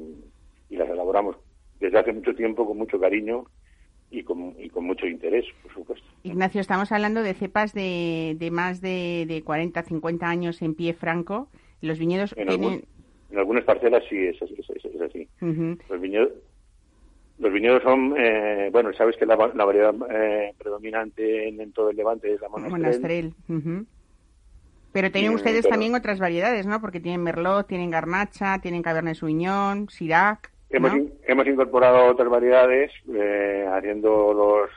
y 0.69 0.75
las 0.75 0.89
elaboramos 0.89 1.35
desde 1.79 1.99
hace 1.99 2.11
mucho 2.11 2.33
tiempo 2.33 2.65
con 2.65 2.75
mucho 2.77 2.99
cariño 2.99 3.45
y 4.09 4.23
con, 4.23 4.55
y 4.57 4.69
con 4.69 4.85
mucho 4.85 5.05
interés, 5.05 5.45
por 5.61 5.71
supuesto. 5.73 6.07
Ignacio, 6.23 6.59
estamos 6.61 6.91
hablando 6.91 7.21
de 7.21 7.35
cepas 7.35 7.73
de, 7.73 8.35
de 8.39 8.49
más 8.49 8.81
de, 8.81 9.25
de 9.27 9.43
40, 9.43 9.83
50 9.83 10.27
años 10.27 10.61
en 10.63 10.73
pie 10.73 10.93
franco. 10.95 11.49
Los 11.81 11.99
viñedos 11.99 12.33
En, 12.35 12.47
tienen... 12.47 12.63
algún- 12.69 12.83
en 13.29 13.37
algunas 13.37 13.63
parcelas 13.65 14.03
sí 14.09 14.17
es 14.17 14.41
así. 14.41 14.55
Es, 14.57 14.69
es- 14.71 14.85
es 14.95 15.01
así. 15.01 15.27
Ujú. 15.41 15.77
Los 15.89 16.01
viñedos, 16.01 16.29
los 17.39 17.53
viñedos 17.53 17.83
son, 17.83 18.15
eh, 18.17 18.69
bueno, 18.71 18.91
sabes 18.93 19.15
que 19.17 19.25
la, 19.25 19.35
la 19.53 19.65
variedad 19.65 19.93
eh, 20.09 20.53
predominante 20.57 21.47
en, 21.49 21.61
en 21.61 21.71
todo 21.71 21.89
el 21.91 21.97
Levante 21.97 22.33
es 22.33 22.41
la 22.41 22.49
monastrell. 22.49 22.81
Monastrell. 22.81 23.33
ujú. 23.49 23.85
Pero 24.93 25.11
tienen 25.11 25.33
ustedes 25.33 25.61
pero- 25.63 25.71
también 25.73 25.93
otras 25.95 26.19
variedades, 26.19 26.65
¿no? 26.65 26.81
Porque 26.81 26.99
tienen 26.99 27.21
Merlot, 27.21 27.67
tienen 27.67 27.91
Garnacha, 27.91 28.59
tienen 28.59 28.81
Cabernet 28.81 29.15
Sauvignon, 29.15 29.89
Syrah, 29.89 30.39
Hemos, 30.69 30.91
¿no? 30.91 30.97
in- 30.97 31.13
hemos 31.27 31.47
incorporado 31.47 32.05
otras 32.07 32.29
variedades, 32.29 32.91
eh, 33.13 33.65
haciendo 33.71 34.33
los 34.33 34.69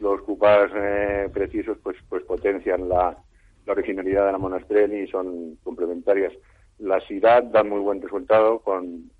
los 0.00 0.20
cupas 0.22 0.70
eh, 0.74 1.28
precisos, 1.32 1.78
pues 1.82 1.96
pues 2.08 2.24
potencian 2.24 2.88
la, 2.88 3.16
la 3.64 3.72
originalidad 3.72 4.26
de 4.26 4.32
la 4.32 4.38
monastrell 4.38 4.92
y 4.92 5.06
son 5.06 5.56
complementarias. 5.62 6.32
La 6.80 7.00
Syrah 7.00 7.40
da 7.42 7.62
muy 7.62 7.78
buen 7.78 8.02
resultado 8.02 8.58
con, 8.58 9.10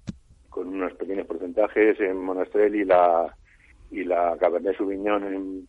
con 0.54 0.68
unos 0.68 0.92
pequeños 0.94 1.26
porcentajes 1.26 1.98
en 1.98 2.16
monastrell 2.24 2.76
y 2.76 2.84
la 2.84 3.34
y 3.90 4.04
la 4.04 4.36
Cabernet 4.38 4.76
Sauvignon 4.76 5.24
en 5.24 5.68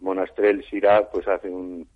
monastrell 0.00 0.64
Syrah 0.70 1.10
pues 1.12 1.28
hace 1.28 1.50
un 1.50 1.86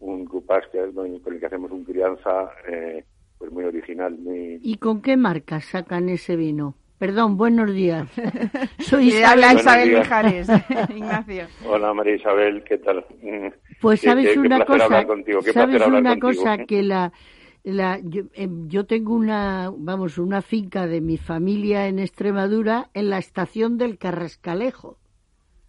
un 0.00 0.24
cupás 0.24 0.64
que, 0.72 0.78
con 0.94 1.06
el 1.06 1.38
que 1.40 1.46
hacemos 1.46 1.70
un 1.70 1.84
crianza 1.84 2.50
eh, 2.66 3.04
pues 3.38 3.52
muy 3.52 3.64
original, 3.64 4.16
muy 4.18 4.58
¿Y 4.62 4.76
con 4.78 5.02
qué 5.02 5.16
marcas 5.16 5.66
sacan 5.66 6.08
ese 6.08 6.34
vino? 6.36 6.74
Perdón, 6.98 7.36
buenos 7.36 7.72
días. 7.74 8.08
Soy 8.78 9.08
Isabel. 9.08 9.40
Buenos 9.40 9.60
Isabel 9.62 9.88
días. 9.88 10.00
Mijares, 10.00 10.48
Ignacio. 10.96 11.46
Hola 11.66 11.92
María 11.92 12.14
Isabel, 12.16 12.64
¿qué 12.64 12.78
tal? 12.78 13.04
Pues 13.80 14.00
sabes 14.00 14.32
qué- 14.32 14.38
una 14.38 14.64
cosa, 14.64 14.84
hablar 14.84 15.06
contigo, 15.06 15.40
qué 15.42 15.52
sabes 15.52 15.86
una 15.86 16.18
contigo. 16.18 16.42
cosa 16.42 16.58
que 16.64 16.82
la, 16.82 17.12
la 17.64 17.98
yo, 18.02 18.22
em, 18.34 18.68
yo 18.68 18.86
tengo 18.86 19.14
una, 19.14 19.70
vamos, 19.76 20.18
una 20.18 20.42
finca 20.42 20.86
de 20.86 21.00
mi 21.00 21.16
familia 21.16 21.86
en 21.86 21.98
Extremadura 21.98 22.90
en 22.94 23.08
la 23.10 23.18
estación 23.18 23.78
del 23.78 23.98
Carrascalejo. 23.98 24.98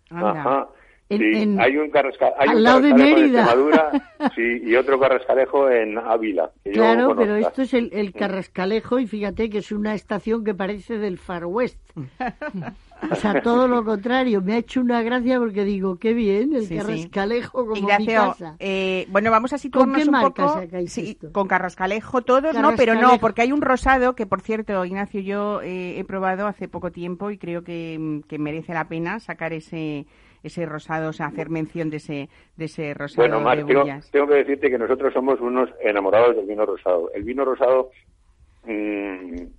Anda. 0.10 0.32
Ajá. 0.42 0.68
En- 1.10 1.20
Sí, 1.20 1.42
en- 1.44 1.62
hay 1.62 1.78
un, 1.78 1.92
carrasca, 1.92 2.32
hay 2.40 2.50
al 2.50 2.56
un 2.58 2.64
lado 2.64 2.82
de 2.82 2.90
carrascalejo 2.90 3.18
en 3.18 3.24
Mérida. 3.24 3.42
Extremadura 3.44 3.92
sí, 4.36 4.62
y 4.64 4.76
otro 4.76 5.00
carrascalejo 5.00 5.70
en 5.70 5.98
Ávila. 6.00 6.52
Claro, 6.72 7.14
pero 7.16 7.36
esto 7.36 7.62
es 7.64 7.74
el, 7.76 7.90
el 7.94 8.14
Carrascalejo 8.14 8.98
y 9.00 9.06
fíjate 9.06 9.50
que 9.50 9.60
es 9.60 9.72
una 9.72 9.94
estación 9.94 10.44
que 10.44 10.56
parece 10.56 10.98
del 10.98 11.18
Far 11.20 11.46
West. 11.46 11.80
O 13.12 13.16
sea, 13.16 13.42
todo 13.42 13.68
lo 13.68 13.84
contrario. 13.84 14.42
Me 14.42 14.54
ha 14.54 14.58
hecho 14.58 14.80
una 14.82 15.02
gracia 15.04 15.38
porque 15.40 15.64
digo, 15.66 15.98
qué 15.98 16.14
bien, 16.14 16.54
el 16.54 16.62
Sí, 16.62 16.68
sí. 16.70 16.78
Carrascalejo 16.78 17.66
como 17.66 17.82
mi 17.98 18.06
casa. 18.06 18.56
eh, 18.60 19.06
bueno, 19.10 19.30
vamos 19.32 19.52
a 19.54 19.58
situarnos 19.58 19.98
qué 19.98 20.06
un 20.06 20.12
marca 20.12 20.46
poco 20.46 20.60
sacáis 20.60 20.92
sí, 20.94 21.10
esto? 21.12 21.32
con 21.32 21.48
Carrascalejo 21.48 22.22
todos, 22.22 22.56
no, 22.58 22.76
pero 22.76 22.96
no, 22.96 23.20
porque 23.20 23.42
hay 23.42 23.52
un 23.52 23.62
rosado 23.62 24.16
que, 24.16 24.26
por 24.26 24.42
cierto, 24.42 24.84
Ignacio, 24.86 25.20
yo 25.22 25.62
eh, 25.62 26.00
he 26.00 26.04
probado 26.06 26.48
hace 26.48 26.68
poco 26.68 26.92
tiempo 26.92 27.30
y 27.32 27.38
creo 27.38 27.64
que, 27.64 28.22
que 28.28 28.40
merece 28.40 28.74
la 28.74 28.88
pena 28.88 29.20
sacar 29.20 29.54
ese 29.54 30.06
ese 30.44 30.66
rosado, 30.66 31.12
o 31.12 31.14
sea, 31.14 31.28
hacer 31.28 31.50
mención 31.50 31.90
de 31.90 31.98
ese 31.98 32.30
de 32.58 32.66
ese 32.66 32.94
rosado 32.94 33.22
Bueno, 33.30 33.40
Mar, 33.40 33.58
de 33.58 33.64
tengo, 33.64 33.82
Bullas. 33.82 34.10
tengo 34.12 34.28
que 34.28 34.34
decirte 34.36 34.70
que 34.70 34.78
nosotros 34.78 35.14
somos 35.14 35.40
unos 35.40 35.70
enamorados 35.82 36.36
del 36.36 36.46
vino 36.46 36.66
rosado. 36.66 37.10
El 37.14 37.24
vino 37.24 37.46
rosado 37.46 37.92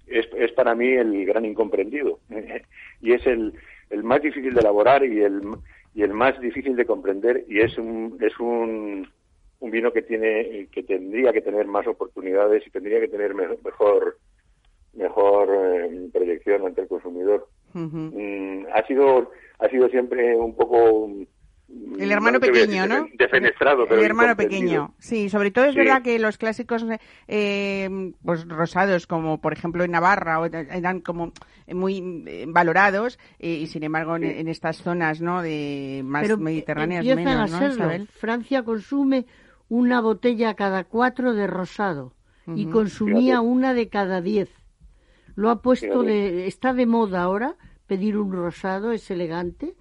es, 0.07 0.27
es 0.37 0.53
para 0.53 0.75
mí 0.75 0.88
el 0.88 1.25
gran 1.27 1.45
incomprendido 1.45 2.21
y 3.01 3.12
es 3.12 3.27
el, 3.27 3.53
el 3.90 4.03
más 4.03 4.23
difícil 4.23 4.55
de 4.55 4.61
elaborar 4.61 5.05
y 5.05 5.21
el, 5.21 5.43
y 5.95 6.03
el 6.03 6.12
más 6.14 6.40
difícil 6.40 6.75
de 6.77 6.87
comprender 6.87 7.45
y 7.49 7.61
es 7.61 7.77
un, 7.79 8.17
es 8.21 8.38
un, 8.40 9.09
un 9.61 9.71
vino 9.71 9.93
que 9.93 10.03
tiene 10.03 10.69
que 10.73 10.83
tendría 10.83 11.33
que 11.33 11.40
tener 11.43 11.67
más 11.67 11.87
oportunidades 11.87 12.67
y 12.67 12.71
tendría 12.71 13.01
que 13.01 13.09
tener 13.09 13.35
me- 13.35 13.49
mejor 13.64 14.19
mejor 14.95 15.49
eh, 15.53 16.09
proyección 16.12 16.67
ante 16.67 16.83
el 16.83 16.88
consumidor. 16.88 17.49
Mm, 18.14 18.67
ha 18.73 18.87
sido 18.87 19.31
ha 19.59 19.69
sido 19.69 19.88
siempre 19.88 20.37
un 20.37 20.55
poco 20.55 21.09
mm, 21.09 21.27
El 21.98 22.12
hermano 22.12 22.38
pequeño, 22.40 22.83
decir 22.83 22.88
¿no? 22.88 23.07
Defenestrado, 23.18 23.87
pero 23.88 24.00
El 24.00 24.07
hermano 24.07 24.37
pequeño, 24.37 24.94
sí. 24.98 25.29
Sobre 25.29 25.50
todo 25.50 25.64
es 25.64 25.72
Sí. 25.72 25.79
verdad 25.79 26.03
que 26.03 26.18
los 26.18 26.37
clásicos, 26.38 26.85
eh, 27.27 28.12
pues 28.22 28.46
rosados, 28.46 29.07
como 29.07 29.40
por 29.40 29.53
ejemplo 29.53 29.83
en 29.83 29.92
Navarra, 29.92 30.40
o- 30.40 30.44
eran 30.46 31.00
como 31.00 31.33
muy 31.66 32.22
eh, 32.27 32.44
valorados 32.48 33.18
eh, 33.38 33.55
y 33.62 33.66
sin 33.66 33.83
embargo 33.83 34.16
en, 34.16 34.22
Sí. 34.22 34.29
en 34.38 34.48
estas 34.48 34.77
zonas, 34.77 35.20
¿no? 35.20 35.40
De 35.42 36.03
más 36.05 36.22
Pero 36.22 36.37
mediterráneas 36.38 37.05
empiezan 37.07 37.24
menos, 37.38 37.50
a 37.50 37.53
¿no, 37.55 37.59
serlo. 37.61 37.74
Isabel? 37.85 38.09
Francia 38.09 38.62
consume 38.62 39.27
una 39.68 40.00
botella 40.00 40.55
cada 40.55 40.85
cuatro 40.85 41.33
de 41.35 41.46
rosado 41.46 42.12
y 42.55 42.66
consumía 42.66 43.40
una 43.40 43.72
de 43.72 43.88
cada 43.88 44.20
diez. 44.20 44.50
Lo 45.35 45.48
ha 45.50 45.62
puesto 45.62 46.03
de, 46.03 46.46
está 46.46 46.74
de 46.74 46.85
moda 46.87 47.22
ahora 47.22 47.57
pedir 47.87 48.18
un 48.18 48.33
rosado, 48.33 48.92
es 48.92 49.11
elegante 49.11 49.74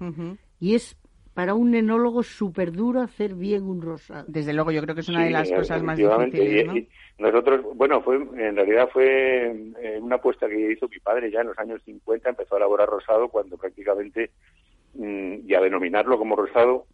y 0.59 0.75
es 0.75 0.95
para 1.33 1.53
un 1.55 1.73
enólogo 1.73 2.23
súper 2.23 2.71
duro 2.71 3.01
hacer 3.01 3.33
bien 3.33 3.63
un 3.63 3.81
rosado. 3.81 4.25
Desde 4.27 4.53
luego, 4.53 4.71
yo 4.71 4.81
creo 4.81 4.95
que 4.95 5.01
es 5.01 5.09
una 5.09 5.25
de 5.25 5.31
las 5.31 5.51
cosas 5.51 5.81
más 5.81 5.97
difíciles. 5.97 6.67
¿no? 6.67 6.73
nosotros, 7.17 7.65
bueno, 7.75 8.01
fue 8.01 8.15
en 8.17 8.55
realidad 8.55 8.89
fue 8.91 9.73
eh, 9.81 9.99
una 10.01 10.15
apuesta 10.15 10.47
que 10.47 10.71
hizo 10.71 10.87
mi 10.87 10.99
padre 10.99 11.31
ya 11.31 11.41
en 11.41 11.47
los 11.47 11.57
años 11.57 11.81
50, 11.85 12.29
empezó 12.29 12.55
a 12.55 12.57
elaborar 12.57 12.89
rosado 12.89 13.29
cuando 13.29 13.57
prácticamente, 13.57 14.31
mm, 14.93 15.35
y 15.47 15.53
a 15.53 15.61
denominarlo 15.61 16.17
como 16.17 16.35
rosado, 16.35 16.85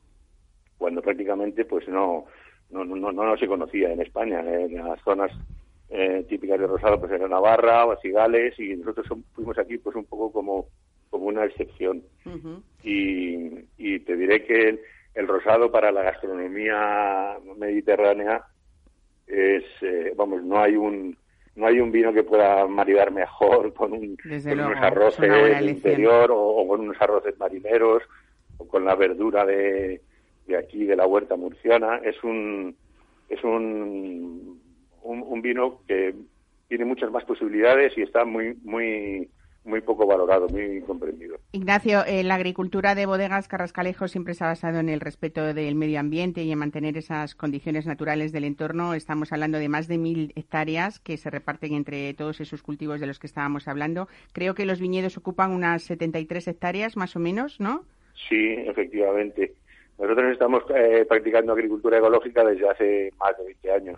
cuando 0.78 1.02
prácticamente 1.02 1.66
pues 1.66 1.88
no 1.88 2.26
no, 2.70 2.86
no, 2.86 3.12
no, 3.12 3.38
se 3.38 3.48
conocía 3.48 3.92
en 3.92 4.02
España. 4.02 4.42
En 4.42 4.76
las 4.76 5.02
zonas 5.02 5.32
eh, 5.90 6.26
típicas 6.30 6.60
de 6.60 6.68
rosado 6.68 7.00
pues 7.00 7.12
era 7.12 7.28
Navarra, 7.28 7.86
o 7.86 8.00
Cigales, 8.00 8.58
y 8.60 8.76
nosotros 8.76 9.08
fuimos 9.34 9.58
aquí 9.58 9.78
pues 9.78 9.96
un 9.96 10.06
poco 10.06 10.32
como 10.32 10.68
como 11.10 11.26
una 11.26 11.46
excepción. 11.46 12.04
y, 12.84 13.66
y, 13.78 14.00
te 14.00 14.16
diré 14.16 14.44
que 14.44 14.80
el, 15.14 15.28
rosado 15.28 15.72
para 15.72 15.92
la 15.92 16.04
gastronomía 16.04 17.38
mediterránea 17.58 18.44
es, 19.28 19.64
eh, 19.82 20.14
vamos, 20.16 20.44
no 20.44 20.60
hay 20.60 20.76
un 20.76 21.18
no 21.56 21.68
hay 21.68 21.80
un 21.82 21.92
vino 21.92 22.14
que 22.14 22.24
pueda 22.24 22.66
maridar 22.68 23.12
mejor 23.12 23.74
con, 23.76 23.92
un, 23.92 24.18
unos 24.24 24.78
arroces 24.78 25.62
interior 25.62 26.32
o, 26.34 26.66
con 26.68 26.82
unos 26.82 27.02
arroces 27.02 27.38
marineros 27.38 28.04
o 28.58 28.68
con 28.68 28.86
la 28.86 28.96
verdura 28.96 29.46
de, 29.46 30.02
de 30.48 30.58
aquí 30.58 30.86
de 30.86 30.96
la 30.96 31.06
huerta 31.06 31.36
murciana. 31.36 31.98
Es 31.98 32.24
un 32.24 32.76
es 33.28 33.44
un, 33.44 34.60
un, 35.04 35.24
un 35.24 35.42
vino 35.42 35.82
que 35.88 36.16
tiene 36.68 36.86
muchas 36.86 37.12
más 37.12 37.26
posibilidades 37.26 37.98
y 37.98 38.04
está 38.04 38.24
muy 38.26 38.56
muy 38.64 39.30
muy 39.64 39.82
poco 39.82 40.06
valorado, 40.06 40.48
muy 40.48 40.82
comprendido. 40.82 41.38
Ignacio, 41.52 42.04
eh, 42.06 42.24
la 42.24 42.36
agricultura 42.36 42.96
de 42.96 43.06
bodegas 43.06 43.48
Carrascalejo 43.48 44.08
siempre 44.08 44.34
se 44.34 44.44
ha 44.44 44.48
basado 44.48 44.80
en 44.80 44.90
el 44.90 45.00
respeto 45.00 45.54
del 45.54 45.76
medio 45.76 46.00
ambiente 46.00 46.44
y 46.44 46.52
en 46.52 46.60
mantener 46.60 46.98
esas 46.98 47.36
condiciones 47.36 47.86
naturales 47.86 48.32
del 48.32 48.46
entorno. 48.46 48.94
Estamos 48.94 49.32
hablando 49.32 49.58
de 49.58 49.70
más 49.70 49.88
de 49.88 49.98
mil 49.98 50.34
hectáreas 50.36 51.00
que 51.00 51.18
se 51.18 51.30
reparten 51.30 51.74
entre 51.74 52.14
todos 52.14 52.42
esos 52.42 52.64
cultivos 52.64 53.00
de 53.00 53.08
los 53.08 53.20
que 53.20 53.28
estábamos 53.28 53.68
hablando. 53.68 54.08
Creo 54.34 54.56
que 54.56 54.66
los 54.66 54.80
viñedos 54.80 55.18
ocupan 55.18 55.52
unas 55.52 55.84
73 55.84 56.48
hectáreas, 56.48 56.98
más 56.98 57.16
o 57.16 57.20
menos, 57.20 57.60
¿no? 57.60 57.84
Sí, 58.28 58.56
efectivamente. 58.58 59.54
Nosotros 59.98 60.32
estamos 60.32 60.64
eh, 60.74 61.06
practicando 61.08 61.52
agricultura 61.52 61.98
ecológica 61.98 62.44
desde 62.44 62.70
hace 62.70 63.14
más 63.20 63.38
de 63.38 63.46
20 63.46 63.72
años. 63.72 63.98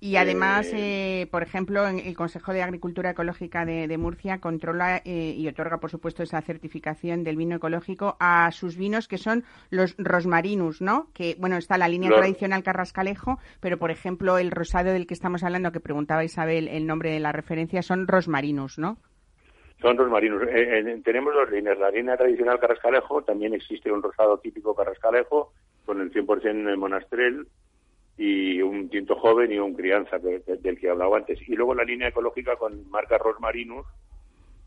Y 0.00 0.14
además, 0.14 0.70
eh, 0.72 1.26
por 1.30 1.42
ejemplo, 1.42 1.84
el 1.88 2.14
Consejo 2.14 2.52
de 2.52 2.62
Agricultura 2.62 3.10
Ecológica 3.10 3.64
de, 3.64 3.98
Murcia 3.98 4.38
controla 4.38 5.02
eh, 5.04 5.34
y 5.36 5.48
otorga, 5.48 5.78
por 5.78 5.90
supuesto, 5.90 6.22
esa 6.22 6.40
certificación 6.40 7.24
del 7.24 7.36
vino 7.36 7.56
ecológico 7.56 8.16
a 8.20 8.48
sus 8.52 8.76
vinos 8.76 9.08
que 9.08 9.18
son 9.18 9.42
los 9.70 9.96
rosmarinus, 9.98 10.80
¿no? 10.80 11.08
Que, 11.14 11.34
bueno, 11.38 11.56
está 11.56 11.78
la 11.78 11.88
línea 11.88 12.10
tradicional 12.10 12.62
Carrascalejo, 12.62 13.40
pero, 13.60 13.78
por 13.78 13.90
ejemplo, 13.90 14.38
el 14.38 14.52
rosado 14.52 14.92
del 14.92 15.08
que 15.08 15.14
estamos 15.14 15.42
hablando, 15.42 15.72
que 15.72 15.80
preguntaba 15.80 16.22
Isabel 16.22 16.68
el 16.68 16.86
nombre 16.86 17.10
de 17.10 17.18
la 17.18 17.32
referencia, 17.32 17.82
son 17.82 18.06
rosmarinus, 18.06 18.78
¿no? 18.78 18.98
Son 19.80 19.96
rosmarinus. 19.96 20.42
Eh, 20.48 21.00
tenemos 21.04 21.34
dos 21.34 21.50
líneas. 21.50 21.76
La 21.76 21.90
línea 21.90 22.16
tradicional 22.16 22.60
Carrascalejo, 22.60 23.22
también 23.22 23.52
existe 23.52 23.90
un 23.90 24.02
rosado 24.02 24.38
típico 24.38 24.76
Carrascalejo, 24.76 25.52
con 25.84 26.00
el 26.00 26.12
100% 26.12 26.76
monastrel, 26.76 27.48
y 28.18 28.60
un 28.60 28.90
tinto 28.90 29.14
joven 29.14 29.52
y 29.52 29.58
un 29.58 29.74
crianza 29.74 30.18
del 30.18 30.78
que 30.78 30.90
hablaba 30.90 31.16
antes. 31.16 31.38
Y 31.48 31.54
luego 31.54 31.74
la 31.74 31.84
línea 31.84 32.08
ecológica 32.08 32.56
con 32.56 32.90
marca 32.90 33.16
Rosmarinus, 33.16 33.86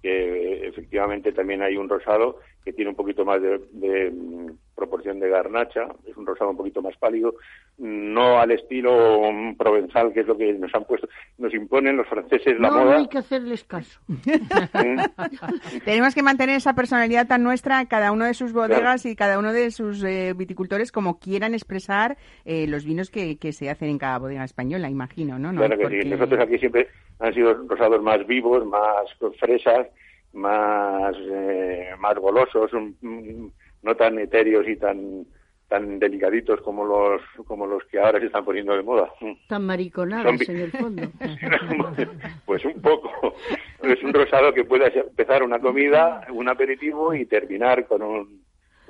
que 0.02 0.68
efectivamente 0.68 1.34
también 1.34 1.62
hay 1.62 1.76
un 1.76 1.90
rosado 1.90 2.40
que 2.64 2.74
tiene 2.74 2.90
un 2.90 2.96
poquito 2.96 3.26
más 3.26 3.42
de, 3.42 4.12
mm, 4.12 4.52
proporción 4.76 5.20
de 5.20 5.30
garnacha, 5.30 5.88
es 6.08 6.16
un 6.16 6.26
rosado 6.26 6.52
un 6.52 6.58
poquito 6.58 6.82
más 6.82 6.96
pálido, 6.98 7.36
no 7.78 8.40
al 8.40 8.52
estilo 8.52 9.32
mm, 9.32 9.56
provenzal, 9.56 10.14
que 10.14 10.22
es 10.22 10.28
lo 10.28 10.38
que 10.38 10.54
nos 10.54 10.74
han 10.74 10.84
puesto, 10.86 11.08
nos 11.38 11.54
imponen 11.54 11.98
los 11.98 12.08
franceses 12.08 12.60
la 12.60 12.70
moda. 12.70 12.84
No 12.84 12.98
hay 12.98 13.08
que 13.08 13.18
hacerles 13.18 13.64
caso. 13.64 14.00
Tenemos 15.86 16.14
que 16.14 16.24
mantener 16.24 16.58
esa 16.58 16.74
personalidad 16.74 17.28
tan 17.28 17.44
nuestra, 17.44 17.86
cada 17.86 18.12
uno 18.12 18.26
de 18.26 18.34
sus 18.34 18.54
bodegas 18.54 19.06
y 19.06 19.16
cada 19.16 19.40
uno 19.40 19.54
de 19.54 19.72
sus 19.72 20.04
eh, 20.04 20.34
viticultores, 20.36 20.92
como 20.92 21.20
quieran 21.20 21.54
expresar 21.54 22.18
eh, 22.46 22.68
los 22.68 22.86
vinos 22.86 23.10
que, 23.10 23.38
que, 23.38 23.52
se 23.52 23.70
hacen 23.70 23.90
en 23.90 23.98
cada 23.98 24.20
bodega 24.20 24.44
española, 24.44 24.90
imagino, 24.90 25.38
¿no? 25.38 25.52
Claro 25.52 25.78
que 25.78 26.02
sí, 26.02 26.10
nosotros 26.10 26.40
aquí 26.40 26.58
siempre 26.58 26.88
han 27.20 27.34
sido 27.34 27.54
rosados 27.68 28.02
más 28.02 28.26
vivos, 28.26 28.66
más 28.66 29.06
fresas, 29.40 29.88
más, 30.34 31.16
eh, 31.20 31.92
más 32.00 32.16
golosos, 32.16 32.72
no 33.02 33.96
tan 33.96 34.20
etéreos 34.20 34.68
y 34.68 34.76
tan 34.78 35.26
tan 35.68 36.00
delicaditos 36.00 36.60
como 36.62 36.84
los 36.84 37.22
como 37.48 37.66
los 37.66 37.82
que 37.86 37.98
ahora 37.98 38.20
se 38.20 38.26
están 38.26 38.44
poniendo 38.44 38.76
de 38.76 38.84
moda. 38.84 39.10
Tan 39.48 39.66
mariconados 39.66 40.50
en 40.50 40.58
el 40.58 40.72
fondo. 40.72 41.04
pues 42.46 42.66
un 42.66 42.82
poco. 42.82 43.36
Es 43.82 44.04
un 44.04 44.14
rosado 44.14 44.54
que 44.54 44.66
puede 44.66 45.00
empezar 45.00 45.44
una 45.44 45.60
comida, 45.60 46.28
un 46.30 46.50
aperitivo 46.50 47.14
y 47.14 47.26
terminar 47.26 47.88
con 47.88 48.02
un, 48.02 48.42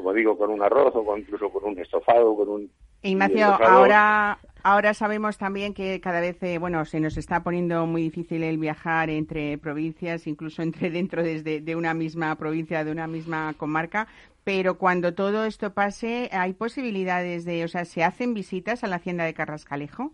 como 0.01 0.13
digo, 0.13 0.35
con 0.35 0.49
un 0.49 0.63
arroz 0.63 0.95
o 0.95 1.17
incluso 1.17 1.49
con 1.49 1.63
un 1.63 1.79
estofado, 1.79 2.35
con 2.35 2.49
un 2.49 2.71
Ignacio, 3.03 3.45
ahora, 3.45 4.39
ahora 4.63 4.93
sabemos 4.93 5.37
también 5.37 5.73
que 5.73 5.99
cada 6.01 6.19
vez, 6.19 6.41
eh, 6.43 6.57
bueno, 6.57 6.85
se 6.85 6.99
nos 6.99 7.17
está 7.17 7.43
poniendo 7.43 7.85
muy 7.85 8.01
difícil 8.01 8.43
el 8.43 8.57
viajar 8.57 9.09
entre 9.11 9.57
provincias, 9.57 10.25
incluso 10.25 10.61
entre 10.63 10.89
dentro 10.89 11.23
desde 11.23 11.61
de 11.61 11.75
una 11.75 11.93
misma 11.93 12.35
provincia, 12.35 12.83
de 12.83 12.91
una 12.91 13.07
misma 13.07 13.53
comarca. 13.57 14.07
Pero 14.43 14.79
cuando 14.79 15.13
todo 15.13 15.45
esto 15.45 15.73
pase, 15.73 16.29
¿hay 16.31 16.53
posibilidades 16.53 17.45
de, 17.45 17.63
o 17.63 17.67
sea, 17.67 17.85
se 17.85 18.03
hacen 18.03 18.33
visitas 18.33 18.83
a 18.83 18.87
la 18.87 18.95
hacienda 18.95 19.23
de 19.23 19.35
Carrascalejo? 19.35 20.11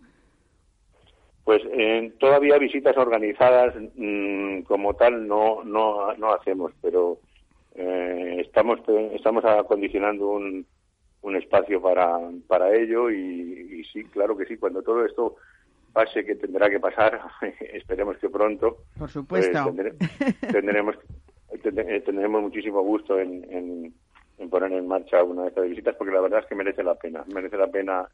Pues 1.44 1.62
eh, 1.72 2.12
todavía 2.18 2.58
visitas 2.58 2.94
organizadas 2.98 3.74
mm, 3.96 4.62
como 4.62 4.94
tal 4.94 5.26
no, 5.26 5.64
no, 5.64 6.14
no 6.14 6.34
hacemos, 6.34 6.72
pero 6.82 7.18
eh, 7.78 8.40
estamos, 8.40 8.80
estamos 9.14 9.44
acondicionando 9.44 10.30
un, 10.30 10.66
un 11.22 11.36
espacio 11.36 11.80
para, 11.80 12.18
para 12.48 12.74
ello 12.74 13.08
y, 13.08 13.84
sí, 13.92 14.02
claro 14.04 14.36
que 14.36 14.46
sí, 14.46 14.56
cuando 14.56 14.82
todo 14.82 15.04
esto 15.04 15.36
pase, 15.92 16.24
que 16.24 16.34
tendrá 16.34 16.68
que 16.68 16.80
pasar, 16.80 17.20
esperemos 17.72 18.16
que 18.18 18.28
pronto. 18.28 18.78
Por 18.98 19.08
supuesto. 19.08 19.74
Pues, 19.74 19.94
tendremos, 20.52 20.96
tendremos 21.62 22.42
muchísimo 22.42 22.82
gusto 22.82 23.18
en, 23.18 23.92
en, 24.38 24.50
poner 24.50 24.72
en 24.72 24.88
marcha 24.88 25.22
una 25.22 25.42
de 25.42 25.48
estas 25.48 25.68
visitas 25.68 25.94
porque 25.96 26.14
la 26.14 26.20
verdad 26.20 26.40
es 26.40 26.46
que 26.46 26.54
merece 26.56 26.82
la 26.82 26.96
pena, 26.96 27.24
merece 27.32 27.56
la 27.56 27.68
pena 27.68 28.08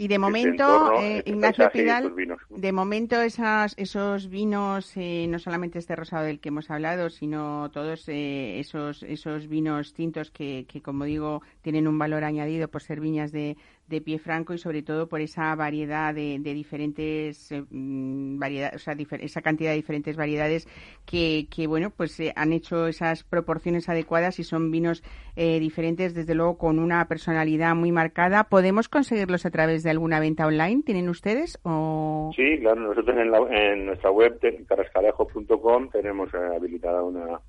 y 0.00 0.08
de 0.08 0.18
momento, 0.18 0.94
eh, 0.94 1.18
este 1.18 1.30
Ignacio 1.30 1.70
Pidal, 1.70 2.14
de 2.48 2.72
momento 2.72 3.20
esas, 3.20 3.74
esos 3.76 4.30
vinos, 4.30 4.96
eh, 4.96 5.26
no 5.28 5.38
solamente 5.38 5.78
este 5.78 5.94
rosado 5.94 6.24
del 6.24 6.40
que 6.40 6.48
hemos 6.48 6.70
hablado, 6.70 7.10
sino 7.10 7.70
todos 7.70 8.08
eh, 8.08 8.58
esos, 8.58 9.02
esos 9.02 9.46
vinos 9.46 9.92
tintos 9.92 10.30
que, 10.30 10.64
que, 10.66 10.80
como 10.80 11.04
digo, 11.04 11.42
tienen 11.60 11.86
un 11.86 11.98
valor 11.98 12.24
añadido 12.24 12.68
por 12.68 12.82
ser 12.82 12.98
viñas 12.98 13.30
de, 13.30 13.58
de 13.90 14.00
pie 14.00 14.18
franco 14.18 14.54
y 14.54 14.58
sobre 14.58 14.82
todo 14.82 15.08
por 15.08 15.20
esa 15.20 15.54
variedad 15.56 16.14
de, 16.14 16.38
diferentes 16.38 17.52
eh, 17.52 17.62
mm, 17.68 18.38
variedades, 18.38 18.76
o 18.76 18.78
sea, 18.78 18.96
esa 19.18 19.42
cantidad 19.42 19.70
de 19.70 19.76
diferentes 19.76 20.16
variedades 20.16 20.66
que, 21.04 21.48
que 21.54 21.66
bueno, 21.66 21.90
pues 21.90 22.18
eh, 22.20 22.32
han 22.36 22.52
hecho 22.52 22.86
esas 22.86 23.24
proporciones 23.24 23.88
adecuadas 23.88 24.38
y 24.38 24.44
son 24.44 24.70
vinos 24.70 25.02
eh, 25.36 25.58
diferentes, 25.58 26.14
desde 26.14 26.34
luego 26.34 26.56
con 26.56 26.78
una 26.78 27.04
personalidad 27.06 27.74
muy 27.74 27.90
marcada. 27.92 28.44
¿Podemos 28.44 28.88
conseguirlos 28.88 29.44
a 29.44 29.50
través 29.50 29.82
de 29.82 29.90
alguna 29.90 30.20
venta 30.20 30.46
online? 30.46 30.82
¿Tienen 30.82 31.08
ustedes? 31.08 31.58
O... 31.64 32.30
Sí, 32.36 32.58
claro, 32.60 32.80
nosotros 32.80 33.16
en, 33.16 33.34
en 33.54 33.86
nuestra 33.86 34.10
web, 34.10 34.38
carrascalejo.com, 34.68 35.90
tenemos 35.90 36.32
habilitada 36.32 37.02
una, 37.02 37.40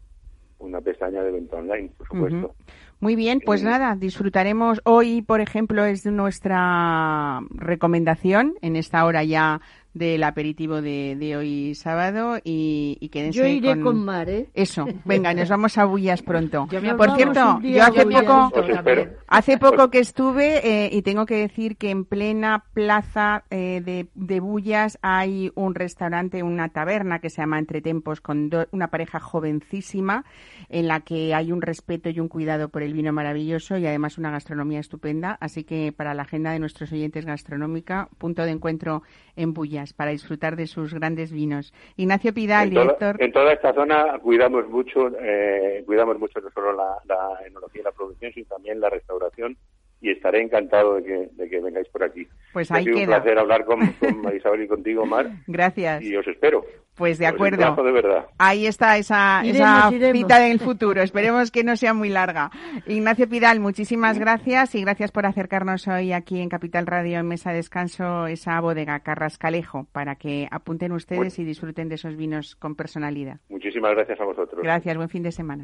una 0.58 0.82
pestaña 0.82 1.24
de 1.24 1.32
venta 1.32 1.58
online, 1.58 1.92
por 1.98 2.08
supuesto. 2.08 2.56
Muy 3.02 3.16
bien, 3.16 3.42
pues 3.44 3.64
nada, 3.64 3.96
disfrutaremos. 3.96 4.80
Hoy, 4.86 5.24
por 5.24 5.42
ejemplo, 5.42 5.84
es 5.86 6.06
nuestra 6.06 7.40
recomendación 7.50 8.54
en 8.62 8.76
esta 8.76 9.04
hora 9.06 9.24
ya 9.24 9.60
del 9.94 10.24
aperitivo 10.24 10.82
de, 10.82 11.16
de 11.20 11.36
hoy 11.36 11.76
sábado 11.76 12.38
y, 12.44 12.98
y 13.02 13.10
quédense 13.10 13.40
Yo 13.40 13.46
iré 13.46 13.70
con... 13.74 13.84
con 13.84 14.06
mar, 14.06 14.30
¿eh? 14.30 14.50
Eso, 14.54 14.88
venga, 15.06 15.34
nos 15.34 15.50
vamos 15.50 15.78
a 15.78 15.86
Bullas 15.86 16.22
pronto. 16.22 16.68
Yo 16.72 16.82
me 16.82 16.96
Por 16.96 17.16
cierto, 17.16 17.60
yo 17.62 17.84
hace 17.84 18.06
poco, 18.06 18.52
espero. 18.62 19.10
hace 19.28 19.58
poco 19.58 19.90
que 19.90 20.00
estuve 20.00 20.86
eh, 20.86 20.90
y 20.94 21.02
tengo 21.02 21.26
que 21.26 21.36
decir 21.36 21.76
que 21.78 21.90
en 21.90 22.06
plena 22.06 22.64
plaza 22.74 23.44
eh, 23.50 23.82
de, 23.84 24.08
de 24.16 24.40
Bullas 24.40 24.98
hay 25.02 25.52
un 25.56 25.76
restaurante, 25.76 26.42
una 26.44 26.70
taberna 26.70 27.20
que 27.20 27.30
se 27.30 27.42
llama 27.42 27.60
Entre 27.60 27.82
Tempos 27.82 28.22
con 28.22 28.50
do- 28.50 28.68
una 28.72 28.88
pareja 28.90 29.20
jovencísima 29.20 30.24
en 30.70 30.88
la 30.88 31.02
que 31.02 31.34
hay 31.34 31.52
un 31.52 31.62
respeto 31.62 32.10
y 32.10 32.20
un 32.20 32.28
cuidado 32.30 32.70
por 32.70 32.82
el 32.84 32.94
vino 32.94 33.12
maravilloso 33.12 33.78
y 33.78 33.86
además 33.86 34.18
una 34.18 34.32
gastronomía 34.32 34.80
estupenda. 34.80 35.38
Así 35.42 35.64
que 35.66 35.92
para 35.92 36.14
la 36.14 36.22
agenda 36.24 36.52
de 36.52 36.60
nuestros 36.60 36.92
oyentes 36.94 37.26
gastronómica, 37.26 38.08
punto 38.18 38.44
de 38.44 38.52
encuentro 38.52 39.04
en 39.36 39.54
Bullas 39.54 39.81
para 39.94 40.12
disfrutar 40.12 40.56
de 40.56 40.68
sus 40.68 40.94
grandes 40.94 41.32
vinos. 41.32 41.74
Ignacio 41.98 42.34
Pidal, 42.34 42.70
en, 42.70 42.74
toda, 42.74 42.84
director. 42.86 43.16
en 43.22 43.32
toda 43.32 43.54
esta 43.54 43.74
zona 43.74 44.20
cuidamos 44.20 44.68
mucho, 44.70 45.12
eh, 45.20 45.84
cuidamos 45.86 46.20
mucho 46.20 46.40
no 46.40 46.50
solo 46.52 46.74
la, 46.74 46.98
la 47.06 47.46
enología 47.46 47.82
y 47.82 47.84
la 47.86 47.92
producción, 47.92 48.32
sino 48.34 48.46
también 48.48 48.80
la 48.80 48.90
restauración 48.90 49.58
y 50.02 50.10
estaré 50.10 50.42
encantado 50.42 50.96
de 50.96 51.04
que, 51.04 51.30
de 51.34 51.50
que 51.50 51.60
vengáis 51.62 51.88
por 51.90 52.04
aquí. 52.04 52.28
Pues 52.54 52.72
Ha 52.72 52.78
ahí 52.78 52.86
sido 52.86 52.98
un 52.98 53.06
placer 53.06 53.38
hablar 53.38 53.66
con, 53.66 53.80
con 53.94 54.22
Marisabel 54.24 54.64
y 54.64 54.68
contigo, 54.68 55.06
Mar, 55.06 55.30
Gracias. 55.48 56.02
y 56.02 56.16
os 56.16 56.28
espero. 56.28 56.66
Pues 57.02 57.18
de 57.18 57.26
acuerdo. 57.26 57.56
emplazo 57.64 57.82
de 57.84 57.92
verdad. 57.92 58.26
Ahí 58.38 58.68
está 58.68 58.96
esa, 58.98 59.42
Iremos, 59.44 59.60
esa 59.68 59.92
iremos. 59.92 60.18
cita 60.20 60.40
del 60.40 60.60
futuro. 60.60 61.02
Esperemos 61.02 61.50
que 61.50 61.64
no 61.64 61.76
sea 61.76 61.96
muy 61.96 62.10
larga. 62.10 62.52
Ignacio 62.86 63.28
Pidal, 63.28 63.60
muchísimas 63.60 64.20
gracias 64.20 64.76
y 64.76 64.82
gracias 64.82 65.12
por 65.12 65.26
acercarnos 65.26 65.88
hoy 65.88 66.14
aquí 66.14 66.40
en 66.40 66.50
Capital 66.50 66.86
Radio 66.86 67.18
en 67.18 67.28
Mesa 67.28 67.50
de 67.50 67.56
Descanso 67.56 68.28
esa 68.28 68.60
bodega 68.62 69.00
Carrascalejo 69.00 69.88
para 69.92 70.14
que 70.16 70.48
apunten 70.52 70.92
ustedes 70.92 71.18
Bueno. 71.18 71.34
y 71.36 71.44
disfruten 71.44 71.90
de 71.90 71.96
esos 71.96 72.16
vinos 72.16 72.56
con 72.56 72.76
personalidad. 72.76 73.38
Muchísimas 73.50 73.96
gracias 73.96 74.20
a 74.20 74.26
vosotros. 74.26 74.62
Gracias, 74.62 74.96
buen 74.96 75.10
fin 75.10 75.24
de 75.24 75.32
semana. 75.32 75.64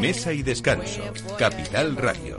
Mesa 0.00 0.32
y 0.32 0.42
descanso. 0.42 1.02
Capital 1.38 1.96
Radio. 1.96 2.38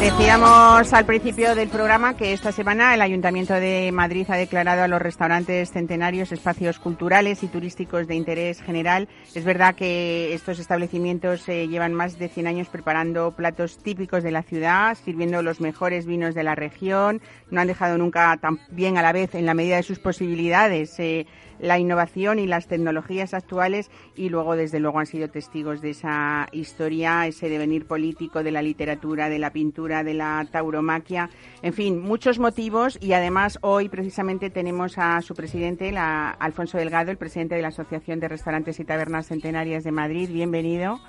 Decíamos 0.00 0.92
al 0.92 1.06
principio 1.06 1.56
del 1.56 1.70
programa 1.70 2.16
que 2.16 2.32
esta 2.32 2.52
semana 2.52 2.94
el 2.94 3.02
Ayuntamiento 3.02 3.54
de 3.54 3.90
Madrid 3.92 4.26
ha 4.28 4.36
declarado 4.36 4.84
a 4.84 4.88
los 4.88 5.02
restaurantes 5.02 5.72
centenarios 5.72 6.30
espacios 6.30 6.78
culturales 6.78 7.42
y 7.42 7.48
turísticos 7.48 8.06
de 8.06 8.14
interés 8.14 8.62
general. 8.62 9.08
Es 9.34 9.44
verdad 9.44 9.74
que 9.74 10.32
estos 10.34 10.60
establecimientos 10.60 11.44
llevan 11.46 11.94
más 11.94 12.16
de 12.16 12.28
100 12.28 12.46
años 12.46 12.68
preparando 12.68 13.32
platos 13.32 13.82
típicos 13.82 14.22
de 14.22 14.30
la 14.30 14.44
ciudad, 14.44 14.96
sirviendo 15.04 15.42
los 15.42 15.60
mejores 15.60 16.06
vinos 16.06 16.36
de 16.36 16.44
la 16.44 16.54
región. 16.54 17.20
No 17.50 17.60
han 17.60 17.66
dejado 17.66 17.98
nunca 17.98 18.36
tan 18.36 18.60
bien 18.70 18.98
a 18.98 19.02
la 19.02 19.10
vez, 19.10 19.34
en 19.34 19.46
la 19.46 19.54
medida 19.54 19.76
de 19.76 19.82
sus 19.82 19.98
posibilidades, 19.98 20.94
eh, 21.00 21.26
la 21.58 21.78
innovación 21.78 22.38
y 22.38 22.46
las 22.46 22.68
tecnologías 22.68 23.34
actuales 23.34 23.90
y 24.16 24.28
luego 24.28 24.56
desde 24.56 24.80
luego 24.80 24.98
han 24.98 25.06
sido 25.06 25.28
testigos 25.28 25.80
de 25.80 25.90
esa 25.90 26.48
historia, 26.52 27.26
ese 27.26 27.48
devenir 27.48 27.86
político 27.86 28.42
de 28.42 28.50
la 28.50 28.62
literatura, 28.62 29.28
de 29.28 29.38
la 29.38 29.50
pintura, 29.50 30.04
de 30.04 30.14
la 30.14 30.46
tauromaquia, 30.50 31.30
en 31.62 31.72
fin, 31.72 32.00
muchos 32.00 32.38
motivos 32.38 32.98
y 33.00 33.12
además 33.12 33.58
hoy 33.62 33.88
precisamente 33.88 34.50
tenemos 34.50 34.98
a 34.98 35.20
su 35.22 35.34
presidente, 35.34 35.92
la, 35.92 36.30
Alfonso 36.30 36.78
Delgado, 36.78 37.10
el 37.10 37.16
presidente 37.16 37.54
de 37.54 37.62
la 37.62 37.68
Asociación 37.68 38.20
de 38.20 38.28
Restaurantes 38.28 38.80
y 38.80 38.84
Tabernas 38.84 39.26
Centenarias 39.26 39.84
de 39.84 39.92
Madrid. 39.92 40.28
Bienvenido. 40.30 41.00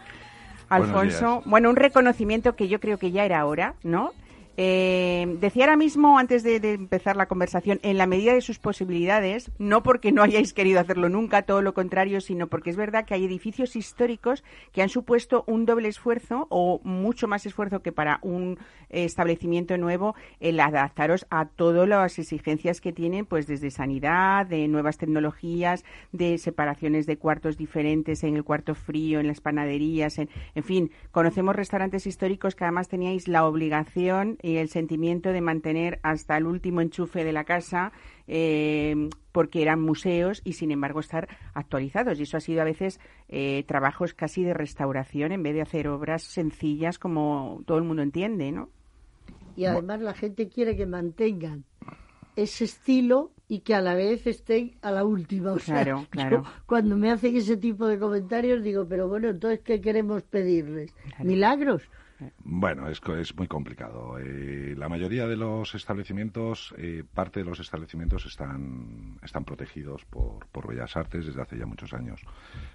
Alfonso, 0.69 1.41
bueno, 1.45 1.69
un 1.69 1.75
reconocimiento 1.75 2.55
que 2.55 2.67
yo 2.67 2.79
creo 2.79 2.97
que 2.97 3.11
ya 3.11 3.25
era 3.25 3.45
hora, 3.45 3.73
¿no? 3.83 4.13
Eh, 4.61 5.37
decía 5.39 5.63
ahora 5.63 5.77
mismo, 5.77 6.19
antes 6.19 6.43
de, 6.43 6.57
empezar 6.57 7.15
la 7.15 7.27
conversación, 7.27 7.79
en 7.81 7.97
la 7.97 8.07
medida 8.07 8.33
de 8.33 8.41
sus 8.41 8.59
posibilidades, 8.59 9.51
no 9.57 9.83
porque 9.83 10.11
no 10.11 10.21
hayáis 10.21 10.51
querido 10.51 10.81
hacerlo 10.81 11.07
nunca, 11.07 11.43
todo 11.43 11.61
lo 11.61 11.73
contrario, 11.73 12.19
sino 12.19 12.47
porque 12.47 12.69
es 12.69 12.75
verdad 12.75 13.05
que 13.05 13.13
hay 13.13 13.23
edificios 13.23 13.77
históricos 13.77 14.43
que 14.73 14.81
han 14.81 14.89
supuesto 14.89 15.45
un 15.47 15.65
doble 15.65 15.87
esfuerzo 15.87 16.45
o 16.49 16.81
mucho 16.83 17.25
más 17.25 17.45
esfuerzo 17.45 17.81
que 17.81 17.93
para 17.93 18.19
un 18.21 18.59
eh, 18.89 19.05
establecimiento 19.05 19.77
nuevo 19.77 20.13
el 20.41 20.59
adaptaros 20.59 21.25
a 21.29 21.45
todas 21.45 21.87
las 21.87 22.19
exigencias 22.19 22.81
que 22.81 22.91
tienen, 22.91 23.25
pues 23.25 23.47
desde 23.47 23.71
sanidad, 23.71 24.45
de 24.45 24.67
nuevas 24.67 24.97
tecnologías, 24.97 25.85
de 26.11 26.37
separaciones 26.37 27.05
de 27.05 27.15
cuartos 27.15 27.55
diferentes 27.55 28.25
en 28.25 28.35
el 28.35 28.43
cuarto 28.43 28.75
frío, 28.75 29.21
en 29.21 29.27
las 29.27 29.39
panaderías, 29.39 30.19
en, 30.19 30.27
en 30.53 30.63
fin, 30.65 30.91
conocemos 31.11 31.55
restaurantes 31.55 32.05
históricos 32.05 32.55
que 32.55 32.65
además 32.65 32.89
teníais 32.89 33.29
la 33.29 33.45
obligación 33.45 34.37
y 34.49 34.57
el 34.57 34.69
sentimiento 34.69 35.31
de 35.31 35.41
mantener 35.41 35.99
hasta 36.03 36.37
el 36.37 36.45
último 36.45 36.81
enchufe 36.81 37.23
de 37.23 37.33
la 37.33 37.43
casa 37.43 37.91
eh, 38.27 39.09
porque 39.31 39.61
eran 39.61 39.81
museos 39.81 40.41
y 40.43 40.53
sin 40.53 40.71
embargo 40.71 40.99
estar 40.99 41.27
actualizados 41.53 42.19
y 42.19 42.23
eso 42.23 42.37
ha 42.37 42.41
sido 42.41 42.61
a 42.61 42.65
veces 42.65 42.99
eh, 43.27 43.63
trabajos 43.67 44.13
casi 44.13 44.43
de 44.43 44.53
restauración 44.53 45.31
en 45.31 45.43
vez 45.43 45.53
de 45.53 45.61
hacer 45.61 45.87
obras 45.87 46.23
sencillas 46.23 46.99
como 46.99 47.61
todo 47.65 47.77
el 47.77 47.83
mundo 47.83 48.01
entiende, 48.01 48.51
¿no? 48.51 48.69
Y 49.55 49.65
además 49.65 49.99
la 50.01 50.13
gente 50.13 50.47
quiere 50.47 50.77
que 50.77 50.85
mantengan 50.85 51.65
ese 52.35 52.65
estilo 52.65 53.31
y 53.47 53.59
que 53.59 53.73
a 53.75 53.81
la 53.81 53.95
vez 53.95 54.25
estén 54.27 54.77
a 54.81 54.91
la 54.91 55.03
última. 55.03 55.51
O 55.53 55.59
sea, 55.59 55.83
Claro, 55.83 56.05
claro. 56.09 56.43
cuando 56.65 56.95
me 56.95 57.11
hacen 57.11 57.35
ese 57.35 57.57
tipo 57.57 57.87
de 57.87 57.99
comentarios 57.99 58.63
digo, 58.63 58.85
pero 58.87 59.07
bueno, 59.09 59.29
entonces, 59.29 59.59
¿qué 59.61 59.81
queremos 59.81 60.23
pedirles? 60.23 60.93
¿Milagros? 61.23 61.89
Bueno, 62.39 62.89
es, 62.89 63.01
es 63.17 63.35
muy 63.35 63.47
complicado. 63.47 64.17
Eh, 64.19 64.73
la 64.77 64.89
mayoría 64.89 65.27
de 65.27 65.37
los 65.37 65.73
establecimientos, 65.75 66.73
eh, 66.77 67.03
parte 67.13 67.39
de 67.39 67.45
los 67.45 67.59
establecimientos 67.59 68.25
están, 68.25 69.17
están 69.23 69.45
protegidos 69.45 70.03
por, 70.05 70.45
por 70.47 70.67
Bellas 70.67 70.97
Artes 70.97 71.25
desde 71.25 71.41
hace 71.41 71.57
ya 71.57 71.65
muchos 71.65 71.93
años. 71.93 72.21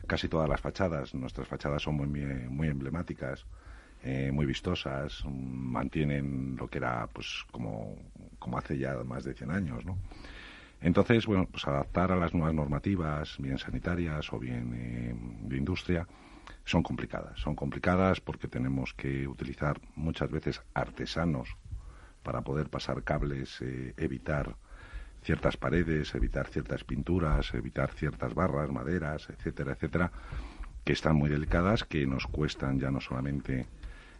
Casi 0.07 0.29
todas 0.29 0.49
las 0.49 0.61
fachadas, 0.61 1.15
nuestras 1.15 1.49
fachadas 1.49 1.83
son 1.83 1.97
muy, 1.97 2.07
muy, 2.07 2.69
emblemáticas, 2.69 3.45
eh, 4.03 4.31
muy 4.33 4.47
vistosas, 4.47 5.25
mantienen 5.27 6.57
lo 6.57 6.69
que 6.69 6.79
era 6.79 7.07
pues 7.13 7.45
como, 7.51 7.97
como 8.39 8.59
hace 8.59 8.79
ya 8.79 8.95
más 9.05 9.25
de 9.25 9.35
100 9.35 9.51
años, 9.51 9.85
¿no? 9.85 9.99
Entonces, 10.81 11.25
bueno, 11.25 11.49
pues 11.51 11.67
adaptar 11.67 12.13
a 12.13 12.17
las 12.17 12.35
nuevas 12.35 12.55
normativas, 12.55 13.37
bien 13.39 13.57
sanitarias 13.57 14.31
o 14.35 14.39
bien 14.39 14.75
eh, 14.75 15.15
de 15.49 15.57
industria, 15.57 16.07
son 16.65 16.83
complicadas. 16.83 17.39
Son 17.41 17.55
complicadas 17.55 18.21
porque 18.21 18.49
tenemos 18.49 18.95
que 18.95 19.29
utilizar 19.29 19.81
muchas 19.95 20.31
veces 20.31 20.63
artesanos 20.73 21.57
para 22.23 22.41
poder 22.41 22.71
pasar 22.71 23.03
cables, 23.03 23.61
eh, 23.61 23.95
evitar 23.97 24.57
ciertas 25.23 25.57
paredes, 25.57 26.15
evitar 26.15 26.49
ciertas 26.49 26.85
pinturas, 26.85 27.53
evitar 27.55 27.91
ciertas 27.93 28.35
barras, 28.35 28.71
maderas, 28.71 29.29
etcétera, 29.31 29.73
etcétera, 29.73 30.13
que 30.85 30.93
están 30.93 31.17
muy 31.17 31.31
delicadas, 31.31 31.85
que 31.85 32.07
nos 32.07 32.27
cuestan 32.27 32.79
ya 32.79 32.91
no 32.91 33.01
solamente 33.01 33.67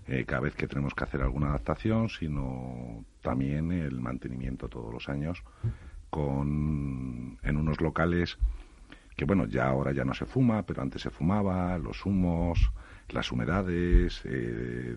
eh, 0.07 0.25
cada 0.27 0.41
vez 0.43 0.55
que 0.55 0.67
tenemos 0.67 0.95
que 0.95 1.05
hacer 1.05 1.23
alguna 1.23 1.49
adaptación, 1.49 2.09
sino 2.09 3.05
también 3.23 3.73
el 3.73 4.01
mantenimiento 4.01 4.69
todos 4.69 4.93
los 4.93 5.09
años 5.09 5.43
con 6.11 7.39
en 7.43 7.57
unos 7.57 7.81
locales 7.81 8.39
que 9.17 9.25
bueno 9.25 9.47
ya 9.47 9.67
ahora 9.69 9.93
ya 9.93 10.05
no 10.05 10.15
se 10.15 10.27
fuma 10.27 10.65
pero 10.65 10.83
antes 10.83 11.03
se 11.03 11.11
fumaba 11.11 11.77
los 11.79 12.05
humos 12.07 12.71
las 13.11 13.31
humedades 13.33 14.23
eh, 14.25 14.97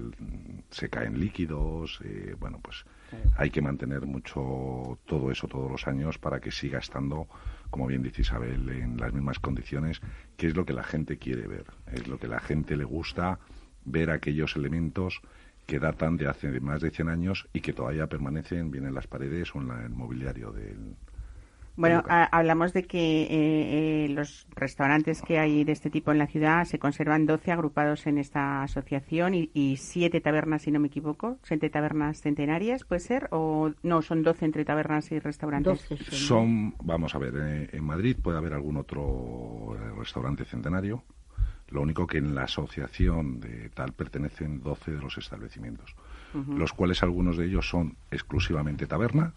se 0.69 0.89
caen 0.89 1.19
líquidos 1.19 1.99
eh, 2.03 2.35
bueno 2.39 2.59
pues 2.61 2.85
hay 3.37 3.49
que 3.49 3.61
mantener 3.61 4.05
mucho 4.05 4.97
todo 5.05 5.31
eso 5.31 5.47
todos 5.47 5.69
los 5.71 5.87
años 5.87 6.17
para 6.17 6.39
que 6.39 6.51
siga 6.51 6.79
estando 6.79 7.27
como 7.69 7.87
bien 7.87 8.01
dice 8.03 8.21
Isabel 8.21 8.67
en 8.69 8.97
las 8.97 9.13
mismas 9.13 9.39
condiciones 9.39 10.01
que 10.37 10.47
es 10.47 10.55
lo 10.55 10.65
que 10.65 10.73
la 10.73 10.83
gente 10.83 11.17
quiere 11.17 11.47
ver 11.47 11.65
es 11.91 12.07
lo 12.07 12.17
que 12.17 12.27
la 12.27 12.39
gente 12.39 12.75
le 12.77 12.83
gusta 12.85 13.39
ver 13.85 14.09
aquellos 14.11 14.55
elementos 14.55 15.21
que 15.65 15.79
datan 15.79 16.15
de 16.15 16.27
hace 16.27 16.59
más 16.61 16.81
de 16.81 16.91
100 16.91 17.09
años 17.09 17.47
y 17.51 17.59
que 17.59 17.73
todavía 17.73 18.07
permanecen 18.07 18.71
bien 18.71 18.85
en 18.85 18.93
las 18.93 19.05
paredes 19.07 19.53
o 19.53 19.59
en 19.59 19.67
la- 19.67 19.83
el 19.83 19.89
mobiliario 19.89 20.51
del, 20.53 20.95
Bueno, 21.77 22.03
hablamos 22.07 22.73
de 22.73 22.83
que 22.83 23.23
eh, 23.23 24.05
eh, 24.05 24.09
los 24.09 24.47
restaurantes 24.55 25.21
que 25.21 25.37
hay 25.37 25.63
de 25.63 25.71
este 25.71 25.89
tipo 25.89 26.11
en 26.11 26.17
la 26.17 26.25
ciudad 26.25 26.65
se 26.65 26.79
conservan 26.79 27.27
12 27.27 27.51
agrupados 27.51 28.07
en 28.07 28.17
esta 28.17 28.63
asociación 28.63 29.35
y, 29.35 29.51
y 29.53 29.77
7 29.77 30.19
tabernas, 30.21 30.63
si 30.63 30.71
no 30.71 30.79
me 30.79 30.87
equivoco, 30.87 31.37
7 31.43 31.69
tabernas 31.69 32.21
centenarias, 32.21 32.83
¿puede 32.83 32.99
ser? 32.99 33.27
¿O 33.31 33.71
no, 33.83 34.01
son 34.01 34.23
12 34.23 34.45
entre 34.45 34.65
tabernas 34.65 35.11
y 35.11 35.19
restaurantes? 35.19 35.87
12 35.89 36.03
son. 36.03 36.17
Son, 36.17 36.75
vamos 36.83 37.13
a 37.15 37.19
ver, 37.19 37.33
eh, 37.37 37.69
en 37.71 37.83
Madrid 37.83 38.17
puede 38.21 38.37
haber 38.37 38.53
algún 38.53 38.77
otro 38.77 39.75
eh, 39.75 39.91
restaurante 39.97 40.45
centenario. 40.45 41.03
Lo 41.69 41.81
único 41.81 42.07
que 42.07 42.17
en 42.17 42.33
la 42.33 42.43
asociación 42.43 43.39
de 43.39 43.69
tal 43.69 43.91
pertenecen 43.91 44.61
12 44.61 44.91
de 44.91 45.01
los 45.01 45.17
establecimientos, 45.17 45.93
los 46.33 46.71
cuales 46.71 47.03
algunos 47.03 47.35
de 47.35 47.45
ellos 47.45 47.67
son 47.67 47.97
exclusivamente 48.09 48.87
taberna, 48.87 49.33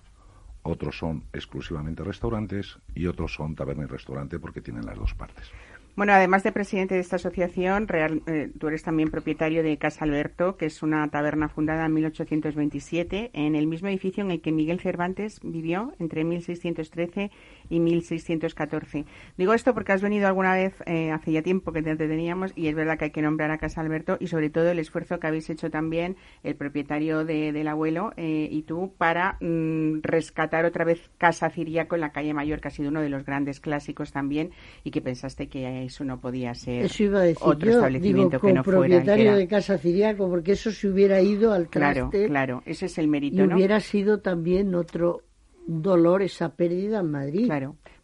otros 0.63 0.99
son 0.99 1.25
exclusivamente 1.33 2.05
restaurantes 2.05 2.79
y 2.95 3.07
otros 3.07 3.35
son 3.35 3.55
taberna 3.55 3.85
y 3.85 3.87
restaurante 3.87 4.39
porque 4.39 4.61
tienen 4.61 4.87
las 4.87 4.99
dos 4.99 5.15
partes. 5.15 5.51
Bueno, 5.97 6.13
además 6.13 6.43
de 6.45 6.53
presidente 6.53 6.95
de 6.95 7.01
esta 7.01 7.17
asociación, 7.17 7.89
real, 7.89 8.23
eh, 8.27 8.51
tú 8.59 8.69
eres 8.69 8.83
también 8.83 9.11
propietario 9.11 9.63
de 9.63 9.77
Casa 9.77 10.05
Alberto, 10.05 10.57
que 10.57 10.67
es 10.67 10.83
una 10.83 11.07
taberna 11.09 11.49
fundada 11.49 11.85
en 11.85 11.93
1827 11.93 13.31
en 13.35 13.55
el 13.55 13.67
mismo 13.67 13.89
edificio 13.89 14.25
en 14.25 14.31
el 14.31 14.41
que 14.41 14.53
Miguel 14.53 14.81
Cervantes 14.81 15.41
vivió 15.43 15.93
entre 15.99 16.25
1613 16.25 17.31
y 17.71 17.81
1614. 17.81 19.07
Digo 19.39 19.55
esto 19.55 19.73
porque 19.73 19.93
has 19.93 20.03
venido 20.03 20.27
alguna 20.27 20.55
vez 20.55 20.75
eh, 20.85 21.11
hace 21.11 21.33
ya 21.33 21.43
tiempo 21.43 21.73
que 21.73 21.83
te 21.83 21.97
teníamos 21.97 22.53
y 22.55 22.67
es 22.69 22.75
verdad 22.75 22.99
que 22.99 23.07
hay 23.07 23.11
que 23.11 23.23
nombrar 23.23 23.51
a 23.51 23.59
Casa 23.59 23.81
Alberto 23.81 24.19
y 24.21 24.27
sobre 24.27 24.51
todo 24.51 24.71
el 24.71 24.79
esfuerzo 24.79 25.19
que 25.19 25.27
habéis 25.27 25.49
hecho 25.49 25.71
también 25.71 26.17
el 26.43 26.57
propietario 26.57 27.25
de, 27.25 27.53
del 27.53 27.69
abuelo 27.69 28.13
eh, 28.17 28.49
y 28.51 28.63
tú 28.63 28.93
para 28.99 29.39
mm, 29.41 30.01
rescatar 30.03 30.65
otra 30.65 30.85
vez 30.85 31.11
Casa 31.17 31.49
Ciriaco 31.49 31.95
en 31.95 32.03
la 32.03 32.13
calle 32.13 32.35
Mayor, 32.35 32.61
que 32.61 32.69
ha 32.69 32.71
sido 32.73 32.91
uno 32.91 33.01
de 33.01 33.09
los 33.09 33.25
grandes 33.25 33.61
clásicos 33.61 34.13
también 34.13 34.51
y 34.85 34.91
que 34.91 35.01
pensaste 35.01 35.49
que 35.49 35.85
eso 35.85 36.05
no 36.05 36.21
podía 36.21 36.53
ser 36.55 36.85
Eso 36.85 37.05
iba 37.05 37.21
a 37.21 37.23
decir 37.23 37.47
otro 37.47 37.67
yo, 37.67 37.77
establecimiento 37.77 38.39
digo, 38.39 38.49
que 38.49 38.53
no 38.53 38.65
fuera 38.65 38.81
que 38.81 38.89
propietario 38.89 39.31
era. 39.31 39.37
de 39.37 39.47
Casa 39.49 39.79
Ciriaco, 39.79 40.29
porque 40.29 40.53
eso 40.53 40.71
se 40.71 40.89
hubiera 40.89 41.21
ido 41.23 41.53
al 41.53 41.69
Claro, 41.69 42.09
traste 42.11 42.27
claro, 42.27 42.63
ese 42.67 42.87
es 42.87 42.99
el 42.99 43.09
mérito, 43.09 43.45
y 43.45 43.47
¿no? 43.47 43.55
hubiera 43.55 43.81
sido 43.81 44.21
también 44.21 44.75
otro 44.75 45.23
dolor 45.67 46.23
esa 46.23 46.55
pérdida 46.57 47.01
en 47.01 47.11
Madrid. 47.11 47.51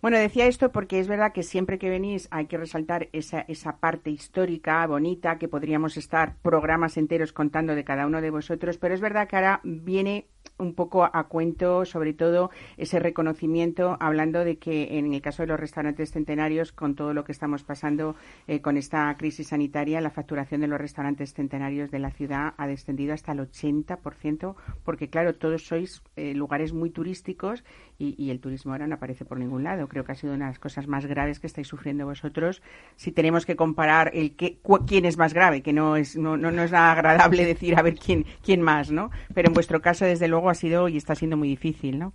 Bueno, 0.03 0.19
decía 0.19 0.47
esto 0.47 0.73
porque 0.73 1.01
es 1.01 1.09
verdad 1.09 1.33
que 1.33 1.43
siempre 1.43 1.79
que 1.79 1.91
venís 1.91 2.29
hay 2.31 2.47
que 2.47 2.59
resaltar 2.59 3.09
esa, 3.13 3.41
esa 3.49 3.79
parte 3.79 4.11
histórica, 4.11 4.87
bonita, 4.87 5.39
que 5.39 5.49
podríamos 5.49 5.97
estar 5.97 6.37
programas 6.43 6.97
enteros 6.97 7.33
contando 7.33 7.75
de 7.75 7.85
cada 7.85 8.07
uno 8.07 8.21
de 8.21 8.31
vosotros, 8.31 8.77
pero 8.79 8.95
es 8.95 9.01
verdad 9.01 9.27
que 9.27 9.37
ahora 9.37 9.61
viene 9.65 10.27
un 10.59 10.75
poco 10.75 11.05
a 11.05 11.25
cuento, 11.25 11.85
sobre 11.85 12.13
todo 12.15 12.51
ese 12.77 12.99
reconocimiento, 12.99 13.97
hablando 14.01 14.45
de 14.45 14.59
que 14.59 14.99
en 14.99 15.13
el 15.13 15.21
caso 15.21 15.43
de 15.43 15.49
los 15.49 15.61
restaurantes 15.61 16.13
centenarios, 16.13 16.73
con 16.73 16.95
todo 16.95 17.13
lo 17.13 17.25
que 17.25 17.33
estamos 17.33 17.63
pasando 17.63 18.17
eh, 18.47 18.61
con 18.61 18.77
esta 18.77 19.15
crisis 19.17 19.49
sanitaria, 19.49 20.01
la 20.01 20.11
facturación 20.11 20.61
de 20.61 20.69
los 20.69 20.81
restaurantes 20.81 21.35
centenarios 21.35 21.91
de 21.91 21.99
la 21.99 22.11
ciudad 22.11 22.55
ha 22.57 22.67
descendido 22.67 23.15
hasta 23.15 23.33
el 23.33 23.41
80%, 23.41 24.55
porque 24.85 25.11
claro, 25.11 25.35
todos 25.35 25.67
sois 25.67 26.03
eh, 26.17 26.35
lugares 26.35 26.73
muy 26.73 26.91
turísticos 26.91 27.65
y, 27.99 28.15
y, 28.23 28.31
el 28.31 28.41
turismo 28.41 28.73
ahora 28.73 28.87
no 28.87 28.97
aparece 28.97 29.25
por 29.25 29.39
ningún 29.39 29.65
lado. 29.65 29.86
Creo 29.89 30.05
que 30.05 30.13
ha 30.13 30.15
sido 30.15 30.35
una 30.35 30.47
de 30.47 30.51
las 30.53 30.59
cosas 30.59 30.87
más 30.87 31.07
graves 31.07 31.41
que 31.41 31.47
estáis 31.47 31.69
sufriendo 31.69 32.05
vosotros. 32.07 32.63
Si 32.97 33.13
tenemos 33.13 33.47
que 33.47 33.57
comparar 33.57 34.11
el 34.15 34.37
que, 34.37 34.59
quién 34.87 35.05
es 35.05 35.17
más 35.17 35.35
grave, 35.35 35.63
que 35.63 35.73
no 35.73 35.97
es, 35.97 36.17
no, 36.17 36.37
no, 36.37 36.51
no 36.51 36.63
es 36.63 36.73
nada 36.73 36.93
agradable 36.93 37.45
decir 37.55 37.79
a 37.79 37.83
ver 37.83 37.97
quién, 37.97 38.27
quién 38.43 38.63
más, 38.63 38.91
¿no? 38.91 39.11
Pero 39.35 39.49
en 39.49 39.55
vuestro 39.55 39.81
caso, 39.81 40.05
desde 40.05 40.29
luego, 40.29 40.51
ha 40.51 40.55
sido 40.55 40.89
y 40.89 40.97
está 40.97 41.15
siendo 41.15 41.37
muy 41.37 41.49
difícil, 41.49 41.99
¿no? 41.99 42.13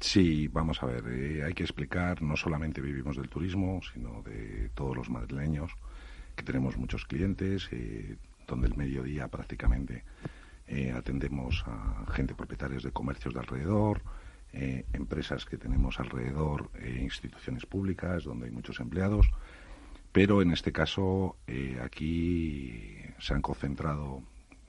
Sí, 0.00 0.48
vamos 0.48 0.82
a 0.82 0.86
ver, 0.86 1.04
eh, 1.08 1.42
hay 1.44 1.54
que 1.54 1.62
explicar, 1.62 2.20
no 2.20 2.36
solamente 2.36 2.80
vivimos 2.80 3.16
del 3.16 3.28
turismo, 3.28 3.80
sino 3.92 4.22
de 4.22 4.70
todos 4.74 4.96
los 4.96 5.08
madrileños, 5.08 5.72
que 6.36 6.42
tenemos 6.42 6.76
muchos 6.76 7.06
clientes, 7.06 7.68
eh, 7.72 8.16
donde 8.46 8.66
el 8.66 8.76
mediodía 8.76 9.28
prácticamente 9.28 10.04
eh, 10.66 10.92
atendemos 10.92 11.64
a 11.66 12.10
gente 12.12 12.34
propietarios 12.34 12.82
de 12.82 12.90
comercios 12.90 13.34
de 13.34 13.40
alrededor, 13.40 14.02
eh, 14.56 14.86
empresas 14.92 15.44
que 15.44 15.58
tenemos 15.58 15.98
alrededor, 15.98 16.70
eh, 16.76 17.00
instituciones 17.02 17.66
públicas 17.66 18.22
donde 18.22 18.46
hay 18.46 18.52
muchos 18.52 18.78
empleados, 18.78 19.28
pero 20.12 20.42
en 20.42 20.52
este 20.52 20.70
caso 20.70 21.36
eh, 21.48 21.80
aquí 21.82 23.00
se 23.18 23.34
han 23.34 23.42
concentrado 23.42 24.22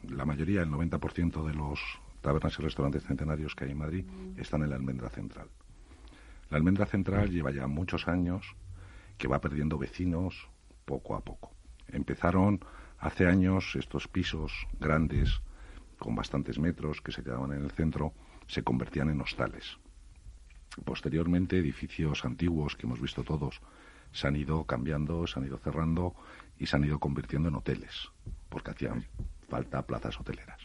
la 0.09 0.25
mayoría, 0.25 0.63
el 0.63 0.71
90% 0.71 1.45
de 1.45 1.53
los 1.53 1.79
tabernas 2.21 2.57
y 2.57 2.63
restaurantes 2.63 3.03
centenarios 3.03 3.53
que 3.53 3.65
hay 3.65 3.71
en 3.71 3.77
Madrid 3.77 4.05
están 4.38 4.63
en 4.63 4.71
la 4.71 4.75
almendra 4.75 5.09
central. 5.09 5.49
La 6.49 6.57
almendra 6.57 6.88
central 6.88 7.29
lleva 7.29 7.51
ya 7.51 7.67
muchos 7.67 8.07
años 8.07 8.55
que 9.19 9.27
va 9.27 9.39
perdiendo 9.39 9.77
vecinos 9.77 10.49
poco 10.86 11.15
a 11.15 11.21
poco. 11.21 11.51
Empezaron 11.89 12.59
hace 12.97 13.27
años 13.27 13.75
estos 13.75 14.07
pisos 14.07 14.65
grandes 14.79 15.41
con 15.99 16.15
bastantes 16.15 16.57
metros 16.57 17.01
que 17.01 17.11
se 17.11 17.23
quedaban 17.23 17.51
en 17.51 17.63
el 17.63 17.71
centro 17.71 18.13
se 18.47 18.63
convertían 18.63 19.09
en 19.09 19.21
hostales. 19.21 19.77
Posteriormente, 20.83 21.57
edificios 21.57 22.25
antiguos 22.25 22.75
que 22.75 22.85
hemos 22.85 22.99
visto 22.99 23.23
todos 23.23 23.61
se 24.11 24.27
han 24.27 24.35
ido 24.35 24.63
cambiando, 24.65 25.27
se 25.27 25.39
han 25.39 25.45
ido 25.45 25.57
cerrando 25.57 26.15
y 26.57 26.67
se 26.67 26.75
han 26.75 26.85
ido 26.85 26.99
convirtiendo 26.99 27.49
en 27.49 27.55
hoteles, 27.55 28.09
porque 28.49 28.71
hacían 28.71 29.05
falta 29.49 29.85
plazas 29.85 30.19
hoteleras. 30.19 30.59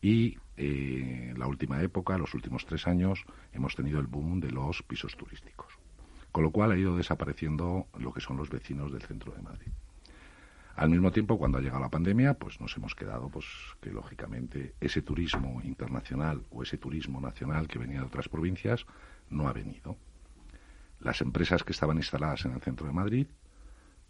Y 0.00 0.38
eh, 0.56 1.34
la 1.36 1.46
última 1.46 1.82
época, 1.82 2.16
los 2.16 2.34
últimos 2.34 2.64
tres 2.64 2.86
años, 2.86 3.24
hemos 3.52 3.74
tenido 3.74 4.00
el 4.00 4.06
boom 4.06 4.40
de 4.40 4.50
los 4.50 4.82
pisos 4.82 5.16
turísticos. 5.16 5.74
Con 6.32 6.44
lo 6.44 6.52
cual 6.52 6.72
ha 6.72 6.78
ido 6.78 6.96
desapareciendo 6.96 7.86
lo 7.98 8.12
que 8.12 8.20
son 8.20 8.36
los 8.36 8.50
vecinos 8.50 8.92
del 8.92 9.02
centro 9.02 9.32
de 9.32 9.42
Madrid. 9.42 9.72
Al 10.80 10.88
mismo 10.88 11.12
tiempo, 11.12 11.36
cuando 11.36 11.58
ha 11.58 11.60
llegado 11.60 11.82
la 11.82 11.90
pandemia, 11.90 12.32
pues 12.32 12.58
nos 12.58 12.74
hemos 12.74 12.94
quedado, 12.94 13.28
pues 13.28 13.44
que 13.82 13.90
lógicamente 13.90 14.76
ese 14.80 15.02
turismo 15.02 15.60
internacional 15.62 16.42
o 16.48 16.62
ese 16.62 16.78
turismo 16.78 17.20
nacional 17.20 17.68
que 17.68 17.78
venía 17.78 18.00
de 18.00 18.06
otras 18.06 18.30
provincias 18.30 18.86
no 19.28 19.46
ha 19.46 19.52
venido. 19.52 19.98
Las 20.98 21.20
empresas 21.20 21.64
que 21.64 21.72
estaban 21.72 21.98
instaladas 21.98 22.46
en 22.46 22.52
el 22.52 22.62
centro 22.62 22.86
de 22.86 22.94
Madrid, 22.94 23.26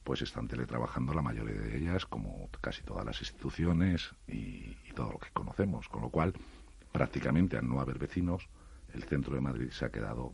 pues 0.04 0.22
están 0.22 0.46
teletrabajando 0.46 1.12
la 1.12 1.22
mayoría 1.22 1.60
de 1.60 1.76
ellas, 1.76 2.06
como 2.06 2.48
casi 2.60 2.84
todas 2.84 3.04
las 3.04 3.20
instituciones 3.20 4.14
y, 4.28 4.76
todo 4.94 5.10
lo 5.10 5.18
que 5.18 5.30
conocemos, 5.32 5.88
con 5.88 6.02
lo 6.02 6.10
cual 6.10 6.34
prácticamente 6.92 7.56
al 7.56 7.68
no 7.68 7.80
haber 7.80 7.98
vecinos, 7.98 8.48
el 8.94 9.02
centro 9.02 9.34
de 9.34 9.40
Madrid 9.40 9.70
se 9.70 9.86
ha 9.86 9.90
quedado 9.90 10.32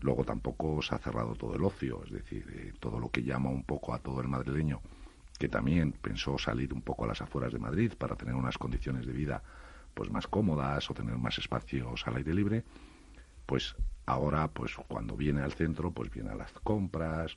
Luego 0.00 0.24
tampoco 0.24 0.80
se 0.80 0.94
ha 0.94 0.98
cerrado 0.98 1.34
todo 1.34 1.56
el 1.56 1.64
ocio, 1.64 2.04
es 2.04 2.12
decir, 2.12 2.46
eh, 2.54 2.72
todo 2.78 3.00
lo 3.00 3.10
que 3.10 3.24
llama 3.24 3.50
un 3.50 3.64
poco 3.64 3.92
a 3.92 3.98
todo 3.98 4.20
el 4.20 4.28
madrileño 4.28 4.80
que 5.38 5.48
también 5.48 5.92
pensó 5.92 6.36
salir 6.36 6.74
un 6.74 6.82
poco 6.82 7.04
a 7.04 7.08
las 7.08 7.22
afueras 7.22 7.52
de 7.52 7.58
Madrid 7.58 7.92
para 7.96 8.16
tener 8.16 8.34
unas 8.34 8.58
condiciones 8.58 9.06
de 9.06 9.12
vida 9.12 9.42
pues 9.94 10.10
más 10.10 10.26
cómodas 10.26 10.90
o 10.90 10.94
tener 10.94 11.16
más 11.16 11.38
espacios 11.38 12.06
al 12.06 12.16
aire 12.16 12.34
libre, 12.34 12.64
pues 13.46 13.76
ahora 14.06 14.48
pues 14.48 14.74
cuando 14.88 15.16
viene 15.16 15.40
al 15.42 15.52
centro 15.52 15.90
pues 15.92 16.10
viene 16.10 16.30
a 16.30 16.34
las 16.34 16.52
compras, 16.52 17.36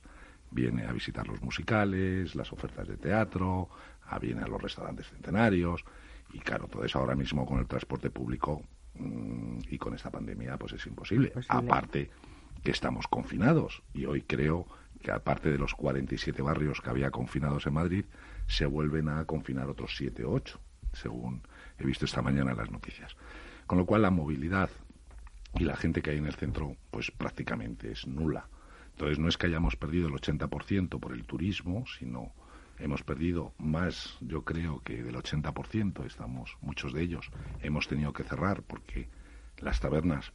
viene 0.50 0.84
a 0.84 0.92
visitar 0.92 1.26
los 1.26 1.40
musicales, 1.42 2.34
las 2.34 2.52
ofertas 2.52 2.88
de 2.88 2.96
teatro, 2.96 3.68
a 4.04 4.18
viene 4.18 4.42
a 4.42 4.46
los 4.46 4.60
restaurantes 4.60 5.08
centenarios 5.08 5.84
y 6.32 6.40
claro, 6.40 6.66
todo 6.66 6.84
eso 6.84 6.98
ahora 6.98 7.14
mismo 7.14 7.46
con 7.46 7.58
el 7.58 7.66
transporte 7.66 8.10
público 8.10 8.62
mmm, 8.94 9.58
y 9.68 9.78
con 9.78 9.94
esta 9.94 10.10
pandemia 10.10 10.56
pues 10.56 10.72
es 10.72 10.86
imposible. 10.86 11.30
Posible. 11.30 11.68
Aparte 11.68 12.10
que 12.62 12.70
estamos 12.70 13.06
confinados 13.08 13.82
y 13.92 14.04
hoy 14.06 14.22
creo 14.22 14.66
que 15.02 15.10
aparte 15.10 15.50
de 15.50 15.58
los 15.58 15.74
47 15.74 16.40
barrios 16.42 16.80
que 16.80 16.90
había 16.90 17.10
confinados 17.10 17.66
en 17.66 17.74
Madrid, 17.74 18.04
se 18.46 18.66
vuelven 18.66 19.08
a 19.08 19.24
confinar 19.24 19.68
otros 19.68 19.94
7 19.96 20.24
o 20.24 20.32
8, 20.32 20.60
según 20.92 21.42
he 21.78 21.84
visto 21.84 22.04
esta 22.04 22.22
mañana 22.22 22.52
en 22.52 22.56
las 22.56 22.70
noticias. 22.70 23.16
Con 23.66 23.78
lo 23.78 23.86
cual 23.86 24.02
la 24.02 24.10
movilidad 24.10 24.70
y 25.54 25.64
la 25.64 25.76
gente 25.76 26.02
que 26.02 26.10
hay 26.10 26.18
en 26.18 26.26
el 26.26 26.34
centro, 26.34 26.76
pues 26.90 27.10
prácticamente 27.10 27.92
es 27.92 28.06
nula. 28.06 28.48
Entonces 28.92 29.18
no 29.18 29.28
es 29.28 29.36
que 29.36 29.46
hayamos 29.46 29.76
perdido 29.76 30.08
el 30.08 30.14
80% 30.14 31.00
por 31.00 31.12
el 31.12 31.24
turismo, 31.24 31.84
sino 31.86 32.32
hemos 32.78 33.02
perdido 33.02 33.54
más, 33.58 34.16
yo 34.20 34.44
creo 34.44 34.80
que 34.82 35.02
del 35.02 35.14
80%, 35.16 36.04
estamos, 36.04 36.56
muchos 36.60 36.92
de 36.92 37.02
ellos 37.02 37.30
hemos 37.60 37.88
tenido 37.88 38.12
que 38.12 38.24
cerrar 38.24 38.62
porque 38.62 39.08
las 39.58 39.80
tabernas, 39.80 40.32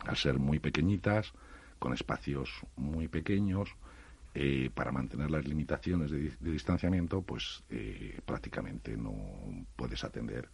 al 0.00 0.16
ser 0.16 0.38
muy 0.38 0.58
pequeñitas, 0.58 1.32
con 1.78 1.94
espacios 1.94 2.50
muy 2.76 3.08
pequeños, 3.08 3.74
eh, 4.34 4.70
para 4.74 4.92
mantener 4.92 5.30
las 5.30 5.46
limitaciones 5.46 6.10
de, 6.10 6.32
de 6.38 6.52
distanciamiento, 6.52 7.22
pues 7.22 7.62
eh, 7.70 8.18
prácticamente 8.24 8.96
no 8.96 9.14
puedes 9.76 10.04
atender. 10.04 10.48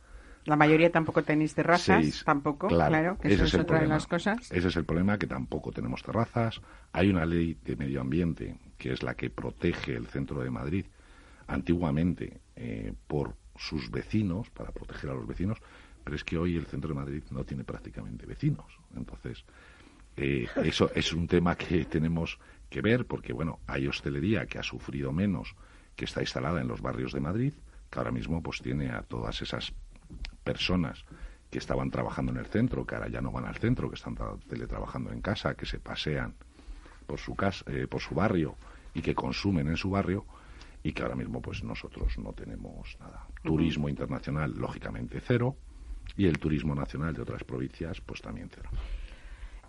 La 0.47 0.55
mayoría 0.57 0.93
tampoco 0.93 1.22
tenéis 1.24 1.55
terrazas, 1.55 2.03
Seis. 2.05 2.22
tampoco, 2.24 2.68
Claro, 2.68 2.89
claro, 2.91 3.18
que 3.18 3.35
eso 3.35 3.45
es 3.45 3.55
otra 3.55 3.81
de 3.81 3.89
las 3.89 4.07
cosas. 4.07 4.51
Ese 4.53 4.68
es 4.68 4.77
el 4.77 4.85
problema, 4.85 5.18
que 5.18 5.27
tampoco 5.27 5.72
tenemos 5.72 6.03
terrazas. 6.05 6.61
Hay 6.93 7.11
una 7.11 7.27
ley 7.27 7.59
de 7.64 7.74
medio 7.74 8.01
ambiente, 8.01 8.57
que 8.79 8.93
es 8.93 9.03
la 9.03 9.14
que 9.14 9.29
protege 9.29 9.97
el 9.97 10.07
centro 10.07 10.41
de 10.41 10.51
Madrid, 10.51 10.87
antiguamente 11.49 12.41
eh, 12.55 12.93
por 13.09 13.35
sus 13.57 13.91
vecinos, 13.91 14.49
para 14.51 14.70
proteger 14.70 15.11
a 15.11 15.14
los 15.14 15.27
vecinos, 15.27 15.59
pero 16.05 16.14
es 16.14 16.22
que 16.22 16.39
hoy 16.39 16.57
el 16.57 16.66
centro 16.66 16.91
de 16.91 16.95
Madrid 16.95 17.24
no 17.33 17.43
tiene 17.45 17.64
prácticamente 17.64 18.24
vecinos. 18.24 18.79
Entonces, 18.97 19.45
eh, 20.16 20.47
eso 20.64 20.91
es 20.95 21.12
un 21.12 21.27
tema 21.27 21.57
que 21.57 21.85
tenemos 21.87 22.39
que 22.69 22.83
ver 22.83 23.07
porque, 23.07 23.33
bueno, 23.33 23.61
hay 23.67 23.87
hostelería 23.87 24.47
que 24.47 24.59
ha 24.59 24.62
sufrido 24.62 25.12
menos, 25.12 25.55
que 25.95 26.05
está 26.05 26.21
instalada 26.21 26.61
en 26.61 26.69
los 26.69 26.81
barrios 26.81 27.12
de 27.12 27.21
Madrid, 27.21 27.55
que 27.91 27.99
ahora 27.99 28.12
mismo 28.12 28.43
pues 28.43 28.61
tiene 28.61 28.91
a 28.91 29.03
todas 29.03 29.41
esas 29.43 29.73
personas 30.45 31.05
que 31.51 31.59
estaban 31.59 31.91
trabajando 31.91 32.33
en 32.33 32.39
el 32.39 32.47
centro, 32.47 32.87
que 32.87 32.95
ahora 32.95 33.09
ya 33.09 33.21
no 33.21 33.31
van 33.31 33.47
al 33.47 33.57
centro, 33.57 33.89
que 33.89 33.95
están 33.95 34.17
teletrabajando 34.49 35.12
en 35.12 35.21
casa, 35.21 35.55
que 35.55 35.67
se 35.67 35.79
pasean 35.79 36.35
por 37.07 37.19
su 37.19 37.35
casa, 37.35 37.64
eh, 37.69 37.87
por 37.87 38.01
su 38.01 38.14
barrio 38.14 38.57
y 38.95 39.03
que 39.03 39.14
consumen 39.14 39.69
en 39.69 39.77
su 39.77 39.91
barrio 39.91 40.27
y 40.83 40.93
que 40.93 41.03
ahora 41.03 41.17
mismo 41.17 41.41
pues 41.41 41.62
nosotros 41.62 42.19
no 42.19 42.33
tenemos 42.33 42.97
nada. 43.01 43.27
Turismo 43.43 43.89
internacional 43.89 44.55
lógicamente 44.57 45.21
cero 45.21 45.57
y 46.17 46.27
el 46.27 46.39
turismo 46.39 46.75
nacional 46.75 47.14
de 47.14 47.23
otras 47.23 47.45
provincias 47.45 48.01
pues 48.01 48.21
también 48.21 48.51
cero. 48.53 48.71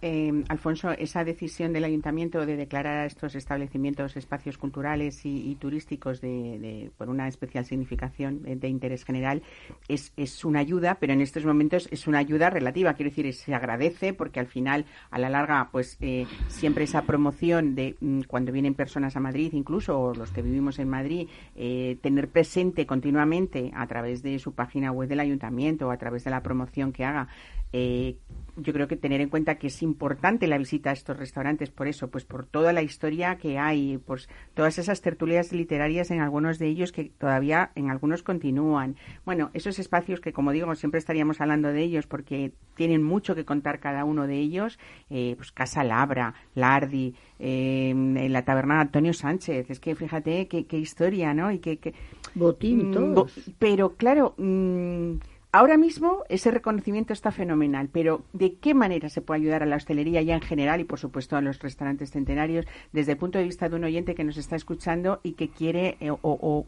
Eh, 0.01 0.43
Alfonso, 0.49 0.91
esa 0.91 1.23
decisión 1.23 1.73
del 1.73 1.83
ayuntamiento 1.83 2.45
de 2.45 2.55
declarar 2.55 2.99
a 2.99 3.05
estos 3.05 3.35
establecimientos 3.35 4.15
espacios 4.15 4.57
culturales 4.57 5.21
y, 5.25 5.55
turísticos 5.55 6.21
de, 6.21 6.91
por 6.97 7.09
una 7.09 7.27
especial 7.27 7.65
significación 7.65 8.43
de, 8.43 8.67
interés 8.67 9.03
general 9.03 9.41
es, 9.87 10.13
es, 10.17 10.45
una 10.45 10.59
ayuda, 10.59 10.97
pero 10.99 11.13
en 11.13 11.21
estos 11.21 11.45
momentos 11.45 11.87
es 11.91 12.07
una 12.07 12.19
ayuda 12.19 12.49
relativa. 12.49 12.93
Quiero 12.93 13.09
decir, 13.09 13.33
se 13.33 13.55
agradece 13.55 14.13
porque 14.13 14.39
al 14.39 14.47
final, 14.47 14.85
a 15.09 15.17
la 15.17 15.29
larga, 15.29 15.69
pues 15.71 15.97
eh, 15.99 16.27
siempre 16.47 16.83
esa 16.83 17.01
promoción 17.03 17.73
de 17.73 17.95
mm, 17.99 18.21
cuando 18.27 18.51
vienen 18.51 18.75
personas 18.75 19.15
a 19.15 19.19
Madrid, 19.19 19.53
incluso 19.53 20.13
los 20.13 20.31
que 20.31 20.41
vivimos 20.41 20.79
en 20.79 20.89
Madrid, 20.89 21.27
eh, 21.55 21.97
tener 22.01 22.29
presente 22.29 22.85
continuamente 22.85 23.71
a 23.73 23.87
través 23.87 24.21
de 24.21 24.37
su 24.39 24.53
página 24.53 24.91
web 24.91 25.09
del 25.09 25.21
ayuntamiento 25.21 25.87
o 25.87 25.91
a 25.91 25.97
través 25.97 26.23
de 26.23 26.31
la 26.31 26.43
promoción 26.43 26.91
que 26.91 27.05
haga 27.05 27.27
eh, 27.73 28.17
yo 28.57 28.73
creo 28.73 28.87
que 28.87 28.95
tener 28.95 29.21
en 29.21 29.29
cuenta 29.29 29.55
que 29.55 29.67
es 29.67 29.81
importante 29.83 30.47
la 30.47 30.57
visita 30.57 30.89
a 30.89 30.93
estos 30.93 31.17
restaurantes 31.17 31.69
por 31.69 31.87
eso, 31.87 32.09
pues 32.09 32.25
por 32.25 32.45
toda 32.45 32.73
la 32.73 32.81
historia 32.81 33.37
que 33.37 33.57
hay, 33.59 33.99
pues 33.99 34.29
todas 34.53 34.79
esas 34.79 35.01
tertulias 35.01 35.53
literarias 35.53 36.11
en 36.11 36.21
algunos 36.21 36.57
de 36.59 36.67
ellos 36.67 36.91
que 36.91 37.05
todavía 37.05 37.71
en 37.75 37.89
algunos 37.89 38.23
continúan. 38.23 38.95
Bueno, 39.25 39.51
esos 39.53 39.79
espacios 39.79 40.19
que, 40.19 40.33
como 40.33 40.51
digo, 40.51 40.73
siempre 40.75 40.97
estaríamos 40.97 41.39
hablando 41.39 41.69
de 41.69 41.81
ellos 41.81 42.07
porque 42.07 42.51
tienen 42.75 43.03
mucho 43.03 43.35
que 43.35 43.45
contar 43.45 43.79
cada 43.79 44.05
uno 44.05 44.27
de 44.27 44.37
ellos, 44.37 44.79
eh, 45.09 45.35
pues 45.37 45.51
Casa 45.51 45.83
Labra, 45.83 46.33
Lardi, 46.55 47.13
eh, 47.39 47.89
en 47.89 48.33
la 48.33 48.43
taberna 48.43 48.81
Antonio 48.81 49.13
Sánchez, 49.13 49.69
es 49.69 49.79
que 49.79 49.95
fíjate 49.95 50.47
qué, 50.47 50.77
historia, 50.77 51.33
¿no? 51.33 51.51
Y 51.51 51.59
que, 51.59 51.93
Botín, 52.33 52.91
mm, 52.91 53.25
Pero 53.59 53.95
claro... 53.95 54.33
Mm, 54.37 55.17
Ahora 55.53 55.77
mismo 55.77 56.23
ese 56.27 56.51
reconocimiento 56.51 57.13
está 57.13 57.31
fenomenal, 57.31 57.87
pero 57.91 58.25
¿de 58.33 58.55
qué 58.55 58.73
manera 58.73 59.07
se 59.07 59.21
puede 59.21 59.39
ayudar 59.41 59.63
a 59.63 59.65
la 59.65 59.77
hostelería 59.77 60.21
ya 60.21 60.35
en 60.35 60.41
general 60.41 60.81
y 60.81 60.83
por 60.83 60.99
supuesto 60.99 61.37
a 61.37 61.41
los 61.41 61.59
restaurantes 61.59 62.11
centenarios 62.11 62.65
desde 62.91 63.13
el 63.13 63.17
punto 63.17 63.37
de 63.37 63.45
vista 63.45 63.69
de 63.69 63.77
un 63.77 63.85
oyente 63.85 64.13
que 64.13 64.25
nos 64.25 64.35
está 64.35 64.57
escuchando 64.57 65.21
y 65.23 65.33
que 65.33 65.49
quiere 65.49 65.95
eh, 66.01 66.11
o, 66.11 66.65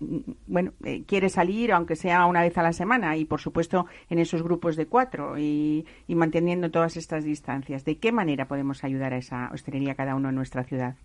bueno 0.48 0.72
eh, 0.86 1.04
quiere 1.06 1.30
salir 1.30 1.74
aunque 1.74 1.98
sea 1.98 2.26
una 2.26 2.42
vez 2.42 2.58
a 2.58 2.64
la 2.64 2.72
semana 2.72 3.18
y 3.18 3.26
por 3.26 3.42
supuesto 3.42 3.86
en 4.10 4.18
esos 4.18 4.44
grupos 4.44 4.78
de 4.78 4.86
cuatro 4.86 5.38
y, 5.38 5.86
y 6.08 6.16
manteniendo 6.16 6.72
todas 6.72 6.96
estas 6.96 7.26
distancias? 7.26 7.84
¿De 7.84 7.98
qué 7.98 8.14
manera 8.14 8.48
podemos 8.48 8.86
ayudar 8.86 9.14
a 9.14 9.18
esa 9.18 9.52
hostelería 9.54 9.96
cada 9.96 10.16
uno 10.16 10.30
en 10.30 10.36
nuestra 10.36 10.64
ciudad? 10.64 10.96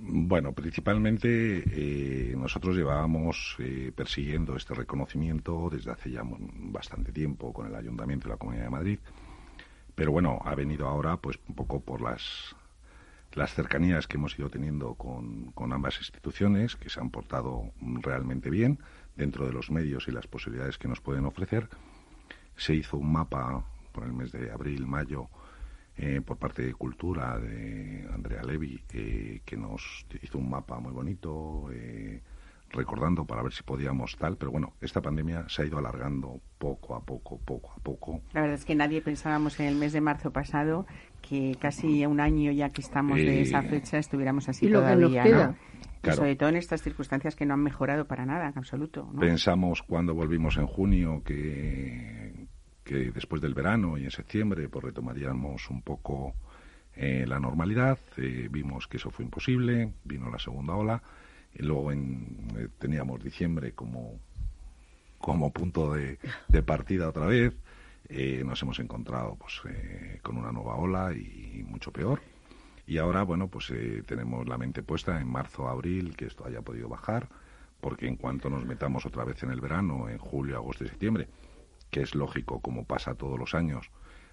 Bueno, 0.00 0.52
principalmente 0.52 1.62
eh, 1.66 2.34
nosotros 2.36 2.76
llevábamos 2.76 3.56
eh, 3.58 3.92
persiguiendo 3.94 4.56
este 4.56 4.74
reconocimiento 4.74 5.68
desde 5.70 5.90
hace 5.90 6.10
ya 6.10 6.22
bastante 6.24 7.12
tiempo 7.12 7.52
con 7.52 7.66
el 7.66 7.74
Ayuntamiento 7.74 8.28
de 8.28 8.34
la 8.34 8.38
Comunidad 8.38 8.64
de 8.64 8.70
Madrid, 8.70 8.98
pero 9.94 10.12
bueno, 10.12 10.40
ha 10.44 10.54
venido 10.54 10.86
ahora 10.86 11.16
pues 11.16 11.38
un 11.48 11.54
poco 11.54 11.80
por 11.80 12.00
las, 12.00 12.54
las 13.32 13.52
cercanías 13.54 14.06
que 14.06 14.16
hemos 14.16 14.38
ido 14.38 14.48
teniendo 14.48 14.94
con, 14.94 15.50
con 15.52 15.72
ambas 15.72 15.98
instituciones, 15.98 16.76
que 16.76 16.88
se 16.88 17.00
han 17.00 17.10
portado 17.10 17.72
realmente 17.80 18.50
bien 18.50 18.78
dentro 19.16 19.46
de 19.46 19.52
los 19.52 19.70
medios 19.70 20.06
y 20.08 20.12
las 20.12 20.26
posibilidades 20.26 20.78
que 20.78 20.88
nos 20.88 21.00
pueden 21.00 21.26
ofrecer. 21.26 21.68
Se 22.56 22.74
hizo 22.74 22.96
un 22.96 23.12
mapa 23.12 23.64
por 23.92 24.04
el 24.04 24.12
mes 24.12 24.30
de 24.32 24.50
abril, 24.50 24.86
mayo, 24.86 25.28
eh, 25.98 26.20
por 26.24 26.36
parte 26.36 26.62
de 26.62 26.74
Cultura 26.74 27.38
de 27.40 28.08
Andrea 28.14 28.42
Levi, 28.44 28.80
eh, 28.92 29.40
que 29.44 29.56
nos 29.56 30.06
hizo 30.22 30.38
un 30.38 30.48
mapa 30.48 30.78
muy 30.78 30.92
bonito, 30.92 31.68
eh, 31.72 32.22
recordando 32.70 33.24
para 33.24 33.42
ver 33.42 33.52
si 33.52 33.64
podíamos 33.64 34.16
tal, 34.16 34.36
pero 34.36 34.52
bueno, 34.52 34.74
esta 34.80 35.00
pandemia 35.02 35.48
se 35.48 35.62
ha 35.62 35.64
ido 35.64 35.76
alargando 35.76 36.40
poco 36.56 36.94
a 36.94 37.00
poco, 37.00 37.38
poco 37.38 37.72
a 37.76 37.80
poco. 37.80 38.20
La 38.32 38.42
verdad 38.42 38.54
es 38.54 38.64
que 38.64 38.76
nadie 38.76 39.00
pensábamos 39.00 39.58
en 39.58 39.66
el 39.66 39.74
mes 39.74 39.92
de 39.92 40.00
marzo 40.00 40.30
pasado 40.30 40.86
que 41.20 41.56
casi 41.58 42.06
un 42.06 42.20
año 42.20 42.52
ya 42.52 42.70
que 42.70 42.80
estamos 42.80 43.16
de 43.16 43.42
esa 43.42 43.62
fecha 43.62 43.98
estuviéramos 43.98 44.48
así 44.48 44.70
todavía, 44.70 45.24
¿no? 45.24 45.56
sobre 46.12 46.36
todo 46.36 46.48
en 46.50 46.56
estas 46.56 46.80
circunstancias 46.82 47.34
que 47.34 47.44
no 47.44 47.54
han 47.54 47.62
mejorado 47.62 48.06
para 48.06 48.24
nada, 48.24 48.48
en 48.48 48.56
absoluto. 48.56 49.10
Pensamos 49.18 49.82
cuando 49.82 50.14
volvimos 50.14 50.56
en 50.58 50.66
junio 50.66 51.22
que 51.24 52.37
que 52.88 53.10
después 53.10 53.42
del 53.42 53.52
verano 53.52 53.98
y 53.98 54.04
en 54.04 54.10
septiembre 54.10 54.66
pues 54.70 54.82
retomaríamos 54.82 55.68
un 55.68 55.82
poco 55.82 56.32
eh, 56.96 57.26
la 57.28 57.38
normalidad. 57.38 57.98
Eh, 58.16 58.48
vimos 58.50 58.88
que 58.88 58.96
eso 58.96 59.10
fue 59.10 59.26
imposible, 59.26 59.92
vino 60.04 60.30
la 60.30 60.38
segunda 60.38 60.74
ola 60.74 61.02
y 61.52 61.62
luego 61.62 61.92
en, 61.92 62.48
eh, 62.56 62.68
teníamos 62.78 63.22
diciembre 63.22 63.72
como, 63.72 64.18
como 65.18 65.52
punto 65.52 65.92
de, 65.92 66.18
partida 66.64 67.10
otra 67.10 67.26
vez. 67.26 67.54
nos 68.44 68.62
hemos 68.62 68.78
encontrado 68.78 69.36
pues 69.36 69.60
con 70.22 70.38
una 70.38 70.50
nueva 70.50 70.76
ola 70.76 71.12
y 71.12 71.62
mucho 71.68 71.92
peor. 71.92 72.22
Y 72.86 72.96
ahora, 72.96 73.22
bueno, 73.22 73.48
pues 73.48 73.70
tenemos 74.06 74.48
la 74.48 74.56
mente 74.56 74.82
puesta 74.82 75.20
en 75.20 75.28
marzo, 75.28 75.68
abril, 75.68 76.16
que 76.16 76.24
esto 76.24 76.46
haya 76.46 76.62
podido 76.62 76.88
bajar, 76.88 77.28
porque 77.82 78.06
en 78.08 78.16
cuanto 78.16 78.48
nos 78.48 78.64
metamos 78.64 79.04
otra 79.04 79.24
vez 79.24 79.42
en 79.42 79.50
el 79.50 79.60
verano, 79.60 80.08
en 80.08 80.16
julio, 80.16 80.56
agosto 80.56 80.84
y 80.84 80.88
septiembre, 80.88 81.28
que 81.90 82.02
es 82.02 82.14
lógico, 82.14 82.60
como 82.60 82.84
pasa 82.84 83.14
todos 83.14 83.38
los 83.38 83.54
años, 83.54 83.90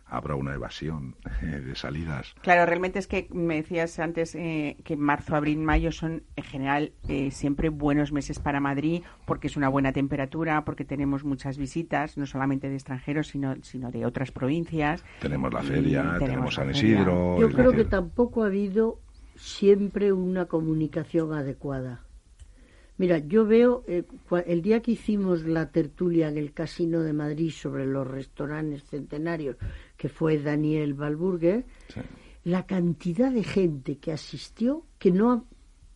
habrá 0.08 0.36
una 0.36 0.54
evasión 0.54 1.16
eh, 1.42 1.46
de 1.46 1.76
salidas. 1.76 2.36
Claro, 2.42 2.66
realmente 2.66 3.00
es 3.00 3.08
que 3.08 3.28
me 3.32 3.56
decías 3.56 4.00
antes 4.00 4.36
eh, 4.36 4.78
que 4.84 4.96
marzo, 4.96 5.36
abril, 5.36 5.60
mayo 5.60 5.92
son 5.92 6.24
en 6.36 6.44
general 6.44 6.92
eh, 7.08 7.32
siempre 7.32 7.70
buenos 7.70 8.12
meses 8.12 8.40
para 8.40 8.60
Madrid 8.60 9.04
porque 9.26 9.48
es 9.48 9.58
una 9.58 9.70
buena 9.70 9.92
temperatura, 9.94 10.64
porque 10.64 10.86
tenemos 10.86 11.24
muchas 11.24 11.58
visitas, 11.58 12.18
no 12.18 12.26
solamente 12.26 12.70
de 12.70 12.76
extranjeros, 12.76 13.28
sino, 13.28 13.56
sino 13.64 13.92
de 13.92 14.06
otras 14.06 14.32
provincias. 14.32 15.04
Tenemos 15.22 15.54
la 15.54 15.64
feria, 15.64 16.16
tenemos, 16.20 16.54
San 16.54 16.70
Isidro. 16.70 17.40
Yo 17.40 17.50
creo 17.50 17.72
que 17.72 17.86
tampoco 17.86 18.44
ha 18.44 18.48
habido 18.48 19.00
siempre 19.36 20.14
una 20.14 20.46
comunicación 20.46 21.34
adecuada. 21.34 22.02
Mira, 22.98 23.18
yo 23.18 23.46
veo, 23.46 23.84
eh, 23.88 24.04
el 24.46 24.62
día 24.62 24.82
que 24.82 24.92
hicimos 24.92 25.44
la 25.44 25.70
tertulia 25.70 26.30
en 26.30 26.38
el 26.38 26.54
Casino 26.54 27.02
de 27.02 27.12
Madrid 27.12 27.52
sobre 27.52 27.86
los 27.86 28.08
restaurantes 28.08 28.86
centenarios, 28.86 29.58
que 29.98 30.08
fue 30.08 30.40
Daniel 30.40 30.94
Balburger, 30.94 31.66
la 32.46 32.66
cantidad 32.66 33.32
de 33.32 33.44
gente 33.44 33.98
que 33.98 34.14
asistió, 34.14 34.86
que 34.98 35.12
no, 35.12 35.46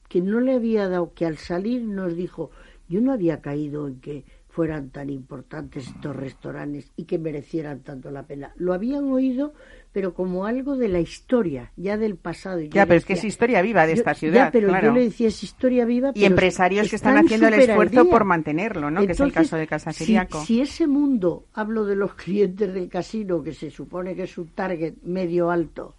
que 0.10 0.20
no 0.20 0.41
le 0.41 0.56
había 0.56 0.89
dado, 0.89 1.14
que 1.14 1.26
al 1.26 1.38
salir 1.38 1.84
nos 1.84 2.16
dijo, 2.18 2.52
yo 2.89 3.00
no 3.00 3.14
había 3.14 3.39
caído 3.39 3.88
en 3.88 4.02
que 4.02 4.26
fueran 4.50 4.89
tan 4.89 5.10
importantes 5.10 5.88
estos 5.88 6.16
restaurantes 6.16 6.91
y 6.97 7.06
que 7.06 7.18
merecieran 7.18 7.82
tanto 7.82 8.12
la 8.12 8.24
pena. 8.24 8.52
Lo 8.58 8.74
habían 8.74 9.06
oído, 9.06 9.54
pero 9.92 10.14
como 10.14 10.46
algo 10.46 10.78
de 10.78 10.88
la 10.88 11.00
historia, 11.00 11.72
ya 11.76 11.98
del 11.98 12.16
pasado. 12.16 12.62
ya, 12.62 12.86
pero 12.86 12.98
es 12.98 13.06
que 13.06 13.14
es 13.14 13.24
historia 13.24 13.62
viva 13.62 13.88
de 13.88 13.94
esta 13.94 14.14
ciudad. 14.14 14.46
Ya, 14.46 14.52
pero 14.52 14.70
yo 14.82 14.92
le 14.92 15.06
decía 15.06 15.30
es 15.30 15.44
historia 15.44 15.86
viva. 15.86 16.12
Y 16.14 16.26
empresarios 16.26 16.90
que 16.90 16.96
están 16.96 17.18
haciendo 17.18 17.48
el 17.48 17.56
esfuerzo 17.56 18.08
por 18.08 18.24
mantenerlo, 18.24 18.92
¿no? 18.92 19.06
que 19.06 19.14
es 19.14 19.20
el 19.20 19.34
caso 19.34 19.58
de 19.58 19.68
Casa 19.68 19.92
Siriaco. 19.92 20.42
Si, 20.42 20.56
si, 20.56 20.62
ese 20.62 20.88
mundo, 20.88 21.48
hablo 21.54 21.86
de 21.86 21.96
los 21.96 22.14
clientes 22.16 22.74
del 22.74 22.88
casino, 22.88 23.42
que 23.42 23.54
se 23.54 23.72
supone 23.72 24.16
que 24.16 24.24
es 24.24 24.38
un 24.38 24.50
target 24.50 24.96
medio 25.04 25.50
alto, 25.50 25.96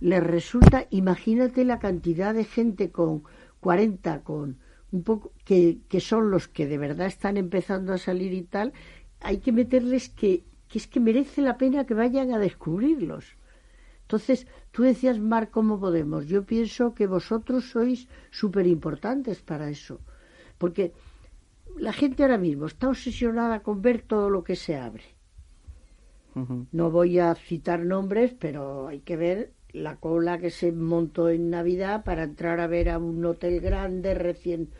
les 0.00 0.22
resulta, 0.22 0.86
imagínate 0.90 1.64
la 1.64 1.78
cantidad 1.78 2.34
de 2.34 2.44
gente 2.44 2.90
con 2.90 3.22
40, 3.60 4.22
con 4.22 4.58
un 4.90 5.02
poco 5.04 5.32
que, 5.44 5.78
que 5.88 6.00
son 6.00 6.30
los 6.30 6.48
que 6.48 6.66
de 6.66 6.76
verdad 6.76 7.06
están 7.06 7.36
empezando 7.36 7.92
a 7.92 7.98
salir 7.98 8.32
y 8.32 8.42
tal, 8.42 8.72
hay 9.20 9.38
que 9.38 9.52
meterles 9.52 10.08
que, 10.08 10.42
que 10.72 10.78
es 10.78 10.86
que 10.86 11.00
merece 11.00 11.42
la 11.42 11.58
pena 11.58 11.84
que 11.84 11.92
vayan 11.92 12.32
a 12.32 12.38
descubrirlos. 12.38 13.36
Entonces, 14.00 14.46
tú 14.70 14.84
decías, 14.84 15.18
Mar, 15.18 15.50
¿cómo 15.50 15.78
podemos? 15.78 16.26
Yo 16.28 16.46
pienso 16.46 16.94
que 16.94 17.06
vosotros 17.06 17.68
sois 17.68 18.08
súper 18.30 18.66
importantes 18.66 19.42
para 19.42 19.68
eso. 19.68 20.00
Porque 20.56 20.94
la 21.76 21.92
gente 21.92 22.22
ahora 22.22 22.38
mismo 22.38 22.64
está 22.64 22.88
obsesionada 22.88 23.60
con 23.60 23.82
ver 23.82 24.00
todo 24.00 24.30
lo 24.30 24.42
que 24.42 24.56
se 24.56 24.76
abre. 24.76 25.04
No 26.72 26.90
voy 26.90 27.18
a 27.18 27.34
citar 27.34 27.84
nombres, 27.84 28.32
pero 28.32 28.88
hay 28.88 29.00
que 29.00 29.18
ver 29.18 29.52
la 29.72 29.96
cola 29.96 30.38
que 30.38 30.48
se 30.48 30.72
montó 30.72 31.28
en 31.28 31.50
Navidad 31.50 32.02
para 32.02 32.22
entrar 32.22 32.60
a 32.60 32.66
ver 32.66 32.88
a 32.88 32.96
un 32.96 33.22
hotel 33.26 33.60
grande 33.60 34.14
recién. 34.14 34.70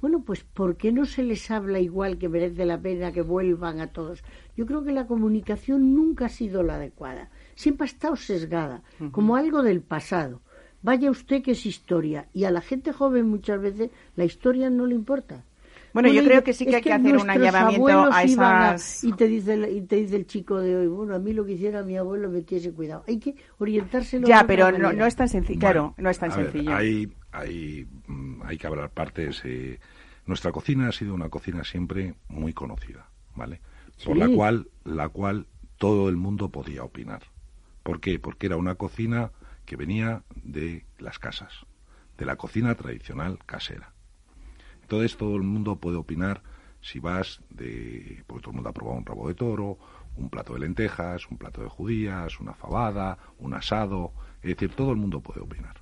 Bueno, 0.00 0.22
pues 0.24 0.44
¿por 0.44 0.76
qué 0.76 0.92
no 0.92 1.04
se 1.04 1.22
les 1.22 1.50
habla 1.50 1.78
igual 1.78 2.18
que 2.18 2.28
merece 2.28 2.64
la 2.64 2.80
pena 2.80 3.12
que 3.12 3.22
vuelvan 3.22 3.80
a 3.80 3.88
todos? 3.92 4.22
Yo 4.56 4.64
creo 4.66 4.82
que 4.84 4.92
la 4.92 5.06
comunicación 5.06 5.94
nunca 5.94 6.26
ha 6.26 6.28
sido 6.30 6.62
la 6.62 6.76
adecuada. 6.76 7.30
siempre 7.54 7.84
ha 7.84 7.86
estado 7.94 8.16
sesgada, 8.16 8.82
como 9.12 9.36
algo 9.36 9.62
del 9.62 9.82
pasado. 9.82 10.40
Vaya 10.82 11.10
usted 11.10 11.42
que 11.42 11.50
es 11.52 11.66
historia. 11.66 12.28
Y 12.32 12.44
a 12.44 12.50
la 12.50 12.62
gente 12.62 12.92
joven 12.92 13.28
muchas 13.28 13.60
veces 13.60 13.90
la 14.16 14.24
historia 14.24 14.70
no 14.70 14.86
le 14.86 14.94
importa. 14.94 15.44
Bueno, 15.92 16.08
yo 16.08 16.22
creo 16.22 16.44
que 16.44 16.52
sí 16.52 16.64
que 16.64 16.76
hay 16.76 16.82
que 16.82 16.92
hacer 16.92 17.16
un 17.16 17.26
llamamiento 17.28 17.92
a 18.12 18.22
esas... 18.22 19.04
y, 19.04 19.12
te 19.12 19.26
dice, 19.26 19.54
el- 19.54 19.76
y 19.76 19.80
te 19.82 19.96
dice 19.96 20.16
el 20.16 20.26
chico 20.26 20.58
de 20.60 20.76
hoy, 20.76 20.86
bueno, 20.86 21.14
a 21.14 21.18
mí 21.18 21.32
lo 21.32 21.44
que 21.44 21.52
hiciera 21.52 21.82
mi 21.82 21.96
abuelo 21.96 22.30
me 22.30 22.42
tuviese 22.42 22.72
cuidado. 22.72 23.02
Hay 23.08 23.18
que 23.18 23.34
orientárselo 23.58 24.26
Ya, 24.28 24.46
pero 24.46 24.70
no, 24.72 24.92
no 24.92 25.04
es 25.04 25.16
tan 25.16 25.28
sencillo. 25.28 25.60
Claro, 25.60 25.94
no 25.98 26.08
es 26.08 26.18
tan 26.18 26.30
a 26.30 26.36
ver, 26.36 26.52
sencillo. 26.52 26.74
hay, 26.74 27.12
hay, 27.32 27.86
mm, 28.06 28.42
hay 28.44 28.58
que 28.58 28.66
hablar 28.66 28.90
partes. 28.90 29.42
eh, 29.44 29.78
nuestra 30.26 30.52
cocina 30.52 30.88
ha 30.88 30.92
sido 30.92 31.14
una 31.14 31.28
cocina 31.28 31.64
siempre 31.64 32.14
muy 32.28 32.52
conocida, 32.52 33.08
¿vale? 33.34 33.60
Por 34.04 34.16
la 34.16 34.28
cual, 34.28 34.68
la 34.84 35.08
cual 35.08 35.46
todo 35.76 36.08
el 36.08 36.16
mundo 36.16 36.50
podía 36.50 36.84
opinar. 36.84 37.22
¿Por 37.82 38.00
qué? 38.00 38.18
Porque 38.18 38.46
era 38.46 38.56
una 38.56 38.76
cocina 38.76 39.32
que 39.64 39.76
venía 39.76 40.22
de 40.36 40.84
las 40.98 41.18
casas, 41.18 41.66
de 42.18 42.26
la 42.26 42.36
cocina 42.36 42.74
tradicional 42.74 43.38
casera. 43.44 43.92
Entonces 44.82 45.16
todo 45.16 45.36
el 45.36 45.42
mundo 45.42 45.76
puede 45.76 45.96
opinar 45.96 46.42
si 46.80 46.98
vas 46.98 47.40
de... 47.50 48.22
Porque 48.26 48.42
todo 48.42 48.50
el 48.50 48.56
mundo 48.56 48.70
ha 48.70 48.74
probado 48.74 48.98
un 48.98 49.06
rabo 49.06 49.28
de 49.28 49.34
toro, 49.34 49.78
un 50.16 50.30
plato 50.30 50.54
de 50.54 50.60
lentejas, 50.60 51.28
un 51.30 51.38
plato 51.38 51.62
de 51.62 51.68
judías, 51.68 52.40
una 52.40 52.54
fabada, 52.54 53.18
un 53.38 53.54
asado. 53.54 54.12
Es 54.42 54.50
decir, 54.50 54.74
todo 54.74 54.90
el 54.90 54.96
mundo 54.96 55.20
puede 55.20 55.40
opinar. 55.40 55.79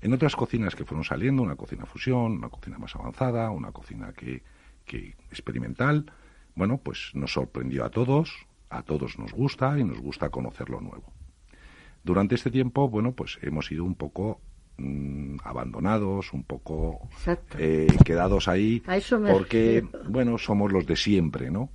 En 0.00 0.12
otras 0.12 0.34
cocinas 0.34 0.74
que 0.74 0.84
fueron 0.84 1.04
saliendo, 1.04 1.42
una 1.42 1.56
cocina 1.56 1.84
fusión, 1.86 2.32
una 2.32 2.48
cocina 2.48 2.78
más 2.78 2.94
avanzada, 2.96 3.50
una 3.50 3.72
cocina 3.72 4.12
que, 4.12 4.42
que 4.84 5.16
experimental, 5.30 6.10
bueno, 6.54 6.78
pues 6.78 7.10
nos 7.14 7.32
sorprendió 7.32 7.84
a 7.84 7.90
todos, 7.90 8.46
a 8.70 8.82
todos 8.82 9.18
nos 9.18 9.32
gusta 9.32 9.78
y 9.78 9.84
nos 9.84 10.00
gusta 10.00 10.30
conocer 10.30 10.70
lo 10.70 10.80
nuevo. 10.80 11.12
Durante 12.02 12.34
este 12.34 12.50
tiempo, 12.50 12.88
bueno, 12.88 13.12
pues 13.12 13.38
hemos 13.42 13.70
ido 13.70 13.84
un 13.84 13.94
poco 13.94 14.40
mm, 14.78 15.36
abandonados, 15.44 16.32
un 16.32 16.44
poco 16.44 17.08
eh, 17.58 17.88
quedados 18.04 18.48
ahí, 18.48 18.82
porque, 19.30 19.82
refiero. 19.82 20.10
bueno, 20.10 20.38
somos 20.38 20.72
los 20.72 20.86
de 20.86 20.96
siempre, 20.96 21.50
¿no? 21.50 21.70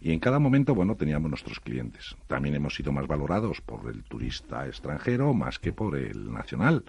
Y 0.00 0.12
en 0.12 0.20
cada 0.20 0.38
momento, 0.38 0.74
bueno, 0.74 0.96
teníamos 0.96 1.30
nuestros 1.30 1.60
clientes. 1.60 2.14
También 2.26 2.54
hemos 2.54 2.74
sido 2.74 2.92
más 2.92 3.06
valorados 3.06 3.62
por 3.62 3.90
el 3.90 4.04
turista 4.04 4.66
extranjero 4.66 5.32
más 5.32 5.58
que 5.58 5.72
por 5.72 5.96
el 5.96 6.30
nacional. 6.30 6.84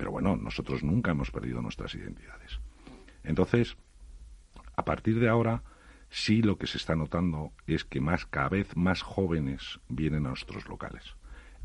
Pero 0.00 0.12
bueno, 0.12 0.34
nosotros 0.34 0.82
nunca 0.82 1.10
hemos 1.10 1.30
perdido 1.30 1.60
nuestras 1.60 1.94
identidades. 1.94 2.58
Entonces, 3.22 3.76
a 4.74 4.82
partir 4.86 5.20
de 5.20 5.28
ahora, 5.28 5.62
sí 6.08 6.40
lo 6.40 6.56
que 6.56 6.66
se 6.66 6.78
está 6.78 6.96
notando 6.96 7.52
es 7.66 7.84
que 7.84 8.00
más, 8.00 8.24
cada 8.24 8.48
vez 8.48 8.74
más 8.78 9.02
jóvenes 9.02 9.78
vienen 9.90 10.24
a 10.24 10.30
nuestros 10.30 10.66
locales. 10.70 11.16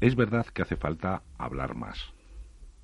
Es 0.02 0.18
verdad 0.18 0.48
que 0.48 0.64
hace 0.64 0.76
falta 0.76 1.24
hablar 1.38 1.76
más. 1.76 2.12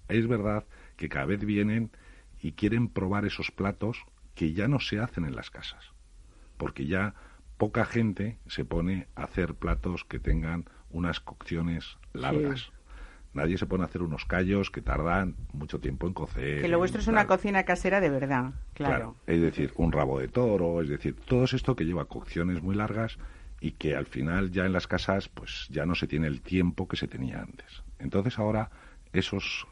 Es 0.08 0.26
verdad 0.26 0.64
que 0.96 1.10
cada 1.10 1.26
vez 1.26 1.44
vienen 1.44 1.92
y 2.40 2.54
quieren 2.54 2.88
probar 2.88 3.26
esos 3.26 3.52
platos 3.52 4.06
que 4.36 4.54
ya 4.54 4.70
no 4.70 4.80
se 4.80 5.00
hacen 5.02 5.26
en 5.26 5.36
las 5.36 5.50
casas. 5.50 5.92
Porque 6.56 6.86
ya 6.86 7.14
poca 7.58 7.84
gente 7.84 8.38
se 8.48 8.64
pone 8.64 9.10
a 9.16 9.24
hacer 9.24 9.56
platos 9.56 10.06
que 10.06 10.18
tengan 10.18 10.64
unas 10.92 11.20
cocciones 11.20 11.98
largas. 12.14 12.72
Nadie 13.34 13.58
se 13.58 13.66
pone 13.66 13.84
a 13.84 13.86
hacer 13.88 14.02
unos 14.02 14.26
callos 14.26 14.70
que 14.72 14.82
tardan 14.82 15.36
mucho 15.54 15.80
tiempo 15.80 16.06
en 16.08 16.14
cocer. 16.14 16.62
Que 16.62 16.68
lo 16.68 16.78
vuestro 16.80 17.00
es 17.02 17.08
una 17.08 17.28
cocina 17.28 17.64
casera 17.64 18.02
de 18.02 18.10
verdad, 18.10 18.52
claro. 18.74 19.16
Es 19.26 19.42
decir, 19.42 19.72
un 19.78 19.92
rabo 19.94 20.20
de 20.20 20.28
toro, 20.28 20.82
es 20.82 20.90
decir, 20.90 21.16
todo 21.16 21.46
esto 21.46 21.76
que 21.76 21.86
lleva 21.86 22.06
cocciones 22.06 22.62
muy 22.62 22.76
largas 22.76 23.18
y 23.62 23.72
que 23.72 23.96
al 23.96 24.06
final 24.06 24.52
ya 24.52 24.66
en 24.66 24.74
las 24.74 24.88
casas 24.88 25.30
pues 25.30 25.68
ya 25.70 25.86
no 25.86 25.96
se 25.96 26.08
tiene 26.08 26.28
el 26.28 26.42
tiempo 26.42 26.88
que 26.90 26.98
se 26.98 27.08
tenía 27.08 27.42
antes. 27.42 27.84
Entonces 28.00 28.38
ahora 28.38 28.70
esos 29.14 29.66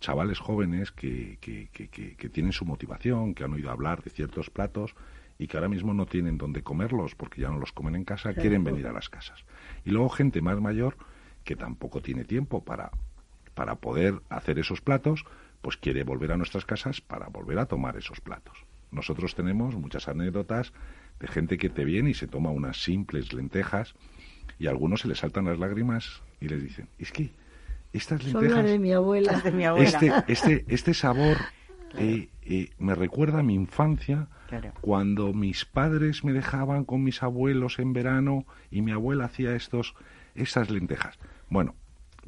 chavales 0.00 0.38
jóvenes 0.38 0.92
que, 0.92 1.38
que, 1.40 1.68
que, 1.72 1.88
que- 1.88 2.14
que 2.16 2.28
tienen 2.28 2.52
su 2.52 2.64
motivación, 2.64 3.34
que 3.34 3.44
han 3.44 3.52
oído 3.52 3.70
hablar 3.70 4.02
de 4.02 4.10
ciertos 4.10 4.48
platos 4.50 4.94
y 5.38 5.46
que 5.46 5.56
ahora 5.56 5.68
mismo 5.68 5.92
no 5.94 6.06
tienen 6.06 6.38
dónde 6.38 6.62
comerlos 6.62 7.14
porque 7.14 7.40
ya 7.40 7.48
no 7.50 7.58
los 7.58 7.72
comen 7.72 7.96
en 7.96 8.04
casa, 8.04 8.30
quieren 8.40 8.62
venir 8.64 8.86
a 8.86 8.92
las 8.92 9.08
casas. 9.08 9.44
Y 9.84 9.90
luego 9.90 10.08
gente 10.08 10.40
más 10.40 10.60
mayor 10.60 10.96
que 11.48 11.56
tampoco 11.56 12.02
tiene 12.02 12.24
tiempo 12.24 12.62
para, 12.62 12.90
para 13.54 13.76
poder 13.76 14.20
hacer 14.28 14.58
esos 14.58 14.82
platos, 14.82 15.24
pues 15.62 15.78
quiere 15.78 16.02
volver 16.04 16.30
a 16.32 16.36
nuestras 16.36 16.66
casas 16.66 17.00
para 17.00 17.28
volver 17.28 17.58
a 17.58 17.64
tomar 17.64 17.96
esos 17.96 18.20
platos. 18.20 18.66
Nosotros 18.90 19.34
tenemos 19.34 19.74
muchas 19.74 20.08
anécdotas 20.08 20.74
de 21.18 21.26
gente 21.26 21.56
que 21.56 21.70
te 21.70 21.86
viene 21.86 22.10
y 22.10 22.14
se 22.14 22.26
toma 22.26 22.50
unas 22.50 22.82
simples 22.82 23.32
lentejas 23.32 23.94
y 24.58 24.66
a 24.66 24.70
algunos 24.70 25.00
se 25.00 25.08
les 25.08 25.20
saltan 25.20 25.46
las 25.46 25.58
lágrimas 25.58 26.20
y 26.38 26.48
les 26.48 26.62
dicen, 26.62 26.86
es 26.98 27.12
que 27.12 27.30
estas 27.94 28.20
Son 28.24 28.34
las 28.34 28.42
lentejas 28.42 28.70
de 28.70 28.78
mi 28.78 28.92
abuela. 28.92 29.40
De 29.40 29.50
mi 29.50 29.64
abuela. 29.64 29.88
este, 29.88 30.12
este, 30.28 30.64
este 30.68 30.92
sabor 30.92 31.38
eh, 31.96 32.28
eh, 32.42 32.72
me 32.78 32.94
recuerda 32.94 33.38
a 33.38 33.42
mi 33.42 33.54
infancia, 33.54 34.28
Claro. 34.48 34.72
cuando 34.82 35.32
mis 35.32 35.64
padres 35.64 36.24
me 36.24 36.34
dejaban 36.34 36.84
con 36.84 37.02
mis 37.04 37.22
abuelos 37.22 37.78
en 37.78 37.94
verano 37.94 38.44
y 38.70 38.82
mi 38.82 38.92
abuela 38.92 39.24
hacía 39.24 39.54
estos, 39.54 39.94
esas 40.34 40.70
lentejas. 40.70 41.18
Bueno, 41.50 41.74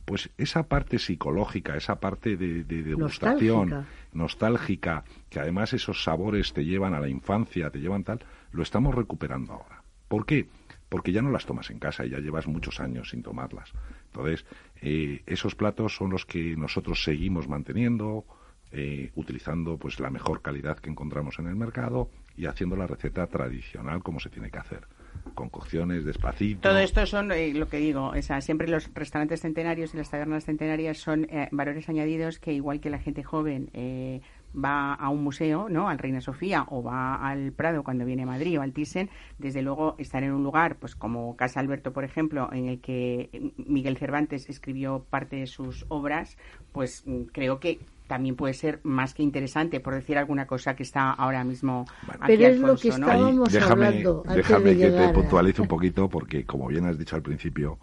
pues 0.04 0.30
esa 0.38 0.64
parte 0.64 0.98
psicológica, 0.98 1.76
esa 1.76 2.00
parte 2.00 2.36
de, 2.36 2.64
de 2.64 2.82
degustación 2.82 3.68
Nostálgica. 3.70 3.86
nostálgica, 4.12 5.04
que 5.28 5.40
además 5.40 5.72
esos 5.72 6.02
sabores 6.02 6.52
te 6.52 6.64
llevan 6.64 6.94
a 6.94 7.00
la 7.00 7.08
infancia, 7.08 7.70
te 7.70 7.80
llevan 7.80 8.04
tal, 8.04 8.24
lo 8.52 8.62
estamos 8.62 8.94
recuperando 8.94 9.52
ahora. 9.52 9.82
¿Por 10.08 10.26
qué? 10.26 10.48
Porque 10.88 11.12
ya 11.12 11.22
no 11.22 11.30
las 11.30 11.46
tomas 11.46 11.70
en 11.70 11.78
casa 11.78 12.04
y 12.04 12.10
ya 12.10 12.18
llevas 12.18 12.48
muchos 12.48 12.80
años 12.80 13.10
sin 13.10 13.22
tomarlas. 13.22 13.72
Entonces, 14.06 14.44
eh, 14.82 15.22
esos 15.26 15.54
platos 15.54 15.94
son 15.94 16.10
los 16.10 16.26
que 16.26 16.56
nosotros 16.56 17.04
seguimos 17.04 17.46
manteniendo, 17.46 18.24
eh, 18.72 19.12
utilizando 19.14 19.78
pues 19.78 20.00
la 20.00 20.10
mejor 20.10 20.42
calidad 20.42 20.78
que 20.78 20.90
encontramos 20.90 21.38
en 21.38 21.46
el 21.46 21.54
mercado 21.54 22.10
y 22.36 22.46
haciendo 22.46 22.74
la 22.74 22.86
receta 22.88 23.26
tradicional 23.28 24.02
como 24.02 24.18
se 24.18 24.30
tiene 24.30 24.50
que 24.50 24.58
hacer, 24.58 24.86
con 25.34 25.48
cocciones 25.48 26.04
despacito. 26.04 26.68
Todo 26.68 26.78
esto 26.78 27.04
son 27.06 27.32
eh, 27.32 27.52
lo 27.54 27.68
que 27.68 27.78
digo, 27.78 28.12
o 28.16 28.40
siempre 28.40 28.68
los 28.68 28.92
restaurantes 28.94 29.40
centenarios 29.40 29.94
y 29.94 29.96
las 29.96 30.10
tabernas 30.10 30.44
centenarias 30.44 30.98
son 30.98 31.26
eh, 31.30 31.48
valores 31.52 31.88
añadidos 31.88 32.38
que 32.38 32.52
igual 32.52 32.80
que 32.80 32.90
la 32.90 32.98
gente 32.98 33.22
joven 33.22 33.70
eh, 33.72 34.20
va 34.52 34.94
a 34.94 35.08
un 35.10 35.22
museo, 35.22 35.68
¿no? 35.68 35.88
Al 35.88 35.98
Reina 35.98 36.20
Sofía 36.20 36.64
o 36.68 36.82
va 36.82 37.14
al 37.16 37.52
Prado 37.52 37.84
cuando 37.84 38.04
viene 38.04 38.24
a 38.24 38.26
Madrid 38.26 38.58
o 38.58 38.62
al 38.62 38.72
Thyssen, 38.72 39.10
desde 39.38 39.62
luego 39.62 39.94
estar 39.98 40.22
en 40.22 40.32
un 40.32 40.42
lugar, 40.42 40.76
pues 40.76 40.96
como 40.96 41.36
Casa 41.36 41.60
Alberto, 41.60 41.92
por 41.92 42.04
ejemplo, 42.04 42.48
en 42.52 42.68
el 42.68 42.80
que 42.80 43.52
Miguel 43.56 43.96
Cervantes 43.96 44.48
escribió 44.48 45.04
parte 45.08 45.36
de 45.36 45.46
sus 45.46 45.86
obras, 45.88 46.36
pues 46.72 47.04
mm, 47.06 47.24
creo 47.32 47.60
que 47.60 47.78
también 48.10 48.34
puede 48.34 48.54
ser 48.54 48.80
más 48.82 49.14
que 49.14 49.22
interesante, 49.22 49.78
por 49.78 49.94
decir 49.94 50.18
alguna 50.18 50.44
cosa 50.48 50.74
que 50.74 50.82
está 50.82 51.12
ahora 51.12 51.44
mismo 51.44 51.84
Bueno. 52.06 52.24
aquí 52.24 52.36
Pero 52.36 52.48
es 52.48 52.58
lo 52.58 52.76
que 52.76 52.88
Estábamos 52.88 53.52
déjame, 53.52 53.86
hablando 53.86 54.22
antes 54.26 54.36
déjame 54.36 54.64
de 54.70 54.76
que 54.76 54.82
te 54.86 54.90
llegar 54.90 55.10
a- 55.10 55.12
puntualice 55.12 55.62
un 55.62 55.68
poquito, 55.68 56.08
porque 56.08 56.44
como 56.44 56.66
bien 56.66 56.86
has 56.86 56.98
dicho 56.98 57.14
al 57.14 57.22
principio, 57.22 57.78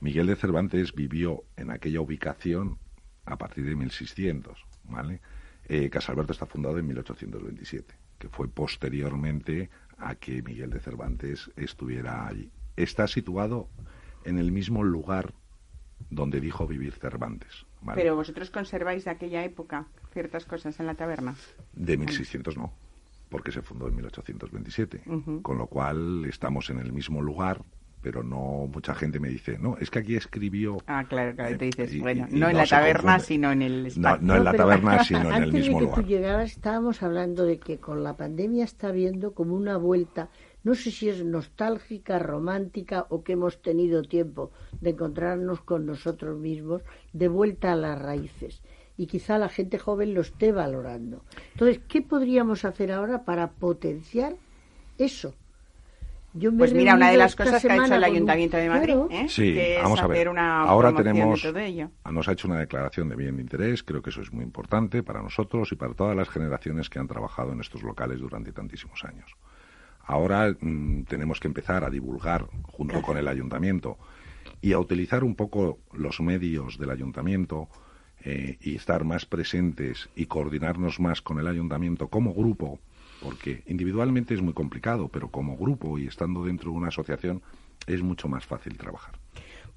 Miguel 0.00 0.26
de 0.26 0.36
Cervantes 0.36 0.94
vivió 0.94 1.44
en 1.56 1.70
aquella 1.70 2.02
ubicación 2.02 2.76
a 3.24 3.38
partir 3.38 3.64
de 3.64 3.74
1600, 3.74 4.66
¿vale? 4.84 5.22
Eh, 5.64 5.88
Casalberto 5.88 6.32
está 6.32 6.44
fundado 6.44 6.76
en 6.78 6.86
1827, 6.86 7.94
que 8.18 8.28
fue 8.28 8.48
posteriormente 8.48 9.70
a 9.96 10.14
que 10.14 10.42
Miguel 10.42 10.68
de 10.70 10.80
Cervantes 10.80 11.50
estuviera 11.56 12.26
allí. 12.26 12.50
Está 12.76 13.06
situado 13.08 13.68
en 14.24 14.38
el 14.38 14.52
mismo 14.52 14.84
lugar 14.84 15.32
donde 16.08 16.40
dijo 16.40 16.66
vivir 16.66 16.92
Cervantes, 16.94 17.66
¿vale? 17.82 18.00
Pero 18.00 18.16
vosotros 18.16 18.50
conserváis 18.50 19.04
de 19.04 19.10
aquella 19.10 19.44
época 19.44 19.86
ciertas 20.12 20.44
cosas 20.44 20.78
en 20.80 20.86
la 20.86 20.94
taberna. 20.94 21.34
De 21.72 21.96
1600 21.96 22.56
no, 22.56 22.72
porque 23.28 23.52
se 23.52 23.62
fundó 23.62 23.88
en 23.88 23.96
1827. 23.96 25.02
Ujú. 25.06 25.42
Con 25.42 25.58
lo 25.58 25.66
cual 25.66 26.24
estamos 26.26 26.70
en 26.70 26.78
el 26.80 26.92
mismo 26.92 27.22
lugar, 27.22 27.62
pero 28.02 28.22
no 28.22 28.66
mucha 28.72 28.94
gente 28.94 29.20
me 29.20 29.28
dice, 29.28 29.58
no, 29.58 29.76
es 29.76 29.90
que 29.90 29.98
aquí 29.98 30.16
escribió. 30.16 30.78
Ah, 30.86 31.04
claro, 31.06 31.36
claro, 31.36 31.58
te 31.58 31.66
dices, 31.66 31.92
y- 31.94 32.00
bueno, 32.00 32.26
y 32.30 32.38
no 32.40 32.48
en 32.48 32.56
la 32.56 32.66
taberna, 32.66 33.00
confunde. 33.12 33.26
sino 33.26 33.52
en 33.52 33.62
el 33.62 33.82
No, 33.82 33.88
espacio. 33.88 34.26
no 34.26 34.36
en 34.36 34.44
la 34.44 34.52
taberna, 34.54 35.04
sino 35.04 35.20
en 35.20 35.26
el 35.26 35.32
antes 35.34 35.52
mismo 35.52 35.74
de 35.74 35.78
que 35.78 35.90
lugar. 35.90 36.02
tú 36.02 36.08
llegaras 36.08 36.50
estábamos 36.50 37.02
hablando 37.02 37.44
de 37.44 37.58
que 37.58 37.78
con 37.78 38.02
la 38.02 38.16
pandemia 38.16 38.64
está 38.64 38.90
viendo 38.90 39.34
como 39.34 39.54
una 39.54 39.76
vuelta, 39.76 40.30
no 40.64 40.74
sé 40.74 40.90
si 40.90 41.08
es 41.08 41.24
nostálgica, 41.24 42.18
romántica 42.18 43.06
o 43.08 43.22
que 43.24 43.32
hemos 43.32 43.62
tenido 43.62 44.02
tiempo 44.02 44.50
de 44.80 44.90
encontrarnos 44.90 45.60
con 45.62 45.86
nosotros 45.86 46.38
mismos, 46.38 46.82
de 47.12 47.28
vuelta 47.28 47.72
a 47.72 47.76
las 47.76 47.98
raíces. 48.00 48.62
Y 48.96 49.06
quizá 49.06 49.38
la 49.38 49.48
gente 49.48 49.78
joven 49.78 50.12
lo 50.12 50.20
esté 50.20 50.52
valorando. 50.52 51.24
Entonces, 51.52 51.80
¿qué 51.88 52.02
podríamos 52.02 52.64
hacer 52.66 52.92
ahora 52.92 53.24
para 53.24 53.48
potenciar 53.50 54.34
eso? 54.98 55.34
Yo 56.32 56.52
me 56.52 56.58
Pues 56.58 56.72
mira, 56.74 56.94
una 56.94 57.10
de 57.10 57.16
las 57.16 57.34
cosas 57.34 57.60
que 57.60 57.72
ha 57.72 57.74
hecho 57.74 57.94
el 57.94 57.98
un- 57.98 58.04
Ayuntamiento 58.04 58.56
de 58.56 58.68
Madrid, 58.68 58.92
Claro. 58.92 59.08
¿eh? 59.10 59.26
Sí, 59.28 59.52
que 59.54 59.76
es 59.78 59.82
vamos 59.82 60.00
a 60.00 60.06
ver. 60.06 60.16
hacer 60.18 60.28
una 60.28 60.60
Ahora 60.62 60.90
promoción 60.90 61.14
tenemos, 61.14 61.42
de 61.42 61.48
todo 61.50 61.58
ello. 61.60 61.90
nos 62.12 62.28
ha 62.28 62.32
hecho 62.32 62.46
una 62.46 62.60
declaración 62.60 63.08
de 63.08 63.16
bien 63.16 63.34
de 63.36 63.42
interés, 63.42 63.82
creo 63.82 64.00
que 64.00 64.10
eso 64.10 64.20
es 64.20 64.32
muy 64.32 64.44
importante 64.44 65.02
para 65.02 65.22
nosotros 65.22 65.72
y 65.72 65.76
para 65.76 65.92
todas 65.94 66.14
las 66.16 66.28
generaciones 66.28 66.88
que 66.88 67.00
han 67.00 67.08
trabajado 67.08 67.52
en 67.52 67.60
estos 67.60 67.82
locales 67.82 68.20
durante 68.20 68.52
tantísimos 68.52 69.02
años. 69.04 69.34
Ahora 70.10 70.52
mm, 70.60 71.04
tenemos 71.04 71.38
que 71.38 71.46
empezar 71.46 71.84
a 71.84 71.88
divulgar, 71.88 72.48
junto 72.64 73.00
con 73.00 73.16
el 73.16 73.28
ayuntamiento, 73.28 73.96
y 74.60 74.72
a 74.72 74.80
utilizar 74.80 75.22
un 75.22 75.36
poco 75.36 75.78
los 75.92 76.20
medios 76.20 76.78
del 76.78 76.90
ayuntamiento 76.90 77.68
eh, 78.24 78.58
y 78.60 78.74
estar 78.74 79.04
más 79.04 79.24
presentes 79.24 80.10
y 80.16 80.26
coordinarnos 80.26 80.98
más 80.98 81.22
con 81.22 81.38
el 81.38 81.46
ayuntamiento 81.46 82.08
como 82.08 82.34
grupo, 82.34 82.80
porque 83.22 83.62
individualmente 83.66 84.34
es 84.34 84.42
muy 84.42 84.52
complicado, 84.52 85.06
pero 85.06 85.30
como 85.30 85.56
grupo 85.56 85.96
y 85.96 86.08
estando 86.08 86.44
dentro 86.44 86.72
de 86.72 86.78
una 86.78 86.88
asociación 86.88 87.40
es 87.86 88.02
mucho 88.02 88.26
más 88.26 88.44
fácil 88.44 88.76
trabajar. 88.76 89.14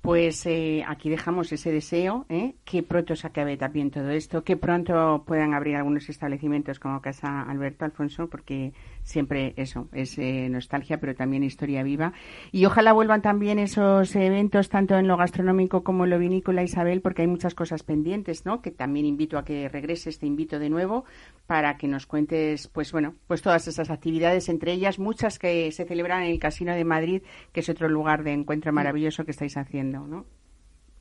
Pues 0.04 0.46
eh, 0.48 0.84
aquí 0.86 1.10
dejamos 1.10 1.54
ese 1.54 1.72
deseo, 1.72 2.26
¿eh? 2.28 2.56
que 2.66 2.84
pronto 2.84 3.16
se 3.16 3.26
acabe 3.26 3.56
también 3.56 3.90
todo 3.90 4.10
esto, 4.10 4.44
que 4.44 4.58
pronto 4.58 5.24
puedan 5.26 5.54
abrir 5.54 5.78
algunos 5.78 6.10
establecimientos 6.10 6.78
como 6.78 7.02
Casa 7.02 7.44
Alberto 7.44 7.86
Alfonso, 7.86 8.28
porque 8.28 8.74
siempre 9.04 9.54
eso, 9.58 9.90
es 9.92 10.18
eh, 10.18 10.48
nostalgia, 10.50 11.00
pero 11.00 11.16
también 11.16 11.44
historia 11.44 11.84
viva. 11.84 12.14
Y 12.52 12.66
ojalá 12.66 12.94
vuelvan 12.94 13.22
también 13.22 13.60
esos 13.60 14.16
eventos, 14.16 14.70
tanto 14.70 14.98
en 14.98 15.08
lo 15.08 15.18
gastronómico 15.18 15.84
como 15.84 16.06
en 16.06 16.10
lo 16.10 16.20
vinícola, 16.20 16.64
Isabel, 16.64 17.02
porque 17.02 17.24
hay 17.24 17.28
muchas 17.28 17.54
cosas 17.56 17.84
pendientes, 17.84 18.46
¿no? 18.46 18.62
Que 18.62 18.72
también 18.72 19.06
invito 19.06 19.38
a 19.38 19.46
que 19.46 19.70
regreses, 19.70 20.20
te 20.20 20.26
invito 20.26 20.60
de 20.60 20.70
nuevo 20.70 21.06
para 21.46 21.78
que 21.78 21.88
nos 21.88 22.06
cuentes, 22.06 22.68
pues 22.68 22.92
bueno, 22.92 23.16
pues 23.28 23.42
todas 23.42 23.68
esas 23.68 23.90
actividades, 23.90 24.50
entre 24.50 24.72
ellas 24.74 25.00
muchas 25.00 25.40
que 25.40 25.72
se 25.72 25.86
celebran 25.86 26.24
en 26.24 26.32
el 26.32 26.40
Casino 26.40 26.74
de 26.74 26.86
Madrid, 26.86 27.22
que 27.52 27.60
es 27.60 27.70
otro 27.70 27.90
lugar 27.90 28.24
de 28.24 28.32
encuentro 28.34 28.72
maravilloso 28.72 29.26
que 29.26 29.32
estáis 29.32 29.58
haciendo. 29.58 30.26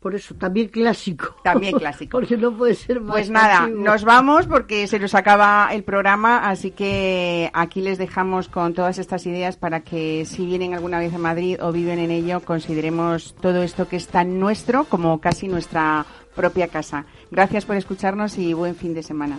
Por 0.02 0.16
eso, 0.16 0.34
también 0.34 0.68
clásico. 0.68 1.36
También 1.44 1.72
clásico. 1.78 2.18
porque 2.18 2.36
no 2.36 2.56
puede 2.56 2.74
ser 2.74 3.00
más. 3.00 3.12
Pues 3.12 3.30
nada, 3.30 3.64
antiguo. 3.64 3.84
nos 3.84 4.04
vamos 4.04 4.46
porque 4.48 4.86
se 4.88 4.98
nos 4.98 5.14
acaba 5.14 5.68
el 5.72 5.84
programa, 5.84 6.48
así 6.48 6.72
que 6.72 7.50
aquí 7.54 7.80
les 7.80 7.98
dejamos 7.98 8.48
con 8.48 8.74
todas 8.74 8.98
estas 8.98 9.24
ideas 9.26 9.56
para 9.56 9.80
que 9.80 10.24
si 10.24 10.44
vienen 10.44 10.74
alguna 10.74 10.98
vez 10.98 11.14
a 11.14 11.18
Madrid 11.18 11.58
o 11.62 11.70
viven 11.70 12.00
en 12.00 12.10
ello, 12.10 12.40
consideremos 12.40 13.36
todo 13.40 13.62
esto 13.62 13.86
que 13.86 13.96
es 13.96 14.08
tan 14.08 14.40
nuestro 14.40 14.84
como 14.84 15.20
casi 15.20 15.46
nuestra 15.46 16.04
propia 16.34 16.66
casa. 16.66 17.06
Gracias 17.30 17.64
por 17.64 17.76
escucharnos 17.76 18.38
y 18.38 18.54
buen 18.54 18.74
fin 18.74 18.94
de 18.94 19.02
semana. 19.02 19.38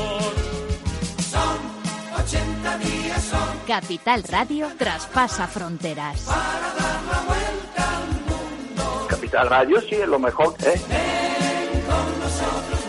Capital 3.67 4.23
Radio 4.23 4.67
traspasa 4.77 5.47
fronteras. 5.47 6.21
Para 6.23 6.73
dar 6.73 7.03
la 7.03 7.21
vuelta 7.27 7.97
al 7.97 8.07
mundo. 8.27 9.07
Capital 9.07 9.49
Radio 9.49 9.81
sí 9.81 9.95
es 9.95 10.07
lo 10.07 10.19
mejor. 10.19 10.55
¿eh? 10.63 10.81
Ven 10.89 11.81
con 11.81 12.19
nosotros. 12.19 12.80